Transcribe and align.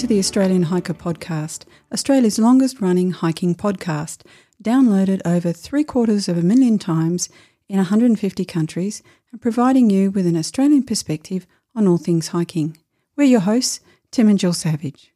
To 0.00 0.06
the 0.06 0.18
Australian 0.18 0.62
Hiker 0.62 0.94
Podcast, 0.94 1.64
Australia's 1.92 2.38
longest 2.38 2.80
running 2.80 3.10
hiking 3.10 3.54
podcast, 3.54 4.22
downloaded 4.64 5.20
over 5.26 5.52
three 5.52 5.84
quarters 5.84 6.26
of 6.26 6.38
a 6.38 6.42
million 6.42 6.78
times 6.78 7.28
in 7.68 7.76
150 7.76 8.46
countries 8.46 9.02
and 9.30 9.42
providing 9.42 9.90
you 9.90 10.10
with 10.10 10.26
an 10.26 10.38
Australian 10.38 10.84
perspective 10.84 11.46
on 11.74 11.86
all 11.86 11.98
things 11.98 12.28
hiking. 12.28 12.78
We're 13.14 13.24
your 13.24 13.40
hosts, 13.40 13.80
Tim 14.10 14.30
and 14.30 14.38
Jill 14.38 14.54
Savage. 14.54 15.12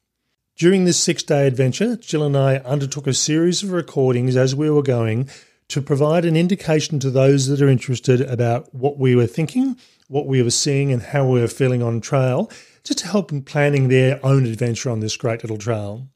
During 0.56 0.86
this 0.86 1.00
six 1.00 1.24
day 1.24 1.48
adventure, 1.48 1.96
Jill 1.98 2.24
and 2.24 2.38
I 2.38 2.58
undertook 2.58 3.08
a 3.08 3.14
series 3.14 3.64
of 3.64 3.72
recordings 3.72 4.36
as 4.36 4.56
we 4.56 4.70
were 4.70 4.84
going 4.84 5.30
to 5.74 5.82
provide 5.82 6.24
an 6.24 6.36
indication 6.36 7.00
to 7.00 7.10
those 7.10 7.48
that 7.48 7.60
are 7.60 7.68
interested 7.68 8.22
about 8.22 8.72
what 8.76 9.00
we 9.00 9.16
were 9.16 9.26
thinking, 9.26 9.76
what 10.08 10.28
we 10.28 10.44
were 10.44 10.52
seeing, 10.52 10.92
and 10.92 11.02
how 11.02 11.28
we 11.28 11.42
were 11.42 11.48
feeling 11.48 11.82
on 11.82 12.00
trail, 12.00 12.52
just 12.84 13.00
to 13.00 13.08
help 13.08 13.32
in 13.32 13.42
planning 13.42 13.88
their 13.88 14.24
own 14.24 14.46
adventure 14.46 14.92
on 14.92 15.00
this 15.00 15.18
great 15.18 15.44
little 15.44 15.58
trail. 15.58 16.08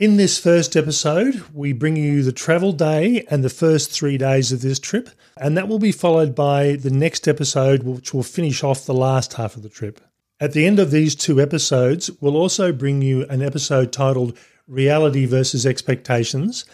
In 0.00 0.16
this 0.16 0.36
first 0.36 0.74
episode, 0.74 1.44
we 1.54 1.72
bring 1.72 1.94
you 1.94 2.24
the 2.24 2.32
travel 2.32 2.72
day 2.72 3.24
and 3.30 3.44
the 3.44 3.48
first 3.48 3.92
three 3.92 4.18
days 4.18 4.50
of 4.50 4.62
this 4.62 4.80
trip, 4.80 5.10
and 5.36 5.56
that 5.56 5.68
will 5.68 5.78
be 5.78 5.92
followed 5.92 6.34
by 6.34 6.72
the 6.72 6.90
next 6.90 7.28
episode, 7.28 7.84
which 7.84 8.12
will 8.12 8.24
finish 8.24 8.64
off 8.64 8.84
the 8.84 8.92
last 8.92 9.34
half 9.34 9.54
of 9.54 9.62
the 9.62 9.68
trip. 9.68 10.00
At 10.40 10.54
the 10.54 10.66
end 10.66 10.80
of 10.80 10.90
these 10.90 11.14
two 11.14 11.40
episodes, 11.40 12.10
we'll 12.20 12.36
also 12.36 12.72
bring 12.72 13.00
you 13.00 13.26
an 13.26 13.42
episode 13.42 13.92
titled 13.92 14.36
Reality 14.66 15.24
versus 15.24 15.64
Expectations, 15.64 16.64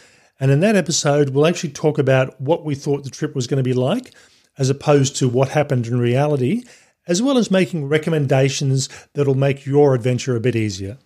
and 0.41 0.51
in 0.51 0.61
that 0.61 0.77
episode, 0.77 1.31
we'll 1.31 1.47
actually 1.47 1.73
talk 1.73 1.99
about 1.99 2.41
what 2.41 2.65
we 2.65 2.75
thought 2.75 3.05
the 3.05 3.11
trip 3.11 3.35
was 3.35 3.47
going 3.47 3.63
to 3.63 3.69
be 3.69 3.75
like, 3.75 4.13
as 4.57 4.71
opposed 4.71 5.17
to 5.17 5.29
what 5.29 5.51
happened 5.51 5.87
in 5.87 5.99
reality, 5.99 6.65
as 7.07 7.23
well 7.23 7.39
as 7.39 7.51
making 7.51 7.89
recommendations 7.89 8.89
that'll 9.15 9.35
make 9.35 9.67
your 9.67 9.95
adventure 9.95 10.37
a 10.37 10.41
bit 10.41 10.55
easier. 10.55 10.99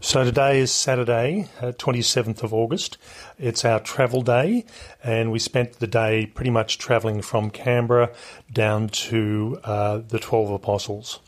So 0.00 0.24
today 0.24 0.58
is 0.58 0.72
Saturday, 0.72 1.48
uh, 1.60 1.70
27th 1.70 2.42
of 2.42 2.52
August. 2.52 2.98
It's 3.38 3.64
our 3.64 3.78
travel 3.78 4.22
day, 4.22 4.64
and 5.04 5.30
we 5.30 5.38
spent 5.38 5.74
the 5.74 5.86
day 5.86 6.26
pretty 6.26 6.50
much 6.50 6.78
travelling 6.78 7.22
from 7.22 7.50
Canberra 7.50 8.10
down 8.52 8.88
to 8.88 9.60
uh, 9.62 9.98
the 9.98 10.18
12 10.18 10.50
Apostles. 10.50 11.20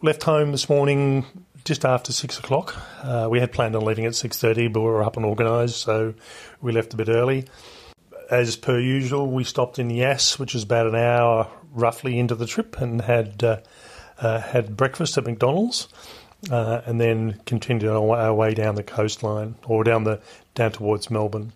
Left 0.00 0.22
home 0.22 0.52
this 0.52 0.68
morning 0.68 1.26
just 1.68 1.84
after 1.84 2.12
six 2.12 2.38
o'clock. 2.38 2.74
Uh, 3.02 3.28
we 3.30 3.38
had 3.38 3.52
planned 3.52 3.76
on 3.76 3.84
leaving 3.84 4.06
at 4.06 4.14
six 4.14 4.38
thirty, 4.38 4.66
but 4.68 4.80
we 4.80 4.86
were 4.86 5.04
up 5.04 5.16
and 5.16 5.26
organised, 5.26 5.76
so 5.76 6.14
we 6.60 6.72
left 6.72 6.94
a 6.94 6.96
bit 6.96 7.08
early. 7.08 7.44
As 8.30 8.56
per 8.56 8.78
usual, 8.78 9.30
we 9.30 9.44
stopped 9.44 9.78
in 9.78 9.90
Yass, 9.90 10.38
which 10.38 10.54
was 10.54 10.64
about 10.64 10.86
an 10.86 10.96
hour 10.96 11.46
roughly 11.72 12.18
into 12.18 12.34
the 12.34 12.46
trip, 12.46 12.80
and 12.80 13.02
had 13.02 13.44
uh, 13.44 13.60
uh, 14.18 14.40
had 14.40 14.76
breakfast 14.76 15.18
at 15.18 15.24
McDonald's, 15.24 15.88
uh, 16.50 16.80
and 16.86 17.00
then 17.00 17.38
continued 17.44 17.90
on 17.90 18.18
our 18.18 18.34
way 18.34 18.54
down 18.54 18.74
the 18.74 18.82
coastline 18.82 19.54
or 19.66 19.84
down 19.84 20.04
the 20.04 20.20
down 20.54 20.72
towards 20.72 21.10
Melbourne. 21.10 21.52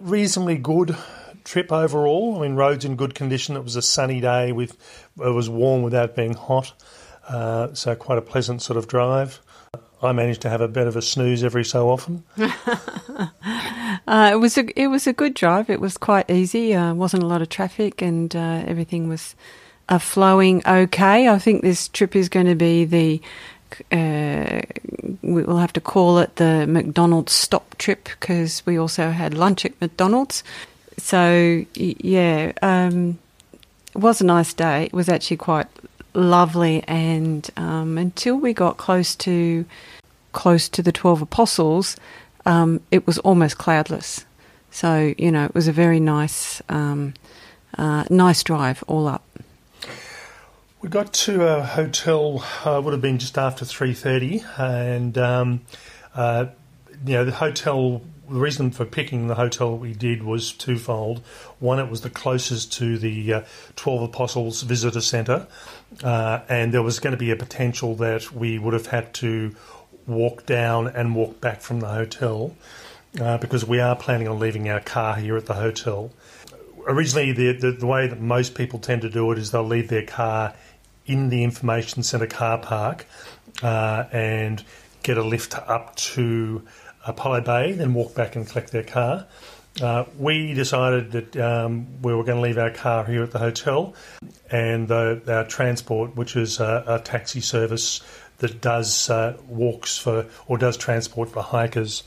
Reasonably 0.00 0.56
good 0.56 0.96
trip 1.44 1.70
overall. 1.70 2.38
I 2.38 2.42
mean, 2.42 2.54
roads 2.54 2.84
in 2.84 2.96
good 2.96 3.14
condition. 3.14 3.56
It 3.56 3.64
was 3.64 3.76
a 3.76 3.82
sunny 3.82 4.20
day 4.20 4.52
with 4.52 4.72
it 5.18 5.34
was 5.34 5.50
warm 5.50 5.82
without 5.82 6.16
being 6.16 6.32
hot. 6.34 6.72
Uh, 7.28 7.72
so 7.74 7.94
quite 7.94 8.18
a 8.18 8.22
pleasant 8.22 8.62
sort 8.62 8.76
of 8.76 8.88
drive. 8.88 9.40
I 10.02 10.12
managed 10.12 10.42
to 10.42 10.50
have 10.50 10.60
a 10.60 10.68
bit 10.68 10.88
of 10.88 10.96
a 10.96 11.02
snooze 11.02 11.44
every 11.44 11.64
so 11.64 11.88
often. 11.88 12.24
uh, 12.38 14.30
it 14.32 14.40
was 14.40 14.58
a 14.58 14.80
it 14.80 14.88
was 14.88 15.06
a 15.06 15.12
good 15.12 15.34
drive. 15.34 15.70
It 15.70 15.80
was 15.80 15.96
quite 15.96 16.28
easy. 16.28 16.74
Uh, 16.74 16.92
wasn't 16.92 17.22
a 17.22 17.26
lot 17.26 17.40
of 17.40 17.48
traffic, 17.48 18.02
and 18.02 18.34
uh, 18.34 18.64
everything 18.66 19.08
was 19.08 19.36
uh, 19.88 19.98
flowing 19.98 20.62
okay. 20.66 21.28
I 21.28 21.38
think 21.38 21.62
this 21.62 21.86
trip 21.88 22.16
is 22.16 22.28
going 22.28 22.46
to 22.46 22.56
be 22.56 22.84
the 22.84 23.20
uh, 23.92 24.60
we'll 25.22 25.56
have 25.56 25.72
to 25.74 25.80
call 25.80 26.18
it 26.18 26.36
the 26.36 26.66
McDonald's 26.66 27.32
stop 27.32 27.78
trip 27.78 28.04
because 28.04 28.64
we 28.66 28.76
also 28.76 29.10
had 29.10 29.34
lunch 29.34 29.64
at 29.64 29.80
McDonald's. 29.80 30.42
So 30.98 31.64
yeah, 31.74 32.52
um, 32.60 33.18
it 33.94 33.98
was 33.98 34.20
a 34.20 34.24
nice 34.24 34.52
day. 34.52 34.84
It 34.84 34.92
was 34.92 35.08
actually 35.08 35.38
quite 35.38 35.68
lovely. 36.14 36.82
And 36.88 37.48
um, 37.56 37.98
until 37.98 38.36
we 38.36 38.52
got 38.52 38.76
close 38.76 39.14
to 39.16 39.64
close 40.32 40.68
to 40.70 40.82
the 40.82 40.92
twelve 40.92 41.22
apostles, 41.22 41.96
um, 42.46 42.80
it 42.90 43.06
was 43.06 43.18
almost 43.18 43.58
cloudless. 43.58 44.24
So 44.70 45.14
you 45.18 45.30
know, 45.30 45.44
it 45.44 45.54
was 45.54 45.68
a 45.68 45.72
very 45.72 46.00
nice, 46.00 46.62
um, 46.68 47.14
uh, 47.76 48.04
nice 48.10 48.42
drive 48.42 48.82
all 48.86 49.06
up. 49.06 49.24
We 50.80 50.88
got 50.88 51.12
to 51.12 51.46
a 51.46 51.62
hotel. 51.62 52.44
Uh, 52.64 52.80
would 52.82 52.92
have 52.92 53.02
been 53.02 53.18
just 53.18 53.38
after 53.38 53.64
three 53.64 53.94
thirty, 53.94 54.42
and 54.58 55.16
um, 55.18 55.60
uh, 56.14 56.46
you 57.06 57.14
know 57.14 57.24
the 57.24 57.32
hotel 57.32 58.02
the 58.32 58.40
reason 58.40 58.70
for 58.70 58.84
picking 58.84 59.28
the 59.28 59.34
hotel 59.34 59.76
we 59.76 59.92
did 59.92 60.22
was 60.22 60.52
twofold. 60.52 61.22
One, 61.58 61.78
it 61.78 61.90
was 61.90 62.00
the 62.00 62.10
closest 62.10 62.72
to 62.74 62.96
the 62.96 63.32
uh, 63.32 63.42
Twelve 63.76 64.02
Apostles 64.02 64.62
Visitor 64.62 65.00
Centre, 65.00 65.46
uh, 66.02 66.40
and 66.48 66.72
there 66.72 66.82
was 66.82 67.00
going 67.00 67.12
to 67.12 67.18
be 67.18 67.30
a 67.30 67.36
potential 67.36 67.94
that 67.96 68.32
we 68.32 68.58
would 68.58 68.74
have 68.74 68.86
had 68.86 69.12
to 69.14 69.54
walk 70.06 70.46
down 70.46 70.88
and 70.88 71.14
walk 71.14 71.40
back 71.40 71.60
from 71.60 71.80
the 71.80 71.88
hotel 71.88 72.54
uh, 73.20 73.38
because 73.38 73.64
we 73.64 73.80
are 73.80 73.94
planning 73.94 74.26
on 74.28 74.38
leaving 74.38 74.68
our 74.68 74.80
car 74.80 75.16
here 75.16 75.36
at 75.36 75.46
the 75.46 75.54
hotel. 75.54 76.10
Originally, 76.86 77.32
the, 77.32 77.52
the, 77.52 77.72
the 77.72 77.86
way 77.86 78.06
that 78.06 78.20
most 78.20 78.54
people 78.54 78.78
tend 78.78 79.02
to 79.02 79.10
do 79.10 79.30
it 79.30 79.38
is 79.38 79.50
they'll 79.50 79.62
leave 79.62 79.88
their 79.88 80.04
car 80.04 80.54
in 81.06 81.28
the 81.28 81.44
information 81.44 82.02
centre 82.02 82.26
car 82.26 82.58
park 82.58 83.06
uh, 83.62 84.04
and 84.12 84.64
get 85.02 85.18
a 85.18 85.22
lift 85.22 85.54
up 85.54 85.94
to 85.96 86.62
Apollo 87.06 87.42
Bay, 87.42 87.72
then 87.72 87.94
walk 87.94 88.14
back 88.14 88.36
and 88.36 88.46
collect 88.46 88.70
their 88.70 88.84
car. 88.84 89.26
Uh, 89.80 90.04
we 90.18 90.52
decided 90.52 91.12
that 91.12 91.36
um, 91.36 91.86
we 92.02 92.14
were 92.14 92.24
going 92.24 92.36
to 92.36 92.42
leave 92.42 92.58
our 92.58 92.70
car 92.70 93.04
here 93.06 93.22
at 93.22 93.30
the 93.30 93.38
hotel, 93.38 93.94
and 94.50 94.86
the, 94.88 95.22
our 95.28 95.44
transport, 95.44 96.14
which 96.14 96.36
is 96.36 96.60
a, 96.60 96.84
a 96.86 96.98
taxi 97.00 97.40
service 97.40 98.02
that 98.38 98.60
does 98.60 99.08
uh, 99.08 99.36
walks 99.48 99.96
for 99.96 100.26
or 100.46 100.58
does 100.58 100.76
transport 100.76 101.30
for 101.30 101.42
hikers, 101.42 102.02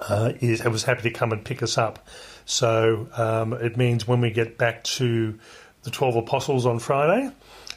uh, 0.00 0.32
is 0.40 0.62
was 0.64 0.84
happy 0.84 1.02
to 1.02 1.10
come 1.10 1.32
and 1.32 1.44
pick 1.44 1.62
us 1.62 1.78
up. 1.78 2.06
So 2.44 3.08
um, 3.16 3.54
it 3.54 3.76
means 3.76 4.06
when 4.06 4.20
we 4.20 4.30
get 4.30 4.56
back 4.56 4.84
to 4.84 5.38
the 5.82 5.90
Twelve 5.90 6.14
Apostles 6.14 6.64
on 6.64 6.78
Friday, 6.78 7.32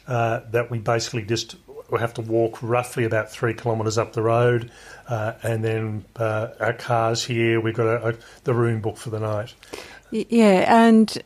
uh, 0.06 0.40
that 0.52 0.70
we 0.70 0.78
basically 0.78 1.22
just 1.22 1.56
have 1.98 2.14
to 2.14 2.22
walk 2.22 2.62
roughly 2.62 3.04
about 3.04 3.30
three 3.30 3.54
kilometres 3.54 3.98
up 3.98 4.12
the 4.12 4.22
road, 4.22 4.70
uh, 5.08 5.32
and 5.42 5.64
then 5.64 6.04
uh, 6.16 6.48
our 6.60 6.72
cars 6.72 7.24
here. 7.24 7.60
We've 7.60 7.74
got 7.74 7.86
a, 7.86 8.08
a, 8.08 8.14
the 8.44 8.54
room 8.54 8.80
booked 8.80 8.98
for 8.98 9.10
the 9.10 9.20
night. 9.20 9.54
Yeah, 10.10 10.86
and 10.86 11.22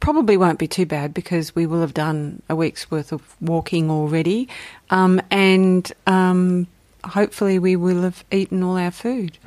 probably 0.00 0.36
won't 0.36 0.58
be 0.58 0.68
too 0.68 0.86
bad 0.86 1.14
because 1.14 1.54
we 1.54 1.66
will 1.66 1.80
have 1.80 1.94
done 1.94 2.42
a 2.48 2.56
week's 2.56 2.90
worth 2.90 3.12
of 3.12 3.36
walking 3.40 3.90
already, 3.90 4.48
um, 4.90 5.20
and 5.30 5.92
um, 6.06 6.66
hopefully 7.04 7.58
we 7.58 7.76
will 7.76 8.02
have 8.02 8.24
eaten 8.30 8.62
all 8.62 8.76
our 8.76 8.90
food. 8.90 9.38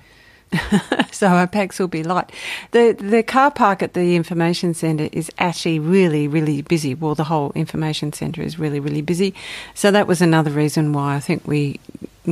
so 1.12 1.28
our 1.28 1.48
packs 1.48 1.80
will 1.80 1.88
be 1.88 2.04
light. 2.04 2.32
The 2.72 2.94
the 2.94 3.22
car 3.22 3.52
park 3.52 3.84
at 3.84 3.94
the 3.94 4.16
information 4.16 4.74
centre 4.74 5.10
is 5.12 5.30
actually 5.38 5.80
really 5.80 6.28
really 6.28 6.62
busy. 6.62 6.96
Well, 6.96 7.16
the 7.16 7.26
whole 7.26 7.52
information 7.54 8.14
centre 8.14 8.42
is 8.42 8.58
really 8.58 8.80
really 8.80 9.02
busy. 9.02 9.36
So 9.76 9.92
that 9.92 10.08
was 10.08 10.22
another 10.22 10.52
reason 10.52 10.92
why 10.94 11.16
I 11.16 11.20
think 11.20 11.48
we 11.48 11.80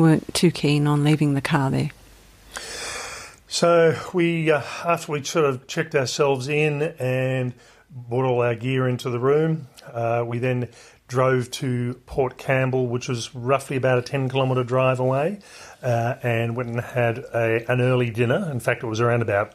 weren't 0.02 0.34
too 0.34 0.52
keen 0.52 0.88
on 0.88 1.04
leaving 1.04 1.34
the 1.34 1.42
car 1.42 1.70
there. 1.72 1.92
So 3.48 3.98
we, 4.14 4.52
uh, 4.52 4.62
after 4.86 5.12
we 5.12 5.24
sort 5.24 5.46
of 5.46 5.68
checked 5.68 5.96
ourselves 5.96 6.48
in 6.48 6.82
and 7.00 7.54
brought 7.90 8.26
all 8.26 8.42
our 8.42 8.56
gear 8.56 8.88
into 8.88 9.10
the 9.10 9.20
room, 9.20 9.68
uh, 9.94 10.24
we 10.28 10.40
then 10.40 10.70
drove 11.08 11.50
to 11.50 11.94
Port 12.06 12.38
Campbell, 12.38 12.88
which 12.88 13.08
was 13.08 13.34
roughly 13.34 13.78
about 13.78 13.98
a 13.98 14.02
10 14.02 14.30
kilometre 14.30 14.64
drive 14.64 15.00
away, 15.00 15.40
uh, 15.82 16.16
and 16.22 16.56
went 16.56 16.70
and 16.70 16.82
had 16.82 17.20
a, 17.20 17.72
an 17.72 17.80
early 17.80 18.10
dinner. 18.10 18.52
In 18.52 18.60
fact, 18.60 18.84
it 18.84 18.88
was 18.88 19.00
around 19.00 19.22
about, 19.22 19.54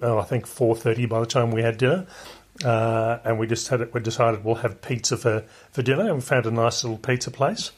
oh, 0.00 0.18
I 0.18 0.24
think 0.24 0.46
4.30 0.46 1.08
by 1.08 1.20
the 1.20 1.26
time 1.26 1.50
we 1.50 1.62
had 1.62 1.76
dinner. 1.76 2.06
Uh, 2.64 3.18
and 3.24 3.38
we 3.38 3.46
just 3.46 3.68
had 3.68 3.82
it, 3.82 3.92
we 3.92 4.00
decided 4.00 4.42
we'll 4.42 4.54
have 4.54 4.80
pizza 4.80 5.18
for, 5.18 5.44
for 5.72 5.82
dinner, 5.82 6.06
and 6.06 6.14
we 6.14 6.20
found 6.22 6.46
a 6.46 6.50
nice 6.50 6.82
little 6.82 6.96
pizza 6.96 7.30
place, 7.30 7.70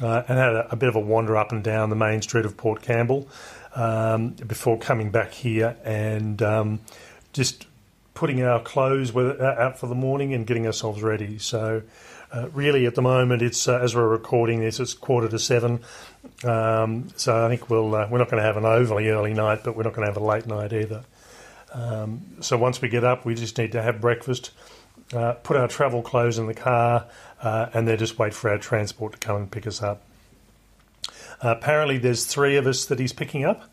uh, 0.00 0.22
and 0.28 0.38
had 0.38 0.54
a, 0.54 0.72
a, 0.72 0.76
bit 0.76 0.88
of 0.88 0.96
a 0.96 1.00
wander 1.00 1.36
up 1.36 1.52
and 1.52 1.62
down 1.62 1.90
the 1.90 1.96
main 1.96 2.22
street 2.22 2.44
of 2.44 2.56
Port 2.56 2.82
Campbell 2.82 3.28
um, 3.74 4.30
before 4.30 4.78
coming 4.78 5.10
back 5.10 5.32
here 5.32 5.76
and 5.84 6.42
um, 6.42 6.80
just 7.32 7.66
putting 8.14 8.42
our 8.42 8.60
clothes 8.60 9.14
out 9.16 9.78
for 9.78 9.86
the 9.86 9.94
morning 9.94 10.34
and 10.34 10.46
getting 10.46 10.66
ourselves 10.66 11.02
ready. 11.02 11.38
So 11.38 11.82
uh, 12.32 12.48
really, 12.52 12.86
at 12.86 12.94
the 12.94 13.02
moment, 13.02 13.42
it's 13.42 13.68
uh, 13.68 13.78
as 13.78 13.94
we're 13.94 14.08
recording 14.08 14.60
this, 14.60 14.80
it's 14.80 14.94
quarter 14.94 15.28
to 15.28 15.38
seven. 15.38 15.80
Um, 16.42 17.08
so 17.16 17.44
I 17.44 17.48
think 17.48 17.70
we'll 17.70 17.94
uh, 17.94 18.08
we're 18.10 18.18
not 18.18 18.30
going 18.30 18.40
to 18.40 18.46
have 18.46 18.56
an 18.56 18.64
overly 18.64 19.08
early 19.08 19.34
night, 19.34 19.60
but 19.64 19.76
we're 19.76 19.84
not 19.84 19.94
going 19.94 20.06
to 20.06 20.12
have 20.12 20.20
a 20.20 20.24
late 20.24 20.46
night 20.46 20.72
either. 20.72 21.04
Um, 21.72 22.22
so 22.40 22.56
once 22.56 22.80
we 22.80 22.88
get 22.88 23.04
up, 23.04 23.24
we 23.24 23.34
just 23.34 23.58
need 23.58 23.72
to 23.72 23.82
have 23.82 24.00
breakfast, 24.00 24.52
uh, 25.12 25.34
put 25.34 25.56
our 25.56 25.68
travel 25.68 26.02
clothes 26.02 26.38
in 26.38 26.46
the 26.46 26.54
car, 26.54 27.06
uh, 27.44 27.68
and 27.72 27.86
they 27.86 27.96
just 27.96 28.18
wait 28.18 28.34
for 28.34 28.50
our 28.50 28.58
transport 28.58 29.12
to 29.12 29.18
come 29.18 29.36
and 29.36 29.50
pick 29.50 29.66
us 29.66 29.80
up. 29.82 30.02
Uh, 31.40 31.50
apparently, 31.50 31.98
there's 31.98 32.24
three 32.24 32.56
of 32.56 32.66
us 32.66 32.86
that 32.86 32.98
he's 32.98 33.12
picking 33.12 33.44
up 33.44 33.70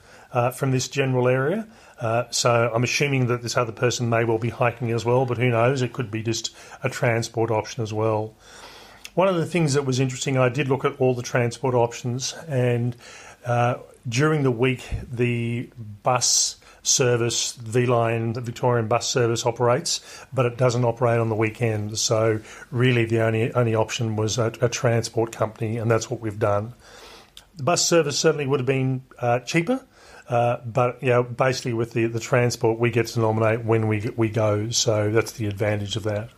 from 0.56 0.72
this 0.72 0.88
general 0.88 1.28
area. 1.28 1.68
Uh, 2.02 2.26
so 2.32 2.72
I'm 2.74 2.84
assuming 2.84 3.28
that 3.28 3.44
this 3.44 3.56
other 3.56 3.72
person 3.72 4.10
may 4.10 4.24
well 4.24 4.40
be 4.40 4.50
hiking 4.50 4.92
as 4.92 5.06
well, 5.06 5.28
but 5.28 5.38
who 5.38 5.50
knows? 5.50 5.84
It 5.84 5.94
could 5.94 6.10
be 6.10 6.24
just 6.24 6.54
a 6.84 6.90
transport 6.90 7.52
option 7.52 7.84
as 7.84 7.94
well. 7.94 8.34
One 9.14 9.28
of 9.28 9.36
the 9.36 9.46
things 9.46 9.76
that 9.76 9.86
was 9.86 10.00
interesting, 10.00 10.36
I 10.38 10.50
did 10.50 10.68
look 10.68 10.84
at 10.84 11.00
all 11.00 11.14
the 11.14 11.22
transport 11.22 11.76
options, 11.76 12.34
and 12.48 12.96
uh, 13.46 13.76
during 14.10 14.42
the 14.42 14.52
week, 14.52 14.84
the 15.12 15.70
bus 16.02 16.56
service, 16.84 17.54
V/Line, 17.54 18.34
the 18.34 18.42
Victorian 18.42 18.88
bus 18.88 19.08
service 19.08 19.46
operates, 19.46 20.02
but 20.34 20.46
it 20.46 20.58
doesn't 20.58 20.84
operate 20.84 21.20
on 21.20 21.30
the 21.30 21.36
weekend. 21.36 21.98
So 21.98 22.40
really, 22.72 23.06
the 23.06 23.22
only 23.22 23.54
only 23.54 23.76
option 23.76 24.16
was 24.16 24.38
a, 24.38 24.52
a 24.62 24.70
transport 24.70 25.32
company, 25.32 25.78
and 25.78 25.90
that's 25.90 26.10
what 26.10 26.22
we've 26.22 26.40
done. 26.40 26.74
The 27.58 27.64
bus 27.64 27.88
service 27.88 28.18
certainly 28.18 28.48
would 28.48 28.60
have 28.60 28.68
been 28.68 29.04
uh, 29.20 29.40
cheaper, 29.40 29.86
uh, 30.30 30.58
but 30.66 31.02
you 31.04 31.10
know, 31.10 31.24
basically 31.24 31.74
with 31.74 31.94
the, 31.94 32.08
the 32.08 32.20
transport, 32.20 32.80
we 32.80 32.90
get 32.90 33.08
to 33.08 33.20
nominate 33.20 33.64
when 33.64 33.88
we 33.88 34.10
we 34.16 34.30
go, 34.30 34.70
so 34.70 35.12
that's 35.12 35.34
the 35.34 35.48
advantage 35.48 35.96
of 35.96 36.04
that. 36.04 36.30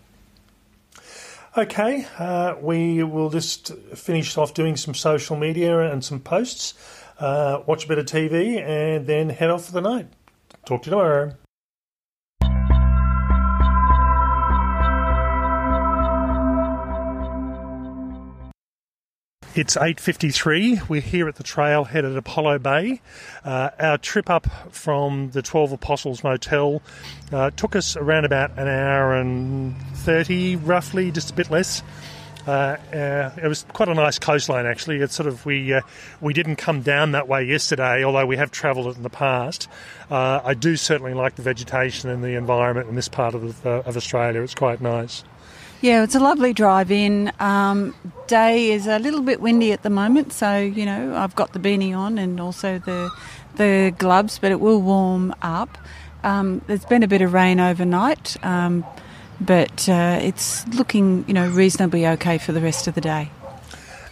Okay, 1.55 2.07
uh, 2.17 2.55
we 2.59 3.03
will 3.03 3.29
just 3.29 3.75
finish 3.93 4.35
off 4.39 4.55
doing 4.55 4.75
some 4.75 4.95
social 4.95 5.37
media 5.37 5.81
and 5.81 6.03
some 6.03 6.19
posts, 6.19 6.73
uh, 7.19 7.61
watch 7.67 7.85
a 7.85 7.87
bit 7.87 7.99
of 7.99 8.07
TV, 8.07 8.59
and 8.59 9.05
then 9.05 9.29
head 9.29 9.51
off 9.51 9.65
for 9.65 9.71
the 9.71 9.81
night. 9.81 10.07
Talk 10.65 10.83
to 10.83 10.89
you 10.89 10.91
tomorrow. 10.91 11.33
It's 19.55 19.75
8.53. 19.75 20.89
We're 20.89 20.99
here 20.99 21.27
at 21.27 21.35
the 21.35 21.43
trailhead 21.43 22.09
at 22.09 22.17
Apollo 22.17 22.59
Bay. 22.59 23.01
Uh, 23.43 23.69
our 23.77 23.97
trip 23.99 24.27
up 24.29 24.47
from 24.73 25.29
the 25.29 25.43
12 25.43 25.73
Apostles 25.73 26.23
Motel 26.23 26.81
uh, 27.31 27.51
took 27.51 27.75
us 27.75 27.95
around 27.95 28.25
about 28.25 28.57
an 28.57 28.67
hour 28.67 29.15
and 29.15 29.75
30, 29.97 30.55
roughly, 30.55 31.11
just 31.11 31.29
a 31.29 31.33
bit 31.35 31.51
less. 31.51 31.83
Uh, 32.47 32.51
uh, 32.93 33.31
it 33.41 33.47
was 33.47 33.65
quite 33.73 33.89
a 33.89 33.93
nice 33.93 34.19
coastline, 34.19 34.65
actually. 34.65 34.97
It's 34.97 35.15
sort 35.15 35.27
of 35.27 35.45
we 35.45 35.73
uh, 35.73 35.81
we 36.21 36.33
didn't 36.33 36.57
come 36.57 36.81
down 36.81 37.11
that 37.11 37.27
way 37.27 37.43
yesterday, 37.43 38.03
although 38.03 38.25
we 38.25 38.37
have 38.37 38.51
travelled 38.51 38.87
it 38.87 38.97
in 38.97 39.03
the 39.03 39.09
past. 39.09 39.67
Uh, 40.11 40.41
I 40.43 40.53
do 40.53 40.75
certainly 40.75 41.13
like 41.13 41.35
the 41.35 41.41
vegetation 41.41 42.09
and 42.09 42.23
the 42.23 42.35
environment 42.35 42.89
in 42.89 42.95
this 42.95 43.07
part 43.07 43.33
of, 43.33 43.61
the, 43.63 43.69
of 43.69 43.95
Australia. 43.95 44.41
It's 44.41 44.55
quite 44.55 44.81
nice. 44.81 45.23
Yeah, 45.81 46.03
it's 46.03 46.15
a 46.15 46.19
lovely 46.19 46.53
drive 46.53 46.91
in. 46.91 47.31
Um, 47.39 47.93
day 48.27 48.71
is 48.71 48.87
a 48.87 48.99
little 48.99 49.21
bit 49.21 49.41
windy 49.41 49.73
at 49.73 49.83
the 49.83 49.89
moment, 49.89 50.31
so 50.31 50.57
you 50.57 50.85
know 50.85 51.15
I've 51.15 51.35
got 51.35 51.53
the 51.53 51.59
beanie 51.59 51.95
on 51.95 52.17
and 52.17 52.39
also 52.39 52.79
the 52.79 53.11
the 53.55 53.93
gloves, 53.97 54.39
but 54.39 54.51
it 54.51 54.59
will 54.59 54.81
warm 54.81 55.35
up. 55.41 55.77
Um, 56.23 56.61
there's 56.67 56.85
been 56.85 57.03
a 57.03 57.07
bit 57.07 57.21
of 57.21 57.33
rain 57.33 57.59
overnight, 57.59 58.37
um, 58.45 58.85
but 59.39 59.87
uh, 59.89 60.19
it's 60.21 60.67
looking 60.69 61.25
you 61.27 61.33
know 61.33 61.47
reasonably 61.49 62.07
okay 62.07 62.37
for 62.37 62.51
the 62.51 62.61
rest 62.61 62.87
of 62.87 62.95
the 62.95 63.01
day. 63.01 63.29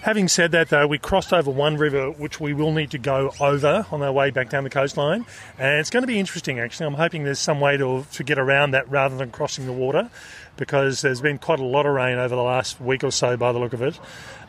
Having 0.01 0.29
said 0.29 0.51
that, 0.53 0.69
though, 0.69 0.87
we 0.87 0.97
crossed 0.97 1.31
over 1.31 1.51
one 1.51 1.77
river 1.77 2.09
which 2.09 2.39
we 2.39 2.53
will 2.53 2.71
need 2.71 2.89
to 2.89 2.97
go 2.97 3.31
over 3.39 3.85
on 3.91 4.01
our 4.01 4.11
way 4.11 4.31
back 4.31 4.49
down 4.49 4.63
the 4.63 4.69
coastline, 4.71 5.27
and 5.59 5.79
it's 5.79 5.91
going 5.91 6.01
to 6.01 6.07
be 6.07 6.17
interesting. 6.19 6.59
Actually, 6.59 6.87
I'm 6.87 6.95
hoping 6.95 7.23
there's 7.23 7.39
some 7.39 7.59
way 7.59 7.77
to 7.77 8.05
to 8.13 8.23
get 8.23 8.39
around 8.39 8.71
that 8.71 8.89
rather 8.89 9.15
than 9.15 9.29
crossing 9.29 9.67
the 9.67 9.73
water 9.73 10.09
because 10.57 11.01
there's 11.01 11.21
been 11.21 11.37
quite 11.37 11.59
a 11.59 11.63
lot 11.63 11.85
of 11.85 11.93
rain 11.93 12.17
over 12.17 12.35
the 12.35 12.41
last 12.41 12.79
week 12.81 13.03
or 13.03 13.11
so 13.11 13.37
by 13.37 13.51
the 13.51 13.59
look 13.59 13.73
of 13.73 13.81
it. 13.81 13.99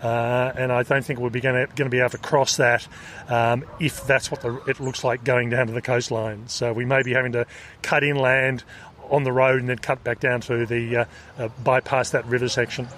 Uh, 0.03 0.53
and 0.57 0.73
I 0.73 0.83
don't 0.83 1.05
think 1.05 1.21
we'll 1.21 1.31
be 1.31 1.41
going 1.41 1.67
to, 1.67 1.89
be 1.89 2.01
able 2.01 2.11
to 2.11 2.19
cross 2.19 2.57
that 2.57 2.89
um, 3.29 3.65
if 3.79 4.05
that's 4.07 4.31
what 4.31 4.41
the, 4.41 4.61
it 4.67 4.81
looks 4.81 5.05
like 5.05 5.23
going 5.23 5.49
down 5.51 5.69
to 5.69 5.73
the 5.73 5.83
coastline. 5.83 6.49
So 6.49 6.73
we 6.73 6.85
may 6.85 7.03
be 7.03 7.13
having 7.13 7.33
to 7.33 7.47
cut 7.83 8.03
inland 8.03 8.65
on 9.13 9.25
the 9.25 9.33
road 9.33 9.61
and 9.61 9.69
then 9.69 9.79
cut 9.79 10.03
back 10.03 10.19
down 10.19 10.41
to 10.41 10.67
the 10.67 10.97
uh, 10.97 11.05
uh, 11.39 11.49
bypass 11.63 12.11
that 12.11 12.25
river 12.27 12.49
section. 12.49 12.89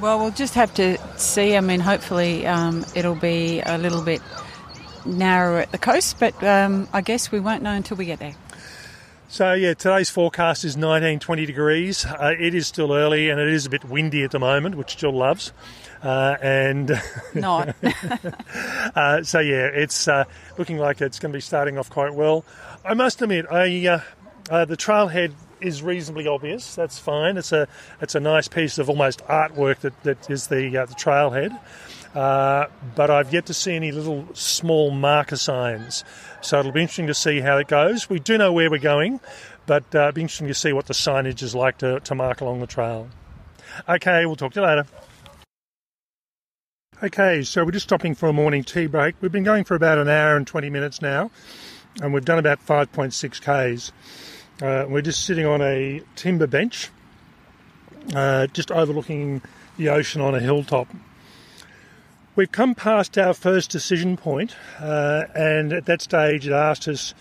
Well, 0.00 0.18
we'll 0.18 0.32
just 0.32 0.54
have 0.54 0.74
to 0.74 0.98
see. 1.16 1.56
I 1.56 1.60
mean, 1.60 1.80
hopefully 1.80 2.46
um, 2.46 2.84
it'll 2.94 3.14
be 3.14 3.60
a 3.60 3.78
little 3.78 4.02
bit 4.02 4.20
narrower 5.06 5.60
at 5.60 5.72
the 5.72 5.78
coast, 5.78 6.18
but 6.18 6.42
um, 6.42 6.88
I 6.92 7.00
guess 7.00 7.30
we 7.30 7.40
won't 7.40 7.62
know 7.62 7.72
until 7.72 7.96
we 7.96 8.04
get 8.04 8.18
there. 8.18 8.34
So 9.28 9.52
yeah, 9.52 9.74
today's 9.74 10.10
forecast 10.10 10.64
is 10.64 10.76
19, 10.76 11.18
20 11.18 11.46
degrees. 11.46 12.04
Uh, 12.04 12.34
it 12.38 12.54
is 12.54 12.66
still 12.66 12.92
early 12.92 13.30
and 13.30 13.40
it 13.40 13.48
is 13.48 13.66
a 13.66 13.70
bit 13.70 13.84
windy 13.84 14.22
at 14.22 14.30
the 14.30 14.38
moment, 14.38 14.76
which 14.76 14.96
Jill 14.96 15.12
loves. 15.12 15.52
Uh, 16.02 16.36
and 16.42 17.00
not. 17.34 17.74
uh, 18.94 19.22
so 19.22 19.40
yeah, 19.40 19.66
it's 19.66 20.06
uh, 20.06 20.24
looking 20.58 20.78
like 20.78 21.00
it's 21.00 21.18
going 21.18 21.32
to 21.32 21.36
be 21.36 21.40
starting 21.40 21.78
off 21.78 21.90
quite 21.90 22.14
well. 22.14 22.44
I 22.84 22.94
must 22.94 23.22
admit, 23.22 23.46
I, 23.50 24.02
uh, 24.50 24.54
uh, 24.54 24.64
the 24.64 24.76
trailhead 24.76 25.32
is 25.60 25.82
reasonably 25.82 26.26
obvious. 26.26 26.74
That's 26.74 26.98
fine. 26.98 27.36
It's 27.36 27.52
a 27.52 27.66
it's 28.00 28.14
a 28.14 28.20
nice 28.20 28.48
piece 28.48 28.78
of 28.78 28.88
almost 28.88 29.24
artwork 29.26 29.80
that, 29.80 30.02
that 30.02 30.30
is 30.30 30.48
the 30.48 30.70
the 30.70 30.94
trailhead. 30.94 31.58
Uh, 32.14 32.66
but 32.94 33.10
I've 33.10 33.32
yet 33.32 33.46
to 33.46 33.54
see 33.54 33.74
any 33.74 33.90
little 33.90 34.26
small 34.34 34.92
marker 34.92 35.36
signs. 35.36 36.04
So 36.42 36.60
it'll 36.60 36.72
be 36.72 36.82
interesting 36.82 37.08
to 37.08 37.14
see 37.14 37.40
how 37.40 37.56
it 37.58 37.66
goes. 37.66 38.08
We 38.08 38.20
do 38.20 38.38
know 38.38 38.52
where 38.52 38.70
we're 38.70 38.78
going, 38.78 39.18
but 39.66 39.82
uh, 39.94 39.98
it'll 39.98 40.12
be 40.12 40.20
interesting 40.20 40.46
to 40.46 40.54
see 40.54 40.72
what 40.72 40.86
the 40.86 40.94
signage 40.94 41.42
is 41.42 41.54
like 41.56 41.78
to, 41.78 41.98
to 42.00 42.14
mark 42.14 42.40
along 42.40 42.60
the 42.60 42.68
trail. 42.68 43.08
Okay, 43.88 44.26
we'll 44.26 44.36
talk 44.36 44.52
to 44.52 44.60
you 44.60 44.66
later. 44.66 44.86
Okay, 47.02 47.42
so 47.42 47.64
we're 47.64 47.72
just 47.72 47.86
stopping 47.86 48.14
for 48.14 48.28
a 48.28 48.32
morning 48.32 48.62
tea 48.62 48.86
break. 48.86 49.16
We've 49.20 49.32
been 49.32 49.42
going 49.42 49.64
for 49.64 49.74
about 49.74 49.98
an 49.98 50.08
hour 50.08 50.36
and 50.36 50.46
20 50.46 50.70
minutes 50.70 51.02
now, 51.02 51.32
and 52.00 52.14
we've 52.14 52.24
done 52.24 52.38
about 52.38 52.64
5.6 52.64 53.40
Ks. 53.40 53.92
Uh, 54.62 54.86
we're 54.88 55.02
just 55.02 55.24
sitting 55.24 55.46
on 55.46 55.60
a 55.60 56.00
timber 56.14 56.46
bench, 56.46 56.88
uh, 58.14 58.46
just 58.48 58.70
overlooking 58.70 59.42
the 59.78 59.88
ocean 59.88 60.20
on 60.20 60.32
a 60.32 60.38
hilltop. 60.38 60.86
We've 62.36 62.50
come 62.50 62.76
past 62.76 63.18
our 63.18 63.34
first 63.34 63.70
decision 63.70 64.16
point, 64.16 64.54
uh, 64.78 65.24
and 65.34 65.72
at 65.72 65.86
that 65.86 66.02
stage, 66.02 66.46
it 66.46 66.52
asked 66.52 66.86
us 66.86 67.14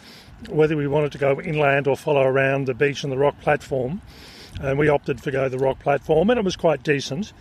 whether 0.47 0.77
we 0.77 0.87
wanted 0.87 1.11
to 1.13 1.17
go 1.17 1.41
inland 1.41 1.87
or 1.87 1.97
follow 1.97 2.21
around 2.21 2.67
the 2.67 2.75
beach 2.75 3.03
and 3.03 3.11
the 3.11 3.17
rock 3.17 3.39
platform. 3.41 4.01
And 4.61 4.77
we 4.77 4.87
opted 4.87 5.23
to 5.23 5.31
go 5.31 5.49
the 5.49 5.57
rock 5.57 5.79
platform, 5.79 6.29
and 6.29 6.37
it 6.37 6.45
was 6.45 6.55
quite 6.55 6.83
decent. 6.83 7.33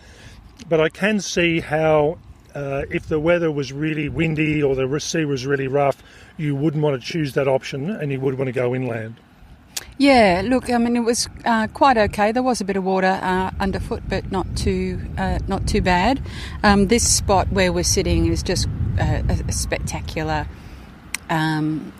But 0.67 0.81
I 0.81 0.89
can 0.89 1.19
see 1.19 1.59
how, 1.59 2.17
uh, 2.55 2.85
if 2.89 3.07
the 3.07 3.19
weather 3.19 3.51
was 3.51 3.71
really 3.71 4.09
windy 4.09 4.63
or 4.63 4.75
the 4.75 4.99
sea 4.99 5.25
was 5.25 5.45
really 5.45 5.67
rough, 5.67 6.01
you 6.35 6.55
wouldn't 6.55 6.81
want 6.81 6.99
to 6.99 7.07
choose 7.07 7.33
that 7.33 7.47
option 7.47 7.91
and 7.91 8.11
you 8.11 8.19
would 8.19 8.39
want 8.39 8.47
to 8.47 8.51
go 8.51 8.73
inland. 8.73 9.17
Yeah, 9.97 10.41
look, 10.43 10.69
I 10.69 10.77
mean, 10.79 10.95
it 10.95 11.01
was 11.01 11.29
uh, 11.45 11.67
quite 11.67 11.97
okay. 11.97 12.31
There 12.31 12.43
was 12.43 12.61
a 12.61 12.65
bit 12.65 12.75
of 12.75 12.83
water 12.83 13.19
uh, 13.21 13.51
underfoot, 13.59 14.03
but 14.07 14.31
not 14.31 14.47
too 14.57 14.99
uh, 15.17 15.39
not 15.47 15.67
too 15.67 15.81
bad. 15.81 16.21
Um, 16.63 16.87
this 16.87 17.07
spot 17.07 17.51
where 17.51 17.71
we're 17.71 17.83
sitting 17.83 18.25
is 18.25 18.41
just 18.41 18.67
a, 18.97 19.43
a 19.47 19.51
spectacular 19.51 20.47
um, 21.29 21.93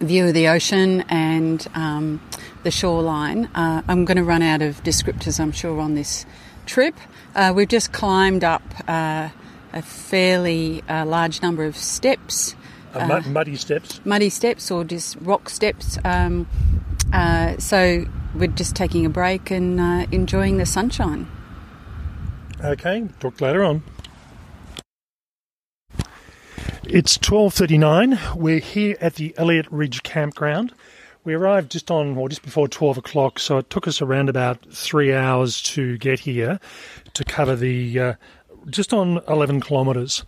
view 0.00 0.26
of 0.28 0.34
the 0.34 0.48
ocean 0.48 1.02
and 1.08 1.66
um, 1.74 2.20
the 2.62 2.70
shoreline. 2.70 3.46
Uh, 3.54 3.82
I'm 3.86 4.04
going 4.04 4.16
to 4.16 4.24
run 4.24 4.42
out 4.42 4.62
of 4.62 4.82
descriptors, 4.82 5.38
I'm 5.38 5.52
sure, 5.52 5.80
on 5.80 5.94
this 5.94 6.26
trip. 6.64 6.94
Uh, 7.34 7.52
we've 7.54 7.68
just 7.68 7.92
climbed 7.92 8.44
up 8.44 8.62
uh, 8.88 9.28
a 9.72 9.82
fairly 9.82 10.82
uh, 10.88 11.04
large 11.04 11.42
number 11.42 11.64
of 11.64 11.76
steps. 11.76 12.56
Uh, 12.94 13.20
muddy 13.26 13.56
steps. 13.56 14.00
Muddy 14.06 14.30
steps 14.30 14.70
or 14.70 14.82
just 14.84 15.16
rock 15.20 15.50
steps. 15.50 15.98
Um, 16.02 16.46
uh, 17.12 17.56
so 17.58 18.06
we're 18.34 18.46
just 18.48 18.76
taking 18.76 19.06
a 19.06 19.10
break 19.10 19.50
and 19.50 19.80
enjoying 20.12 20.58
the 20.58 20.66
sunshine. 20.66 21.26
Okay, 22.62 23.08
talk 23.20 23.40
later 23.40 23.64
on. 23.64 23.82
It's 26.88 27.18
12.39. 27.18 28.36
We're 28.36 28.60
here 28.60 28.96
at 29.00 29.16
the 29.16 29.34
Elliot 29.36 29.66
Ridge 29.70 30.04
Campground. 30.04 30.72
We 31.24 31.34
arrived 31.34 31.72
just 31.72 31.90
on, 31.90 32.16
or 32.16 32.28
just 32.28 32.42
before 32.42 32.68
12 32.68 32.98
o'clock, 32.98 33.40
so 33.40 33.58
it 33.58 33.68
took 33.70 33.88
us 33.88 34.00
around 34.00 34.28
about 34.28 34.64
three 34.72 35.12
hours 35.12 35.60
to 35.62 35.98
get 35.98 36.20
here 36.20 36.60
to 37.14 37.24
cover 37.24 37.56
the, 37.56 37.98
uh, 37.98 38.14
just 38.70 38.94
on 38.94 39.20
11 39.26 39.62
kilometres. 39.62 40.24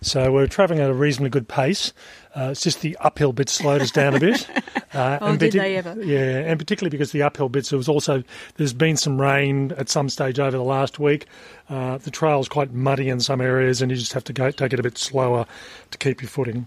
So 0.00 0.32
we're 0.32 0.48
travelling 0.48 0.80
at 0.80 0.90
a 0.90 0.94
reasonably 0.94 1.30
good 1.30 1.46
pace. 1.46 1.92
Uh, 2.36 2.48
it's 2.50 2.62
just 2.62 2.80
the 2.80 2.96
uphill 3.00 3.32
bit 3.32 3.48
slowed 3.48 3.80
us 3.80 3.92
down 3.92 4.16
a 4.16 4.20
bit. 4.20 4.48
Uh, 4.94 5.18
oh, 5.20 5.26
and 5.28 5.38
did 5.40 5.52
they 5.52 5.76
ever? 5.76 6.00
Yeah, 6.02 6.38
and 6.38 6.58
particularly 6.58 6.90
because 6.90 7.12
the 7.12 7.22
uphill 7.22 7.48
bits, 7.48 7.70
there 7.70 7.76
was 7.78 7.88
also 7.88 8.22
there's 8.56 8.74
been 8.74 8.96
some 8.96 9.20
rain 9.20 9.72
at 9.78 9.88
some 9.88 10.08
stage 10.08 10.38
over 10.38 10.56
the 10.56 10.62
last 10.62 10.98
week. 10.98 11.26
Uh, 11.68 11.98
the 11.98 12.10
trail's 12.10 12.48
quite 12.48 12.72
muddy 12.72 13.08
in 13.08 13.20
some 13.20 13.40
areas, 13.40 13.80
and 13.80 13.90
you 13.90 13.96
just 13.96 14.12
have 14.12 14.24
to 14.24 14.32
go 14.32 14.50
take 14.50 14.72
it 14.72 14.80
a 14.80 14.82
bit 14.82 14.98
slower 14.98 15.46
to 15.90 15.98
keep 15.98 16.20
your 16.20 16.28
footing. 16.28 16.66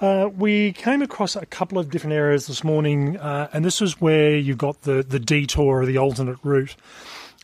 Uh, 0.00 0.28
we 0.36 0.72
came 0.72 1.00
across 1.00 1.36
a 1.36 1.46
couple 1.46 1.78
of 1.78 1.90
different 1.90 2.12
areas 2.12 2.46
this 2.46 2.62
morning, 2.62 3.16
uh, 3.16 3.48
and 3.52 3.64
this 3.64 3.80
is 3.80 4.00
where 4.00 4.36
you 4.36 4.54
got 4.54 4.82
the, 4.82 5.02
the 5.02 5.18
detour 5.18 5.82
or 5.82 5.86
the 5.86 5.96
alternate 5.96 6.38
route. 6.42 6.76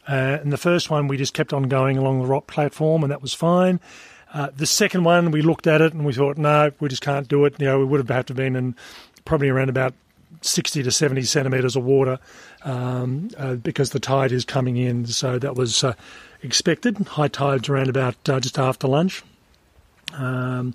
Uh, 0.07 0.39
and 0.43 0.53
the 0.53 0.59
first 0.59 0.91
one, 0.91 1.09
we 1.09 1.17
just 1.17 1.33
kept 1.33 1.53
on 1.53 1.65
going 1.65 1.97
along 1.97 2.21
the 2.21 2.27
rock 2.27 2.47
platform, 2.47 3.03
and 3.03 3.11
that 3.11 3.23
was 3.23 3.33
fine. 3.33 3.81
Uh, 4.35 4.49
the 4.57 4.67
second 4.67 5.05
one, 5.05 5.31
we 5.31 5.43
looked 5.43 5.67
at 5.67 5.81
it 5.81 5.93
and 5.93 6.05
we 6.07 6.13
thought, 6.13 6.39
no, 6.39 6.73
we 6.81 6.89
just 6.89 7.03
can't 7.03 7.29
do 7.29 7.45
it. 7.45 7.55
You 7.59 7.67
know, 7.67 7.79
we 7.79 7.85
would 7.85 8.01
have 8.01 8.09
had 8.09 8.27
to 8.29 8.35
been 8.35 8.57
in 8.57 8.75
probably 9.25 9.49
around 9.49 9.69
about 9.69 9.95
60 10.41 10.83
to 10.83 10.91
70 10.91 11.23
centimetres 11.23 11.77
of 11.77 11.85
water 11.85 12.19
um, 12.65 13.31
uh, 13.37 13.55
because 13.55 13.91
the 13.91 14.01
tide 14.01 14.33
is 14.33 14.45
coming 14.45 14.77
in. 14.77 15.07
So 15.07 15.39
that 15.39 15.55
was 15.55 15.85
uh, 15.85 15.95
expected. 16.43 16.97
High 16.99 17.29
tides 17.29 17.69
around 17.69 17.89
about 17.89 18.17
uh, 18.29 18.41
just 18.41 18.59
after 18.59 18.89
lunch. 18.89 19.23
Um, 20.15 20.75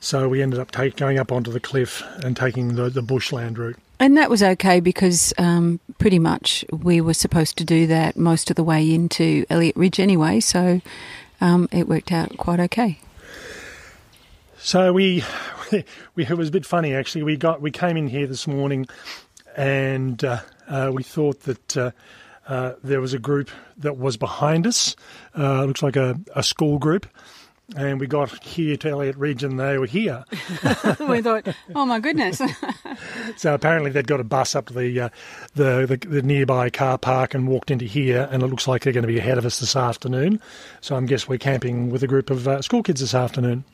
so 0.00 0.28
we 0.28 0.42
ended 0.42 0.60
up 0.60 0.70
take, 0.70 0.96
going 0.96 1.18
up 1.18 1.32
onto 1.32 1.50
the 1.50 1.60
cliff 1.60 2.02
and 2.22 2.36
taking 2.36 2.76
the, 2.76 2.90
the 2.90 3.02
bushland 3.02 3.58
route. 3.58 3.76
And 3.98 4.16
that 4.18 4.28
was 4.28 4.42
okay 4.42 4.80
because 4.80 5.32
um, 5.38 5.80
pretty 5.98 6.18
much 6.18 6.64
we 6.70 7.00
were 7.00 7.14
supposed 7.14 7.56
to 7.58 7.64
do 7.64 7.86
that 7.86 8.16
most 8.16 8.50
of 8.50 8.56
the 8.56 8.62
way 8.62 8.92
into 8.94 9.46
Elliot 9.48 9.74
Ridge 9.74 9.98
anyway. 9.98 10.40
So 10.40 10.82
um, 11.40 11.68
it 11.72 11.88
worked 11.88 12.12
out 12.12 12.36
quite 12.36 12.60
okay. 12.60 12.98
So 14.58 14.92
we, 14.92 15.24
we 16.14 16.26
it 16.26 16.36
was 16.36 16.48
a 16.48 16.52
bit 16.52 16.66
funny 16.66 16.94
actually. 16.94 17.22
We 17.22 17.36
got 17.36 17.60
we 17.60 17.70
came 17.70 17.96
in 17.96 18.08
here 18.08 18.26
this 18.26 18.46
morning, 18.46 18.86
and 19.56 20.22
uh, 20.24 20.40
uh, 20.68 20.90
we 20.92 21.02
thought 21.02 21.42
that. 21.42 21.76
Uh, 21.76 21.90
uh 22.48 22.74
there 22.84 23.00
was 23.00 23.12
a 23.12 23.18
group 23.18 23.50
that 23.76 23.98
was 23.98 24.16
behind 24.16 24.68
us. 24.68 24.94
Uh, 25.36 25.64
looks 25.64 25.82
like 25.82 25.96
a, 25.96 26.16
a 26.36 26.44
school 26.44 26.78
group, 26.78 27.04
and 27.74 27.98
we 27.98 28.06
got 28.06 28.42
here 28.44 28.76
to 28.76 28.88
Elliot 28.88 29.16
Ridge 29.16 29.42
and 29.42 29.58
they 29.58 29.78
were 29.78 29.86
here. 29.86 30.24
we 31.00 31.20
thought, 31.20 31.48
oh 31.74 31.84
my 31.84 31.98
goodness. 31.98 32.40
so 33.36 33.54
apparently 33.54 33.90
they'd 33.90 34.06
got 34.06 34.20
a 34.20 34.24
bus 34.24 34.54
up 34.54 34.66
to 34.66 34.74
the, 34.74 35.00
uh, 35.00 35.08
the, 35.54 35.86
the, 35.86 36.08
the 36.08 36.22
nearby 36.22 36.70
car 36.70 36.98
park 36.98 37.34
and 37.34 37.48
walked 37.48 37.70
into 37.70 37.84
here, 37.84 38.28
and 38.30 38.42
it 38.42 38.46
looks 38.46 38.68
like 38.68 38.82
they're 38.82 38.92
going 38.92 39.02
to 39.02 39.08
be 39.08 39.18
ahead 39.18 39.38
of 39.38 39.44
us 39.44 39.58
this 39.58 39.74
afternoon. 39.74 40.40
So 40.80 40.94
I'm 40.94 41.06
guess 41.06 41.28
we're 41.28 41.38
camping 41.38 41.90
with 41.90 42.02
a 42.02 42.06
group 42.06 42.30
of 42.30 42.46
uh, 42.46 42.62
school 42.62 42.82
kids 42.82 43.00
this 43.00 43.14
afternoon. 43.14 43.64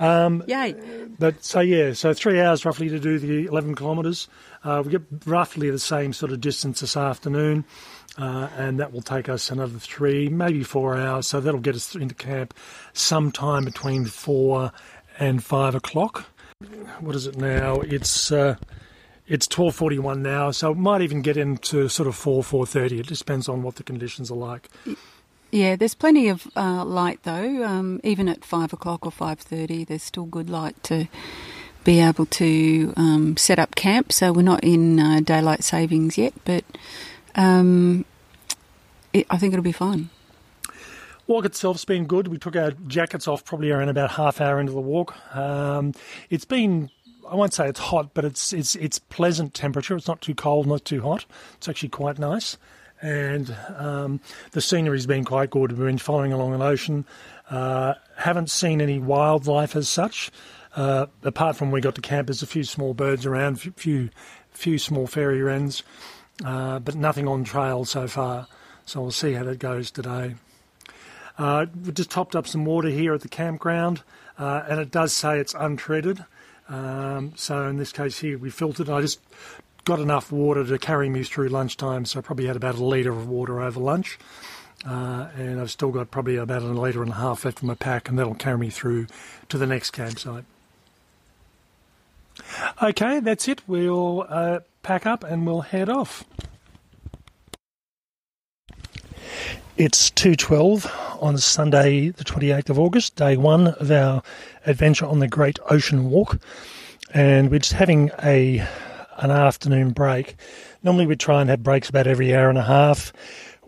Um, 0.00 0.42
Yay! 0.48 0.74
But 1.18 1.44
so 1.44 1.60
yeah, 1.60 1.92
so 1.92 2.12
three 2.12 2.40
hours 2.40 2.64
roughly 2.64 2.88
to 2.88 2.98
do 2.98 3.18
the 3.18 3.46
11 3.46 3.76
kilometres. 3.76 4.26
Uh, 4.64 4.82
we 4.84 4.90
get 4.90 5.02
roughly 5.26 5.70
the 5.70 5.78
same 5.78 6.12
sort 6.12 6.32
of 6.32 6.40
distance 6.40 6.80
this 6.80 6.96
afternoon 6.96 7.64
uh, 8.18 8.48
and 8.56 8.78
that 8.80 8.92
will 8.92 9.02
take 9.02 9.28
us 9.28 9.50
another 9.50 9.78
three, 9.78 10.28
maybe 10.28 10.62
four 10.62 10.96
hours. 10.96 11.26
So 11.26 11.40
that'll 11.40 11.60
get 11.60 11.74
us 11.74 11.94
into 11.94 12.14
camp 12.14 12.54
sometime 12.92 13.64
between 13.64 14.06
four 14.06 14.72
and 15.18 15.42
five 15.42 15.74
o'clock. 15.74 16.26
What 17.00 17.14
is 17.14 17.26
it 17.26 17.36
now? 17.36 17.80
It's 17.80 18.30
uh, 18.30 18.56
it's 19.26 19.46
twelve 19.46 19.74
forty 19.74 19.98
one 19.98 20.22
now, 20.22 20.50
so 20.50 20.72
it 20.72 20.76
might 20.76 21.00
even 21.02 21.22
get 21.22 21.36
into 21.36 21.88
sort 21.88 22.06
of 22.06 22.16
four 22.16 22.42
four 22.42 22.66
thirty. 22.66 23.00
It 23.00 23.06
just 23.06 23.24
depends 23.24 23.48
on 23.48 23.62
what 23.62 23.76
the 23.76 23.82
conditions 23.82 24.30
are 24.30 24.36
like. 24.36 24.68
Yeah, 25.50 25.76
there's 25.76 25.94
plenty 25.94 26.28
of 26.28 26.46
uh, 26.56 26.84
light 26.84 27.22
though. 27.24 27.64
Um, 27.64 28.00
even 28.04 28.28
at 28.28 28.44
five 28.44 28.72
o'clock 28.72 29.04
or 29.04 29.10
five 29.12 29.40
thirty, 29.40 29.84
there's 29.84 30.02
still 30.02 30.26
good 30.26 30.48
light 30.48 30.80
to 30.84 31.08
be 31.82 31.98
able 32.00 32.26
to 32.26 32.92
um, 32.96 33.36
set 33.36 33.58
up 33.58 33.74
camp. 33.74 34.12
So 34.12 34.32
we're 34.32 34.42
not 34.42 34.62
in 34.62 35.00
uh, 35.00 35.20
daylight 35.20 35.64
savings 35.64 36.16
yet, 36.16 36.34
but 36.44 36.64
um, 37.34 38.04
it, 39.12 39.26
I 39.30 39.38
think 39.38 39.52
it'll 39.52 39.62
be 39.62 39.72
fine. 39.72 40.10
Walk 41.26 41.44
itself's 41.44 41.84
been 41.84 42.06
good. 42.06 42.28
We 42.28 42.38
took 42.38 42.56
our 42.56 42.72
jackets 42.86 43.28
off 43.28 43.44
probably 43.44 43.70
around 43.70 43.88
about 43.88 44.12
half 44.12 44.40
hour 44.40 44.60
into 44.60 44.72
the 44.72 44.80
walk. 44.80 45.16
Um, 45.34 45.94
it's 46.28 46.44
been 46.44 46.90
I 47.30 47.36
won't 47.36 47.54
say 47.54 47.68
it's 47.68 47.80
hot, 47.80 48.14
but 48.14 48.24
it's 48.24 48.52
it's 48.52 48.74
it's 48.74 48.98
pleasant 48.98 49.54
temperature. 49.54 49.96
It's 49.96 50.08
not 50.08 50.20
too 50.20 50.34
cold, 50.34 50.66
not 50.66 50.84
too 50.84 51.02
hot. 51.02 51.24
It's 51.54 51.68
actually 51.68 51.90
quite 51.90 52.18
nice, 52.18 52.56
and 53.02 53.54
um, 53.76 54.20
the 54.52 54.60
scenery's 54.60 55.06
been 55.06 55.24
quite 55.24 55.50
good. 55.50 55.72
We've 55.72 55.86
been 55.86 55.98
following 55.98 56.32
along 56.32 56.54
an 56.54 56.62
ocean. 56.62 57.04
Uh, 57.48 57.94
haven't 58.16 58.50
seen 58.50 58.80
any 58.80 58.98
wildlife 58.98 59.74
as 59.74 59.88
such. 59.88 60.30
Uh, 60.76 61.06
apart 61.24 61.56
from 61.56 61.70
we 61.70 61.80
got 61.80 61.96
to 61.96 62.00
camp, 62.00 62.28
there's 62.28 62.42
a 62.42 62.46
few 62.46 62.62
small 62.62 62.94
birds 62.94 63.26
around, 63.26 63.60
few 63.60 64.10
few 64.52 64.78
small 64.78 65.06
fairy 65.06 65.42
wrens 65.42 65.82
uh, 66.44 66.78
but 66.78 66.94
nothing 66.94 67.28
on 67.28 67.44
trail 67.44 67.84
so 67.84 68.06
far. 68.06 68.46
So 68.84 69.00
we'll 69.00 69.10
see 69.10 69.32
how 69.34 69.44
that 69.44 69.58
goes 69.58 69.90
today. 69.90 70.34
Uh, 71.38 71.66
we 71.84 71.92
just 71.92 72.10
topped 72.10 72.36
up 72.36 72.46
some 72.46 72.64
water 72.64 72.88
here 72.88 73.14
at 73.14 73.20
the 73.22 73.28
campground, 73.28 74.02
uh, 74.38 74.64
and 74.68 74.80
it 74.80 74.90
does 74.90 75.12
say 75.12 75.38
it's 75.38 75.54
untreated. 75.54 76.24
Um, 76.68 77.32
so 77.36 77.66
in 77.68 77.76
this 77.76 77.92
case 77.92 78.18
here, 78.18 78.38
we 78.38 78.50
filtered. 78.50 78.88
I 78.88 79.00
just 79.00 79.20
got 79.90 79.98
enough 79.98 80.30
water 80.30 80.64
to 80.64 80.78
carry 80.78 81.08
me 81.08 81.24
through 81.24 81.48
lunchtime, 81.48 82.04
so 82.04 82.20
I 82.20 82.22
probably 82.22 82.46
had 82.46 82.54
about 82.54 82.76
a 82.76 82.84
litre 82.84 83.10
of 83.10 83.28
water 83.28 83.60
over 83.60 83.80
lunch. 83.80 84.20
Uh, 84.86 85.26
and 85.36 85.60
I've 85.60 85.72
still 85.72 85.90
got 85.90 86.12
probably 86.12 86.36
about 86.36 86.62
a 86.62 86.66
litre 86.66 87.02
and 87.02 87.10
a 87.10 87.16
half 87.16 87.44
left 87.44 87.60
in 87.60 87.66
my 87.66 87.74
pack, 87.74 88.08
and 88.08 88.16
that'll 88.16 88.36
carry 88.36 88.56
me 88.56 88.70
through 88.70 89.08
to 89.48 89.58
the 89.58 89.66
next 89.66 89.90
campsite. 89.90 90.44
Okay, 92.80 93.18
that's 93.18 93.48
it. 93.48 93.62
We'll 93.66 94.26
uh, 94.28 94.60
pack 94.84 95.06
up 95.06 95.24
and 95.24 95.44
we'll 95.44 95.62
head 95.62 95.88
off. 95.88 96.24
It's 99.76 100.08
2:12 100.12 100.88
on 101.20 101.36
Sunday, 101.38 102.10
the 102.10 102.24
28th 102.24 102.70
of 102.70 102.78
August, 102.78 103.16
day 103.16 103.36
1 103.36 103.66
of 103.66 103.90
our 103.90 104.22
adventure 104.66 105.06
on 105.06 105.18
the 105.18 105.26
Great 105.26 105.58
Ocean 105.68 106.10
Walk, 106.10 106.38
and 107.12 107.50
we're 107.50 107.58
just 107.58 107.72
having 107.72 108.12
a 108.22 108.64
an 109.20 109.30
afternoon 109.30 109.90
break. 109.90 110.36
Normally 110.82 111.06
we 111.06 111.16
try 111.16 111.40
and 111.40 111.50
have 111.50 111.62
breaks 111.62 111.88
about 111.88 112.06
every 112.06 112.34
hour 112.34 112.48
and 112.48 112.58
a 112.58 112.62
half. 112.62 113.12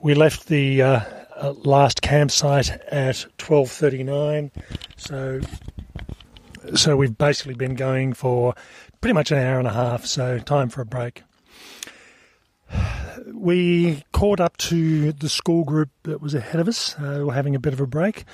We 0.01 0.15
left 0.15 0.49
the 0.49 0.83
uh, 0.83 1.01
uh 1.37 1.53
last 1.65 2.03
campsite 2.03 2.71
at 2.91 3.27
12:39, 3.39 4.51
so 4.97 5.41
so 6.75 6.97
we've 6.97 7.17
basically 7.17 7.55
been 7.55 7.75
going 7.75 8.13
for 8.13 8.55
pretty 9.01 9.15
much 9.15 9.31
an 9.31 9.39
hour 9.39 9.59
and 9.59 9.69
a 9.69 9.73
half, 9.73 10.07
so 10.07 10.39
time 10.39 10.69
for 10.69 10.81
a 10.81 10.87
break. 10.87 11.23
We 13.33 14.03
caught 14.13 14.41
up 14.41 14.57
to 14.59 15.13
the 15.13 15.29
school 15.29 15.65
group 15.65 15.91
that 16.05 16.21
was 16.21 16.35
ahead 16.35 16.61
of 16.61 16.67
us. 16.67 16.95
Uh, 16.99 17.23
we're 17.25 17.35
having 17.35 17.55
a 17.55 17.61
bit 17.61 17.73
of 17.73 17.81
a 17.81 17.87
break, 17.87 18.25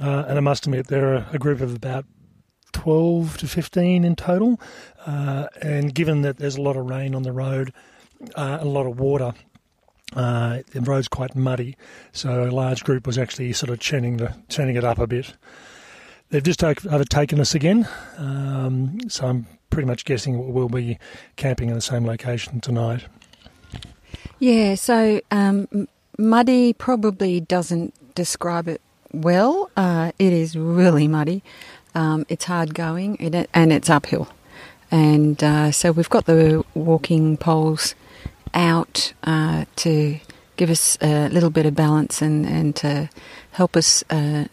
uh, 0.00 0.24
and 0.26 0.38
I 0.38 0.40
must 0.40 0.66
admit 0.66 0.88
they're 0.88 1.26
a 1.32 1.38
group 1.38 1.60
of 1.60 1.74
about 1.74 2.04
12 2.72 3.38
to 3.38 3.48
15 3.48 4.04
in 4.04 4.16
total. 4.16 4.60
Uh, 5.06 5.46
and 5.62 5.94
given 5.94 6.22
that 6.22 6.38
there's 6.38 6.56
a 6.56 6.62
lot 6.62 6.76
of 6.76 6.88
rain 6.88 7.14
on 7.14 7.22
the 7.22 7.32
road, 7.32 7.72
uh, 8.34 8.58
a 8.60 8.64
lot 8.64 8.86
of 8.86 8.98
water, 8.98 9.32
uh, 10.14 10.60
the 10.72 10.80
road's 10.80 11.08
quite 11.08 11.34
muddy, 11.36 11.76
so 12.12 12.44
a 12.44 12.50
large 12.50 12.82
group 12.82 13.06
was 13.06 13.18
actually 13.18 13.52
sort 13.52 13.70
of 13.70 13.78
churning 13.78 14.16
the 14.16 14.34
turning 14.48 14.76
it 14.76 14.84
up 14.84 14.98
a 14.98 15.06
bit. 15.06 15.34
They've 16.30 16.42
just 16.42 16.62
overtaken 16.62 17.40
us 17.40 17.54
again, 17.54 17.88
um, 18.16 18.98
so 19.08 19.26
I'm 19.26 19.46
pretty 19.70 19.86
much 19.86 20.04
guessing 20.04 20.52
we'll 20.52 20.68
be 20.68 20.98
camping 21.36 21.68
in 21.68 21.74
the 21.74 21.80
same 21.80 22.06
location 22.06 22.60
tonight. 22.60 23.04
Yeah, 24.38 24.74
so 24.74 25.20
um, 25.30 25.88
muddy 26.18 26.72
probably 26.72 27.40
doesn't 27.40 27.94
describe 28.14 28.68
it 28.68 28.80
well. 29.12 29.70
Uh, 29.76 30.12
it 30.18 30.32
is 30.32 30.56
really 30.56 31.08
muddy. 31.08 31.42
Um, 31.98 32.24
it's 32.28 32.44
hard 32.44 32.74
going 32.74 33.20
and, 33.20 33.48
and 33.52 33.72
it's 33.72 33.90
uphill. 33.90 34.28
And 34.88 35.42
uh, 35.42 35.72
so 35.72 35.90
we've 35.90 36.08
got 36.08 36.26
the 36.26 36.64
walking 36.74 37.36
poles 37.36 37.96
out 38.54 39.12
uh, 39.24 39.64
to 39.76 40.20
give 40.56 40.70
us 40.70 40.96
a 41.00 41.28
little 41.28 41.50
bit 41.50 41.66
of 41.66 41.74
balance 41.74 42.22
and, 42.22 42.46
and 42.46 42.76
to 42.76 43.10
help 43.50 43.76
us 43.76 44.04
uh, 44.10 44.44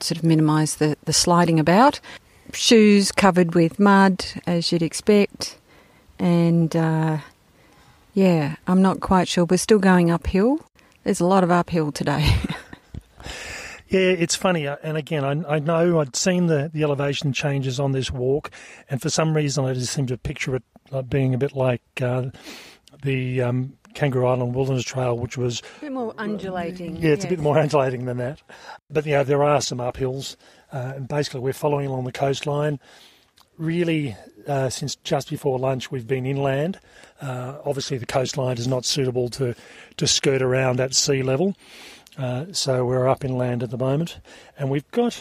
sort 0.00 0.16
of 0.16 0.24
minimise 0.24 0.76
the, 0.76 0.96
the 1.04 1.12
sliding 1.12 1.60
about. 1.60 2.00
Shoes 2.54 3.12
covered 3.12 3.54
with 3.54 3.78
mud, 3.78 4.24
as 4.46 4.72
you'd 4.72 4.82
expect. 4.82 5.58
And 6.18 6.74
uh, 6.74 7.18
yeah, 8.14 8.56
I'm 8.66 8.80
not 8.80 9.00
quite 9.00 9.28
sure. 9.28 9.44
We're 9.44 9.58
still 9.58 9.78
going 9.78 10.10
uphill. 10.10 10.60
There's 11.04 11.20
a 11.20 11.26
lot 11.26 11.44
of 11.44 11.50
uphill 11.50 11.92
today. 11.92 12.34
Yeah, 13.96 14.12
it's 14.12 14.36
funny, 14.36 14.66
uh, 14.66 14.76
and 14.82 14.98
again, 14.98 15.24
I, 15.24 15.56
I, 15.56 15.58
know 15.58 16.00
I'd 16.00 16.14
seen 16.14 16.46
the, 16.46 16.70
the 16.72 16.82
elevation 16.82 17.32
changes 17.32 17.80
on 17.80 17.92
this 17.92 18.10
walk, 18.10 18.50
and 18.90 19.00
for 19.00 19.08
some 19.08 19.34
reason, 19.34 19.64
I 19.64 19.72
just 19.72 19.92
seem 19.92 20.06
to 20.08 20.18
picture 20.18 20.54
it 20.54 20.62
being 21.08 21.32
a 21.32 21.38
bit 21.38 21.56
like 21.56 21.80
uh, 22.02 22.26
the 23.02 23.40
um, 23.40 23.78
Kangaroo 23.94 24.26
Island 24.26 24.54
Wilderness 24.54 24.84
Trail, 24.84 25.16
which 25.16 25.38
was 25.38 25.62
a 25.78 25.80
bit 25.80 25.92
more 25.92 26.12
undulating. 26.18 26.96
Yeah, 26.96 27.12
it's 27.12 27.24
yes. 27.24 27.32
a 27.32 27.36
bit 27.36 27.40
more 27.40 27.58
undulating 27.58 28.04
than 28.04 28.18
that. 28.18 28.42
But 28.90 29.06
you 29.06 29.12
know, 29.12 29.24
there 29.24 29.42
are 29.42 29.62
some 29.62 29.78
uphills, 29.78 30.36
uh, 30.72 30.92
and 30.96 31.08
basically, 31.08 31.40
we're 31.40 31.54
following 31.54 31.86
along 31.86 32.04
the 32.04 32.12
coastline. 32.12 32.78
Really, 33.56 34.14
uh, 34.46 34.68
since 34.68 34.96
just 34.96 35.30
before 35.30 35.58
lunch, 35.58 35.90
we've 35.90 36.06
been 36.06 36.26
inland. 36.26 36.78
Uh, 37.22 37.56
obviously, 37.64 37.96
the 37.96 38.04
coastline 38.04 38.58
is 38.58 38.68
not 38.68 38.84
suitable 38.84 39.30
to 39.30 39.54
to 39.96 40.06
skirt 40.06 40.42
around 40.42 40.80
at 40.80 40.94
sea 40.94 41.22
level. 41.22 41.56
Uh, 42.18 42.46
so 42.52 42.84
we're 42.84 43.06
up 43.06 43.24
inland 43.24 43.62
at 43.62 43.70
the 43.70 43.76
moment, 43.76 44.20
and 44.58 44.70
we've 44.70 44.90
got 44.90 45.20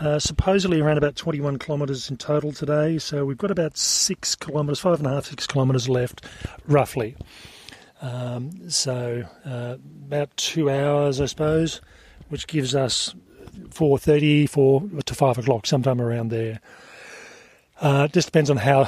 uh, 0.00 0.18
supposedly 0.18 0.80
around 0.80 0.98
about 0.98 1.16
21 1.16 1.58
kilometres 1.58 2.10
in 2.10 2.16
total 2.16 2.52
today. 2.52 2.98
So 2.98 3.24
we've 3.24 3.38
got 3.38 3.50
about 3.50 3.78
six 3.78 4.34
kilometres, 4.34 4.80
five 4.80 4.98
and 4.98 5.06
a 5.06 5.10
half, 5.10 5.26
six 5.26 5.46
kilometres 5.46 5.88
left, 5.88 6.24
roughly. 6.66 7.16
Um, 8.02 8.68
so 8.68 9.24
uh, 9.44 9.76
about 10.06 10.36
two 10.36 10.68
hours, 10.68 11.20
I 11.20 11.26
suppose, 11.26 11.80
which 12.28 12.46
gives 12.46 12.74
us 12.74 13.14
4.30, 13.70 14.48
4 14.48 14.82
to 15.06 15.14
5 15.14 15.38
o'clock, 15.38 15.66
sometime 15.66 16.00
around 16.00 16.28
there. 16.28 16.60
Uh, 17.80 18.06
it 18.08 18.12
just 18.12 18.28
depends 18.28 18.50
on 18.50 18.58
how 18.58 18.84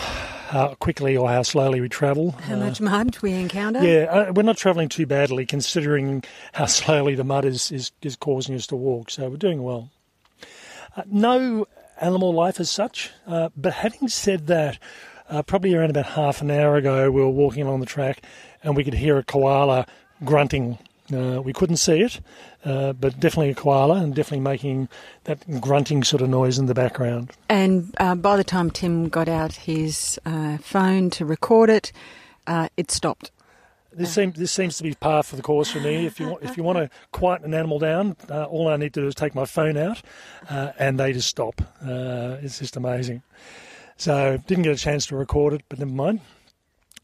how 0.49 0.75
quickly 0.75 1.17
or 1.17 1.29
how 1.29 1.43
slowly 1.43 1.81
we 1.81 1.89
travel. 1.89 2.33
How 2.33 2.55
uh, 2.55 2.59
much 2.59 2.81
mud 2.81 3.19
we 3.23 3.33
encounter? 3.33 3.85
Yeah, 3.85 4.05
uh, 4.05 4.33
we're 4.33 4.43
not 4.43 4.57
travelling 4.57 4.89
too 4.89 5.07
badly 5.07 5.47
considering 5.47 6.25
how 6.53 6.67
slowly 6.81 7.15
the 7.15 7.25
mud 7.25 7.45
is, 7.45 7.71
is, 7.71 7.93
is 8.03 8.17
causing 8.17 8.55
us 8.55 8.67
to 8.69 8.77
walk, 8.77 9.11
so 9.11 9.29
we're 9.29 9.37
doing 9.37 9.63
well. 9.63 9.91
Uh, 10.97 11.03
no 11.07 11.67
animal 12.01 12.33
life 12.33 12.61
as 12.61 12.71
such, 12.71 13.11
uh, 13.27 13.51
but 13.57 13.75
having 13.75 14.09
said 14.09 14.47
that, 14.47 14.79
uh, 15.29 15.43
probably 15.43 15.75
around 15.75 15.91
about 15.91 16.07
half 16.07 16.41
an 16.41 16.51
hour 16.51 16.77
ago, 16.77 17.11
we 17.11 17.21
were 17.21 17.29
walking 17.29 17.63
along 17.67 17.81
the 17.81 17.87
track 17.87 18.23
and 18.63 18.77
we 18.77 18.85
could 18.85 18.95
hear 18.95 19.19
a 19.19 19.23
koala 19.23 19.87
grunting 20.25 20.79
uh, 21.13 21.41
we 21.43 21.53
couldn't 21.53 21.77
see 21.77 22.01
it, 22.01 22.21
uh, 22.65 22.93
but 22.93 23.21
definitely 23.21 23.51
a 23.51 23.55
koala 23.55 23.97
and 23.97 24.15
definitely 24.15 24.41
making 24.41 24.89
that 25.25 25.61
grunting 25.61 26.03
sort 26.05 26.23
of 26.23 26.29
noise 26.29 26.59
in 26.59 26.67
the 26.67 26.75
background. 26.75 27.31
And 27.49 27.95
uh, 27.99 28.15
by 28.15 28.37
the 28.37 28.45
time 28.45 28.71
Tim 28.71 29.09
got 29.09 29.29
out 29.29 29.53
his 29.53 30.19
uh, 30.27 30.59
phone 30.59 31.11
to 31.11 31.25
record 31.25 31.71
it, 31.71 31.93
uh, 32.47 32.69
it 32.77 32.91
stopped. 32.91 33.31
This, 33.93 34.13
seems 34.13 34.37
this 34.37 34.53
seems 34.53 34.77
to 34.77 34.83
be 34.83 34.95
par 34.95 35.23
for 35.23 35.37
the 35.37 35.43
course 35.43 35.71
for 35.71 35.81
me. 35.81 36.07
If 36.07 36.21
you 36.21 36.29
want, 36.29 36.45
if 36.45 36.57
you 36.57 36.63
want 36.63 36.79
to 36.79 36.91
quiet 37.11 37.43
an 37.43 37.55
animal 37.55 37.79
down, 37.79 38.17
uh, 38.31 38.45
all 38.45 38.69
I 38.69 38.77
need 38.77 38.95
to 38.95 39.01
do 39.01 39.07
is 39.09 39.15
take 39.15 39.35
my 39.35 39.45
phone 39.45 39.77
out, 39.77 40.03
and 40.49 41.01
they 41.01 41.13
just 41.13 41.29
stop. 41.29 41.61
it's 41.83 42.61
just 42.61 42.77
amazing. 42.77 43.23
So 43.97 44.39
didn't 44.47 44.63
get 44.63 44.73
a 44.73 44.79
chance 44.79 45.07
to 45.07 45.17
record 45.17 45.55
it, 45.55 45.63
but 45.69 45.81
never 45.81 45.91
mind. 45.91 46.21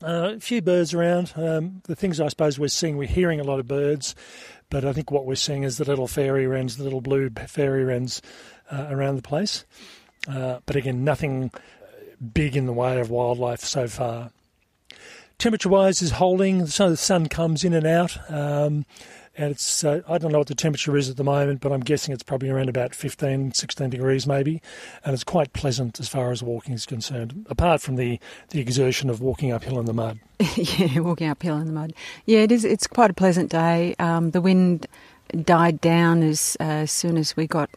Uh, 0.04 0.34
a 0.36 0.40
few 0.40 0.60
birds 0.60 0.92
around. 0.92 1.32
Um, 1.34 1.80
the 1.84 1.96
things 1.96 2.20
I 2.20 2.28
suppose 2.28 2.58
we're 2.58 2.68
seeing, 2.68 2.98
we're 2.98 3.08
hearing 3.08 3.40
a 3.40 3.44
lot 3.44 3.58
of 3.58 3.66
birds, 3.66 4.14
but 4.68 4.84
I 4.84 4.92
think 4.92 5.10
what 5.10 5.24
we're 5.24 5.34
seeing 5.34 5.62
is 5.62 5.78
the 5.78 5.86
little 5.86 6.06
fairy 6.06 6.46
wrens, 6.46 6.76
the 6.76 6.84
little 6.84 7.00
blue 7.00 7.30
fairy 7.30 7.84
wrens 7.84 8.20
uh, 8.70 8.88
around 8.90 9.16
the 9.16 9.22
place. 9.22 9.64
Uh, 10.28 10.58
but 10.66 10.76
again, 10.76 11.04
nothing 11.04 11.50
big 12.34 12.54
in 12.54 12.66
the 12.66 12.72
way 12.74 13.00
of 13.00 13.08
wildlife 13.08 13.60
so 13.60 13.88
far. 13.88 14.30
Temperature 15.38 15.70
wise 15.70 16.02
is 16.02 16.12
holding, 16.12 16.66
so 16.66 16.90
the 16.90 16.98
sun 16.98 17.26
comes 17.28 17.64
in 17.64 17.72
and 17.72 17.86
out. 17.86 18.18
Um, 18.30 18.84
and 19.36 19.50
it's 19.50 19.84
uh, 19.84 20.02
I 20.08 20.18
don't 20.18 20.32
know 20.32 20.38
what 20.38 20.48
the 20.48 20.54
temperature 20.54 20.96
is 20.96 21.10
at 21.10 21.16
the 21.16 21.24
moment, 21.24 21.60
but 21.60 21.72
I'm 21.72 21.80
guessing 21.80 22.12
it's 22.12 22.22
probably 22.22 22.50
around 22.50 22.68
about 22.68 22.94
15, 22.94 23.52
16 23.52 23.90
degrees 23.90 24.26
maybe, 24.26 24.62
and 25.04 25.14
it's 25.14 25.24
quite 25.24 25.52
pleasant 25.52 25.98
as 26.00 26.08
far 26.08 26.30
as 26.30 26.42
walking 26.42 26.74
is 26.74 26.86
concerned. 26.86 27.46
Apart 27.48 27.80
from 27.80 27.96
the 27.96 28.18
the 28.50 28.60
exertion 28.60 29.10
of 29.10 29.20
walking 29.20 29.52
uphill 29.52 29.78
in 29.78 29.86
the 29.86 29.92
mud. 29.92 30.18
yeah, 30.56 31.00
walking 31.00 31.28
uphill 31.28 31.58
in 31.58 31.66
the 31.66 31.72
mud. 31.72 31.92
Yeah, 32.26 32.40
it 32.40 32.52
is. 32.52 32.64
It's 32.64 32.86
quite 32.86 33.10
a 33.10 33.14
pleasant 33.14 33.50
day. 33.50 33.94
Um, 33.98 34.30
the 34.30 34.40
wind 34.40 34.86
died 35.42 35.80
down 35.80 36.22
as 36.22 36.56
uh, 36.60 36.86
soon 36.86 37.16
as 37.16 37.36
we 37.36 37.46
got 37.46 37.70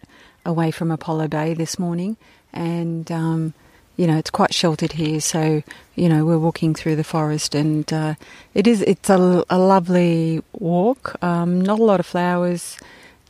away 0.46 0.72
from 0.72 0.92
Apollo 0.92 1.30
Bay 1.30 1.54
this 1.54 1.80
morning, 1.80 2.18
and. 2.54 3.12
Um, 3.12 3.54
you 3.98 4.08
know, 4.08 4.18
it's 4.18 4.30
quite 4.30 4.54
sheltered 4.54 4.94
here. 4.94 5.20
So, 5.20 5.64
you 5.96 6.08
know, 6.08 6.24
we're 6.24 6.40
walking 6.40 6.74
through 6.74 6.96
the 6.96 7.04
forest, 7.04 7.56
and 7.56 7.92
uh, 7.92 8.16
it 8.54 8.68
is 8.68 8.82
it's 8.84 9.10
a, 9.10 9.44
a 9.50 9.58
lovely 9.58 10.42
walk. 10.54 11.22
Um, 11.24 11.62
not 11.62 11.80
a 11.80 11.84
lot 11.84 12.00
of 12.00 12.06
flowers 12.06 12.78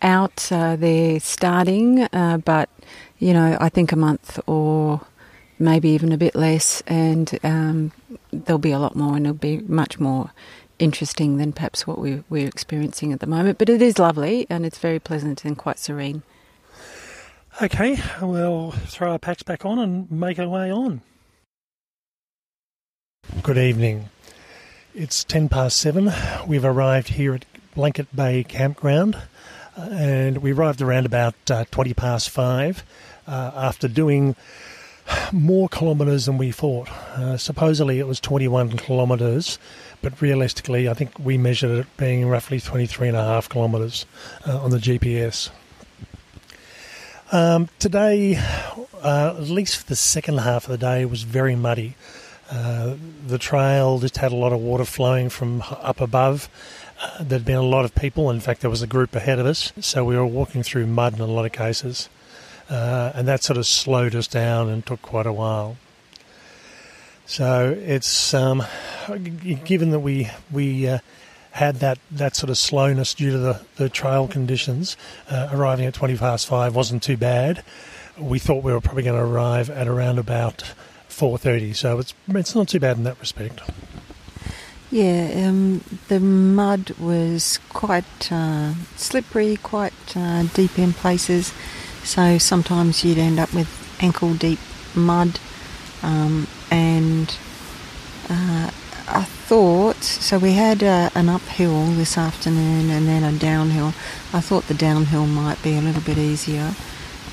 out. 0.01 0.51
Uh, 0.51 1.19
starting, 1.19 2.03
uh, 2.13 2.37
but 2.43 2.69
you 3.17 3.33
know, 3.33 3.57
I 3.59 3.69
think 3.69 3.91
a 3.91 3.95
month 3.95 4.39
or 4.45 5.01
maybe 5.59 5.89
even 5.89 6.11
a 6.11 6.17
bit 6.17 6.35
less, 6.35 6.83
and 6.85 7.39
um, 7.43 7.91
there'll 8.31 8.59
be 8.59 8.71
a 8.71 8.79
lot 8.79 8.95
more, 8.95 9.15
and 9.15 9.25
it'll 9.25 9.37
be 9.37 9.59
much 9.59 9.99
more 9.99 10.31
interesting 10.79 11.37
than 11.37 11.51
perhaps 11.51 11.87
what 11.87 11.97
we, 11.97 12.23
we're 12.29 12.47
experiencing 12.47 13.11
at 13.11 13.19
the 13.19 13.27
moment. 13.27 13.57
But 13.57 13.69
it 13.69 13.81
is 13.81 13.97
lovely, 13.97 14.45
and 14.49 14.65
it's 14.65 14.77
very 14.77 14.99
pleasant 14.99 15.45
and 15.45 15.57
quite 15.57 15.79
serene. 15.79 16.23
Okay, 17.59 17.97
we'll 18.21 18.69
throw 18.69 19.13
our 19.13 19.17
packs 19.17 19.41
back 19.41 19.65
on 19.65 19.79
and 19.79 20.11
make 20.11 20.37
our 20.37 20.47
way 20.47 20.71
on. 20.71 21.01
Good 23.41 23.57
evening. 23.57 24.09
It's 24.93 25.23
10 25.23 25.49
past 25.49 25.77
7. 25.77 26.11
We've 26.45 26.63
arrived 26.63 27.09
here 27.09 27.33
at 27.33 27.45
Blanket 27.73 28.15
Bay 28.15 28.43
Campground 28.43 29.15
uh, 29.75 29.89
and 29.91 30.37
we 30.37 30.51
arrived 30.51 30.83
around 30.83 31.07
about 31.07 31.33
uh, 31.49 31.65
20 31.71 31.95
past 31.95 32.29
5 32.29 32.83
uh, 33.25 33.51
after 33.55 33.87
doing 33.87 34.35
more 35.31 35.67
kilometres 35.67 36.27
than 36.27 36.37
we 36.37 36.51
thought. 36.51 36.91
Uh, 36.91 37.37
supposedly 37.37 37.97
it 37.97 38.05
was 38.05 38.19
21 38.19 38.77
kilometres, 38.77 39.57
but 40.03 40.21
realistically 40.21 40.87
I 40.87 40.93
think 40.93 41.17
we 41.17 41.39
measured 41.39 41.71
it 41.71 41.97
being 41.97 42.27
roughly 42.27 42.59
23 42.59 43.07
and 43.07 43.17
a 43.17 43.23
half 43.23 43.49
kilometres 43.49 44.05
uh, 44.45 44.59
on 44.59 44.69
the 44.69 44.77
GPS. 44.77 45.49
Um, 47.29 47.67
today, 47.77 48.37
uh, 49.03 49.35
at 49.37 49.49
least 49.49 49.77
for 49.77 49.85
the 49.85 49.97
second 49.97 50.37
half 50.37 50.63
of 50.63 50.71
the 50.71 50.77
day, 50.77 51.03
was 51.03 51.23
very 51.23 51.55
muddy. 51.55 51.95
Uh, 52.49 52.95
the 53.25 53.37
trail 53.37 53.99
just 53.99 54.15
had 54.17 54.31
a 54.31 54.35
lot 54.35 54.53
of 54.53 54.59
water 54.59 54.85
flowing 54.85 55.29
from 55.29 55.61
up 55.69 55.99
above. 55.99 56.47
Uh, 57.01 57.23
there'd 57.23 57.43
been 57.43 57.57
a 57.57 57.61
lot 57.61 57.83
of 57.83 57.93
people. 57.93 58.29
In 58.29 58.39
fact, 58.39 58.61
there 58.61 58.69
was 58.69 58.81
a 58.81 58.87
group 58.87 59.13
ahead 59.13 59.39
of 59.39 59.45
us, 59.45 59.73
so 59.81 60.05
we 60.05 60.15
were 60.15 60.25
walking 60.25 60.63
through 60.63 60.87
mud 60.87 61.15
in 61.15 61.19
a 61.19 61.25
lot 61.25 61.45
of 61.45 61.51
cases, 61.51 62.07
uh, 62.69 63.11
and 63.13 63.27
that 63.27 63.43
sort 63.43 63.57
of 63.57 63.67
slowed 63.67 64.15
us 64.15 64.27
down 64.27 64.69
and 64.69 64.85
took 64.85 65.01
quite 65.01 65.25
a 65.25 65.33
while. 65.33 65.75
So 67.25 67.77
it's 67.77 68.33
um, 68.33 68.63
given 69.65 69.89
that 69.89 69.99
we 69.99 70.29
we 70.49 70.87
uh, 70.87 70.99
had 71.57 71.77
that, 71.77 71.97
that 72.11 72.35
sort 72.35 72.51
of 72.51 72.57
slowness 72.57 73.15
due 73.15 73.31
to 73.31 73.37
the, 73.39 73.61
the 73.77 73.89
trail 73.89 74.27
conditions. 74.27 74.95
Uh, 75.27 75.49
arriving 75.51 75.87
at 75.87 75.93
20 75.95 76.15
past 76.15 76.45
five 76.45 76.75
wasn't 76.75 77.01
too 77.01 77.17
bad. 77.17 77.63
We 78.15 78.37
thought 78.37 78.63
we 78.63 78.71
were 78.71 78.79
probably 78.79 79.01
going 79.01 79.19
to 79.19 79.25
arrive 79.25 79.71
at 79.71 79.87
around 79.87 80.19
about 80.19 80.71
4.30, 81.09 81.75
so 81.75 81.97
it's, 81.97 82.13
it's 82.27 82.53
not 82.53 82.67
too 82.67 82.79
bad 82.79 82.97
in 82.97 83.03
that 83.05 83.19
respect. 83.19 83.61
Yeah, 84.91 85.47
um, 85.47 85.83
the 86.09 86.19
mud 86.19 86.91
was 86.99 87.59
quite 87.69 88.31
uh, 88.31 88.75
slippery, 88.95 89.57
quite 89.57 90.15
uh, 90.15 90.43
deep 90.53 90.77
in 90.77 90.93
places, 90.93 91.53
so 92.03 92.37
sometimes 92.37 93.03
you'd 93.03 93.17
end 93.17 93.39
up 93.39 93.51
with 93.51 93.67
ankle 93.99 94.35
deep 94.35 94.59
mud, 94.93 95.39
um, 96.03 96.47
and 96.69 97.35
uh, 98.29 98.69
thought 99.47 100.03
so. 100.03 100.37
We 100.37 100.53
had 100.53 100.83
uh, 100.83 101.09
an 101.15 101.29
uphill 101.29 101.85
this 101.93 102.17
afternoon 102.17 102.89
and 102.89 103.07
then 103.07 103.23
a 103.23 103.31
downhill. 103.39 103.93
I 104.33 104.41
thought 104.41 104.67
the 104.67 104.73
downhill 104.73 105.25
might 105.25 105.63
be 105.63 105.77
a 105.77 105.81
little 105.81 106.01
bit 106.01 106.17
easier 106.17 106.75